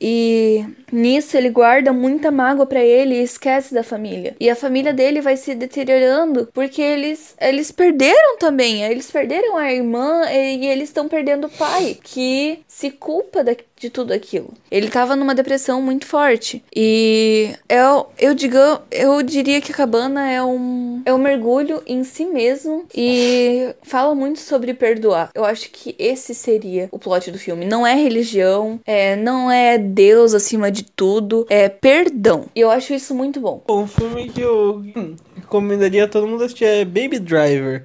E 0.00 0.64
nisso 0.90 1.36
ele 1.36 1.50
guarda 1.50 1.92
muita 1.92 2.30
mágoa 2.30 2.64
pra 2.66 2.80
ele 2.82 3.16
e 3.16 3.22
esquece 3.22 3.74
da 3.74 3.82
família. 3.82 4.34
E 4.40 4.48
a 4.48 4.56
família 4.56 4.92
dele 4.94 5.20
vai 5.20 5.36
se 5.36 5.54
deteriorando 5.54 6.48
porque 6.54 6.80
eles 6.80 7.34
eles 7.40 7.70
perderam 7.70 8.38
também. 8.38 8.82
Eles 8.84 9.10
perderam 9.10 9.56
a 9.56 9.72
irmã 9.72 10.22
e, 10.30 10.58
e 10.58 10.66
eles 10.66 10.88
estão 10.88 11.08
perdendo 11.08 11.46
o 11.46 11.50
pai, 11.50 11.98
que 12.02 12.60
se 12.66 12.90
culpa 12.90 13.44
da- 13.44 13.54
de 13.80 13.88
tudo 13.88 14.12
aquilo. 14.12 14.52
Ele 14.70 14.88
tava 14.88 15.16
numa 15.16 15.34
depressão 15.34 15.80
muito 15.80 16.06
forte. 16.06 16.62
E 16.74 17.54
eu, 17.68 18.06
eu, 18.18 18.34
diga, 18.34 18.82
eu 18.90 19.22
diria 19.22 19.60
que 19.60 19.72
a 19.72 19.74
cabana 19.74 20.30
é 20.30 20.42
um, 20.42 21.02
é 21.06 21.14
um 21.14 21.18
mergulho 21.18 21.82
em 21.86 22.04
si 22.04 22.26
mesmo 22.26 22.84
e 22.94 23.74
fala 23.82 24.14
muito 24.14 24.38
sobre 24.38 24.74
perdoar. 24.74 25.30
Eu 25.34 25.44
acho 25.44 25.70
que 25.70 25.96
esse 25.98 26.34
seria 26.34 26.88
o 26.92 26.98
plot 26.98 27.30
do 27.30 27.38
filme. 27.38 27.64
Não 27.64 27.86
é 27.86 27.94
religião, 27.94 28.78
é, 28.84 29.16
não 29.16 29.50
é 29.50 29.78
Deus 29.78 30.34
acima 30.34 30.70
de 30.70 30.84
tudo, 30.84 31.46
é 31.48 31.68
perdão. 31.68 32.46
E 32.54 32.60
eu 32.60 32.70
acho 32.70 32.92
isso 32.92 33.14
muito 33.14 33.40
bom. 33.40 33.62
Bom, 33.66 33.82
um 33.82 33.86
filme 33.86 34.28
que 34.28 34.42
eu 34.42 34.84
hum, 34.94 35.16
recomendaria 35.50 36.04
a 36.04 36.08
todo 36.08 36.28
mundo 36.28 36.44
assistir 36.44 36.64
é 36.64 36.84
Baby 36.84 37.18
Driver. 37.18 37.84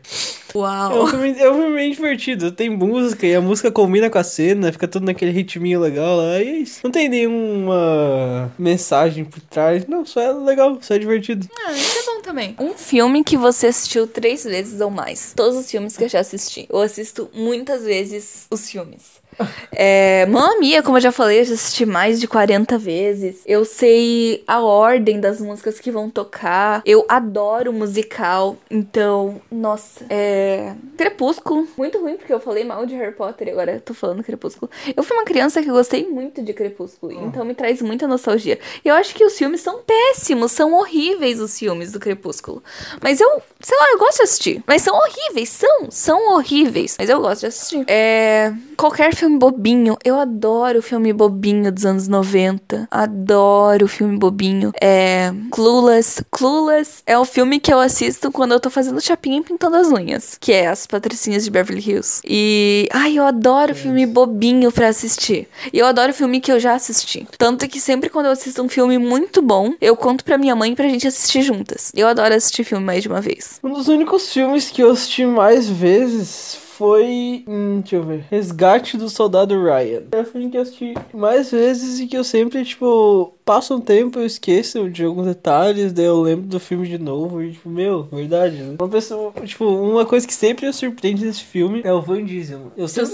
É 0.54 0.58
um, 0.58 0.62
Uau! 0.62 1.08
filme, 1.08 1.36
é 1.38 1.52
um 1.52 1.56
filme 1.56 1.76
bem 1.76 1.92
divertido. 1.92 2.52
Tem 2.52 2.70
música 2.70 3.26
e 3.26 3.36
a 3.36 3.42
música 3.42 3.72
combina 3.72 4.10
com 4.10 4.20
a 4.20 4.24
cena, 4.24 4.72
fica 4.72 4.88
tudo 4.88 5.06
naquele 5.06 5.32
ritminho 5.32 5.82
legal 5.82 6.16
lá. 6.16 6.40
E 6.42 6.48
é 6.48 6.58
isso. 6.60 6.80
Não 6.84 6.92
tem 6.92 7.10
nenhuma 7.10 8.54
mensagem 8.58 9.26
por 9.26 9.42
trás. 9.42 9.86
Não, 9.88 10.06
só 10.06 10.22
é 10.22 10.32
legal, 10.32 10.78
só 10.80 10.94
é 10.94 11.00
divertido. 11.00 11.50
Ah, 11.66 11.74
isso 11.74 11.98
é 12.00 12.04
bom 12.06 12.22
também. 12.22 12.56
Um 12.60 12.74
filme 12.74 13.24
que 13.24 13.36
você 13.36 13.68
assistiu 13.68 14.08
três 14.08 14.44
vezes 14.44 14.80
ou 14.80 14.92
mais. 14.92 15.34
Todos 15.36 15.58
os 15.58 15.70
filmes 15.70 15.98
que 15.98 16.04
eu 16.04 16.10
já 16.10 16.20
assisti. 16.20 16.68
Eu 16.70 16.80
assisto 16.80 17.30
muitas 17.34 17.84
vezes 17.84 18.46
os 18.50 18.70
filmes. 18.70 19.25
É, 19.72 20.26
Mamma 20.28 20.60
Mia, 20.60 20.82
como 20.82 20.98
eu 20.98 21.02
já 21.02 21.12
falei, 21.12 21.42
eu 21.42 21.46
já 21.46 21.54
assisti 21.54 21.86
mais 21.86 22.20
de 22.20 22.28
40 22.28 22.78
vezes. 22.78 23.44
Eu 23.46 23.66
sei 23.66 24.44
a 24.48 24.62
ordem 24.62 25.20
das 25.20 25.40
músicas 25.40 25.80
que 25.80 25.92
vão 25.92 26.10
tocar. 26.10 26.82
Eu 26.86 27.06
adoro 27.08 27.74
musical. 27.74 28.58
Então, 28.70 29.42
nossa. 29.52 30.06
É. 30.10 30.74
Crepúsculo. 30.98 31.68
Muito 31.78 32.00
ruim, 32.00 32.18
porque 32.18 32.34
eu 32.34 32.40
falei 32.40 32.64
mal 32.64 32.86
de 32.86 32.96
Harry 32.96 33.14
Potter 33.14 33.48
e 33.48 33.52
agora 33.52 33.74
eu 33.74 33.82
tô 33.82 33.94
falando 33.94 34.24
Crepúsculo. 34.24 34.70
Eu 34.96 35.04
fui 35.04 35.16
uma 35.18 35.26
criança 35.26 35.62
que 35.62 35.70
gostei 35.70 36.08
muito 36.08 36.42
de 36.42 36.54
Crepúsculo. 36.54 37.12
Então 37.12 37.44
me 37.44 37.54
traz 37.54 37.82
muita 37.82 38.08
nostalgia. 38.08 38.60
E 38.84 38.88
eu 38.88 38.96
acho 38.96 39.14
que 39.14 39.24
os 39.26 39.38
filmes 39.38 39.62
são 39.62 39.82
péssimos, 39.82 40.52
são 40.52 40.74
horríveis 40.74 41.40
os 41.40 41.58
filmes 41.58 41.92
do 41.92 42.00
Crepúsculo. 42.00 42.64
Mas 43.02 43.20
eu, 43.20 43.42
sei 43.60 43.78
lá, 43.78 43.86
eu 43.92 44.00
gosto 44.00 44.18
de 44.18 44.24
assistir. 44.24 44.64
Mas 44.66 44.82
são 44.82 44.96
horríveis, 44.96 45.50
são, 45.50 45.92
são 45.92 46.34
horríveis. 46.34 46.96
Mas 47.00 47.10
eu 47.10 47.20
gosto 47.20 47.42
de 47.42 47.48
assistir. 47.48 47.86
É. 47.88 48.54
Qualquer 48.78 49.14
filme 49.16 49.25
bobinho, 49.30 49.98
eu 50.04 50.20
adoro 50.20 50.82
filme 50.82 51.12
bobinho 51.12 51.72
dos 51.72 51.86
anos 51.86 52.08
90. 52.08 52.88
Adoro 52.90 53.88
filme 53.88 54.18
bobinho. 54.18 54.72
É. 54.82 55.32
Clueless. 55.52 56.24
Clueless 56.32 57.02
é 57.06 57.18
o 57.18 57.26
filme 57.26 57.60
que 57.60 57.74
eu 57.74 57.80
assisto 57.80 58.32
quando 58.32 58.54
eu 58.54 58.60
tô 58.60 58.70
fazendo 58.70 59.02
chapinha 59.02 59.40
e 59.40 59.44
pintando 59.44 59.78
as 59.78 59.88
unhas. 59.88 60.38
Que 60.40 60.54
é 60.54 60.68
As 60.68 60.86
Patricinhas 60.86 61.44
de 61.44 61.52
Beverly 61.52 61.82
Hills. 61.82 62.22
E. 62.26 62.88
Ai, 62.92 63.18
eu 63.18 63.24
adoro 63.24 63.74
filme 63.74 64.06
bobinho 64.06 64.72
pra 64.72 64.88
assistir. 64.88 65.48
E 65.72 65.80
eu 65.80 65.86
adoro 65.86 66.14
filme 66.14 66.40
que 66.40 66.52
eu 66.52 66.60
já 66.60 66.74
assisti. 66.74 67.28
Tanto 67.38 67.68
que 67.68 67.80
sempre 67.80 68.10
quando 68.10 68.28
eu 68.28 68.32
assisto 68.32 68.62
um 68.62 68.70
filme 68.70 68.98
muito 68.98 69.42
bom, 69.42 69.74
eu 69.82 69.96
conto 69.96 70.24
pra 70.24 70.38
minha 70.38 70.56
mãe 70.56 70.76
pra 70.76 70.88
gente 70.88 71.08
assistir 71.08 71.42
juntas. 71.42 71.92
Eu 71.96 72.08
adoro 72.08 72.34
assistir 72.34 72.64
filme 72.64 72.86
mais 72.86 73.02
de 73.02 73.10
uma 73.10 73.22
vez. 73.22 73.60
Um 73.64 73.72
dos 73.72 73.88
únicos 73.88 74.32
filmes 74.32 74.70
que 74.70 74.82
eu 74.82 74.92
assisti 74.92 75.26
mais 75.26 75.68
vezes 75.68 76.65
foi. 76.78 77.44
Hum, 77.48 77.80
deixa 77.80 77.96
eu 77.96 78.04
ver. 78.04 78.26
Resgate 78.30 78.98
do 78.98 79.10
Soldado 79.10 79.56
Ryan. 79.62 80.04
É 80.12 80.20
o 80.20 80.26
filme 80.26 80.50
que 80.50 80.58
eu 80.58 80.62
assisti 80.62 80.94
mais 81.14 81.52
vezes 81.52 82.00
e 82.00 82.08
que 82.08 82.18
eu 82.18 82.24
sempre, 82.24 82.64
tipo, 82.64 83.34
passo 83.44 83.76
um 83.76 83.82
tempo, 83.82 84.20
eu 84.20 84.26
esqueço 84.26 84.90
de 84.90 85.04
alguns 85.04 85.28
detalhes, 85.28 85.94
daí 85.94 86.06
eu 86.06 86.22
lembro 86.22 86.48
do 86.48 86.60
filme 86.60 86.88
de 86.88 86.98
novo 86.98 87.42
e, 87.42 87.54
tipo, 87.54 87.70
meu, 87.70 88.04
verdade. 88.04 88.58
né? 88.58 88.76
Uma 88.80 88.90
pessoa, 88.90 89.32
tipo, 89.44 89.66
uma 89.66 90.06
coisa 90.06 90.28
que 90.28 90.34
sempre 90.34 90.66
me 90.68 90.74
surpreende 90.74 91.26
nesse 91.26 91.44
filme 91.44 91.82
é 91.84 91.94
o 91.94 92.02
Van 92.02 92.24
Diesel. 92.24 92.72
Eu 92.76 92.86
esquece 92.86 93.12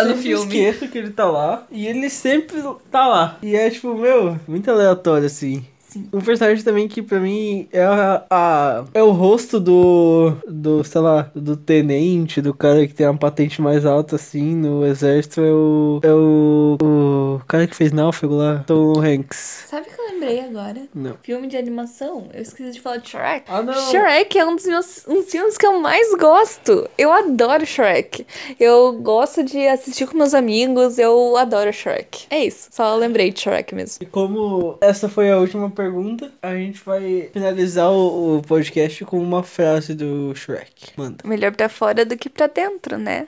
eu 0.00 0.02
sempre 0.02 0.30
esqueço 0.32 0.88
que 0.88 0.98
ele 0.98 1.10
tá 1.10 1.30
lá 1.30 1.66
e 1.70 1.86
ele 1.86 2.08
sempre 2.10 2.62
tá 2.90 3.06
lá. 3.06 3.38
E 3.42 3.54
é, 3.54 3.70
tipo, 3.70 3.94
meu, 3.94 4.38
muito 4.48 4.70
aleatório, 4.70 5.26
assim. 5.26 5.64
Sim. 5.92 6.08
Um 6.12 6.20
personagem 6.20 6.64
também 6.64 6.88
que 6.88 7.02
pra 7.02 7.20
mim 7.20 7.68
é 7.70 7.82
a, 7.84 8.24
a- 8.30 8.84
é 8.94 9.02
o 9.02 9.10
rosto 9.10 9.60
do 9.60 10.32
do, 10.48 10.82
sei 10.84 11.00
lá, 11.02 11.30
do 11.34 11.54
tenente, 11.56 12.40
do 12.40 12.54
cara 12.54 12.86
que 12.86 12.94
tem 12.94 13.06
uma 13.06 13.18
patente 13.18 13.60
mais 13.60 13.84
alta 13.84 14.16
assim 14.16 14.54
no 14.54 14.86
exército 14.86 15.40
é 15.42 15.52
o 15.52 16.00
é 16.02 16.12
o, 16.14 16.76
o 16.80 17.40
cara 17.46 17.66
que 17.66 17.76
fez 17.76 17.92
Náufrago 17.92 18.34
lá, 18.36 18.64
Tom 18.66 18.98
Hanks. 19.00 19.64
Sabe 19.68 19.86
que 19.88 20.01
lembrei 20.22 20.40
agora. 20.40 20.82
Não. 20.94 21.16
Filme 21.22 21.46
de 21.46 21.56
animação. 21.56 22.28
Eu 22.32 22.42
esqueci 22.42 22.70
de 22.70 22.80
falar 22.80 22.98
de 22.98 23.10
Shrek. 23.10 23.44
Ah, 23.48 23.62
não. 23.62 23.74
Shrek 23.90 24.38
é 24.38 24.44
um 24.44 24.56
dos 24.56 24.66
meus 24.66 25.06
um 25.06 25.14
dos 25.16 25.30
filmes 25.30 25.56
que 25.56 25.66
eu 25.66 25.80
mais 25.80 26.14
gosto. 26.14 26.88
Eu 26.96 27.12
adoro 27.12 27.66
Shrek. 27.66 28.26
Eu 28.58 28.92
gosto 28.94 29.42
de 29.42 29.66
assistir 29.66 30.06
com 30.06 30.16
meus 30.16 30.34
amigos. 30.34 30.98
Eu 30.98 31.36
adoro 31.36 31.72
Shrek. 31.72 32.26
É 32.30 32.44
isso. 32.44 32.68
Só 32.70 32.94
lembrei 32.96 33.30
de 33.30 33.40
Shrek 33.40 33.74
mesmo. 33.74 33.98
E 34.02 34.06
como 34.06 34.78
essa 34.80 35.08
foi 35.08 35.30
a 35.30 35.38
última 35.38 35.70
pergunta, 35.70 36.32
a 36.42 36.54
gente 36.54 36.82
vai 36.84 37.30
finalizar 37.32 37.90
o, 37.90 38.38
o 38.38 38.42
podcast 38.42 39.04
com 39.04 39.18
uma 39.18 39.42
frase 39.42 39.94
do 39.94 40.34
Shrek. 40.34 40.92
Manda. 40.96 41.18
Melhor 41.24 41.52
pra 41.52 41.68
fora 41.68 42.04
do 42.04 42.16
que 42.16 42.28
pra 42.28 42.46
dentro, 42.46 42.98
né? 42.98 43.26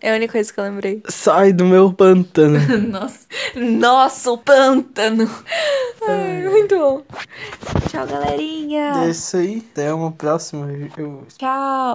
é 0.00 0.12
a 0.12 0.14
única 0.14 0.32
coisa 0.32 0.52
que 0.52 0.60
eu 0.60 0.64
lembrei. 0.64 1.02
Sai 1.08 1.52
do 1.52 1.64
meu 1.64 1.92
pântano. 1.92 2.58
Nossa. 2.88 3.26
Nosso 3.54 4.38
pântano. 4.38 5.28
Ai, 6.26 6.42
muito 6.50 6.76
bom. 6.76 7.02
Tchau, 7.88 8.06
galerinha. 8.06 9.04
É 9.04 9.10
isso 9.10 9.36
aí. 9.36 9.64
Até 9.72 9.92
uma 9.92 10.12
próxima. 10.12 10.66
Eu... 10.96 11.26
Tchau. 11.38 11.94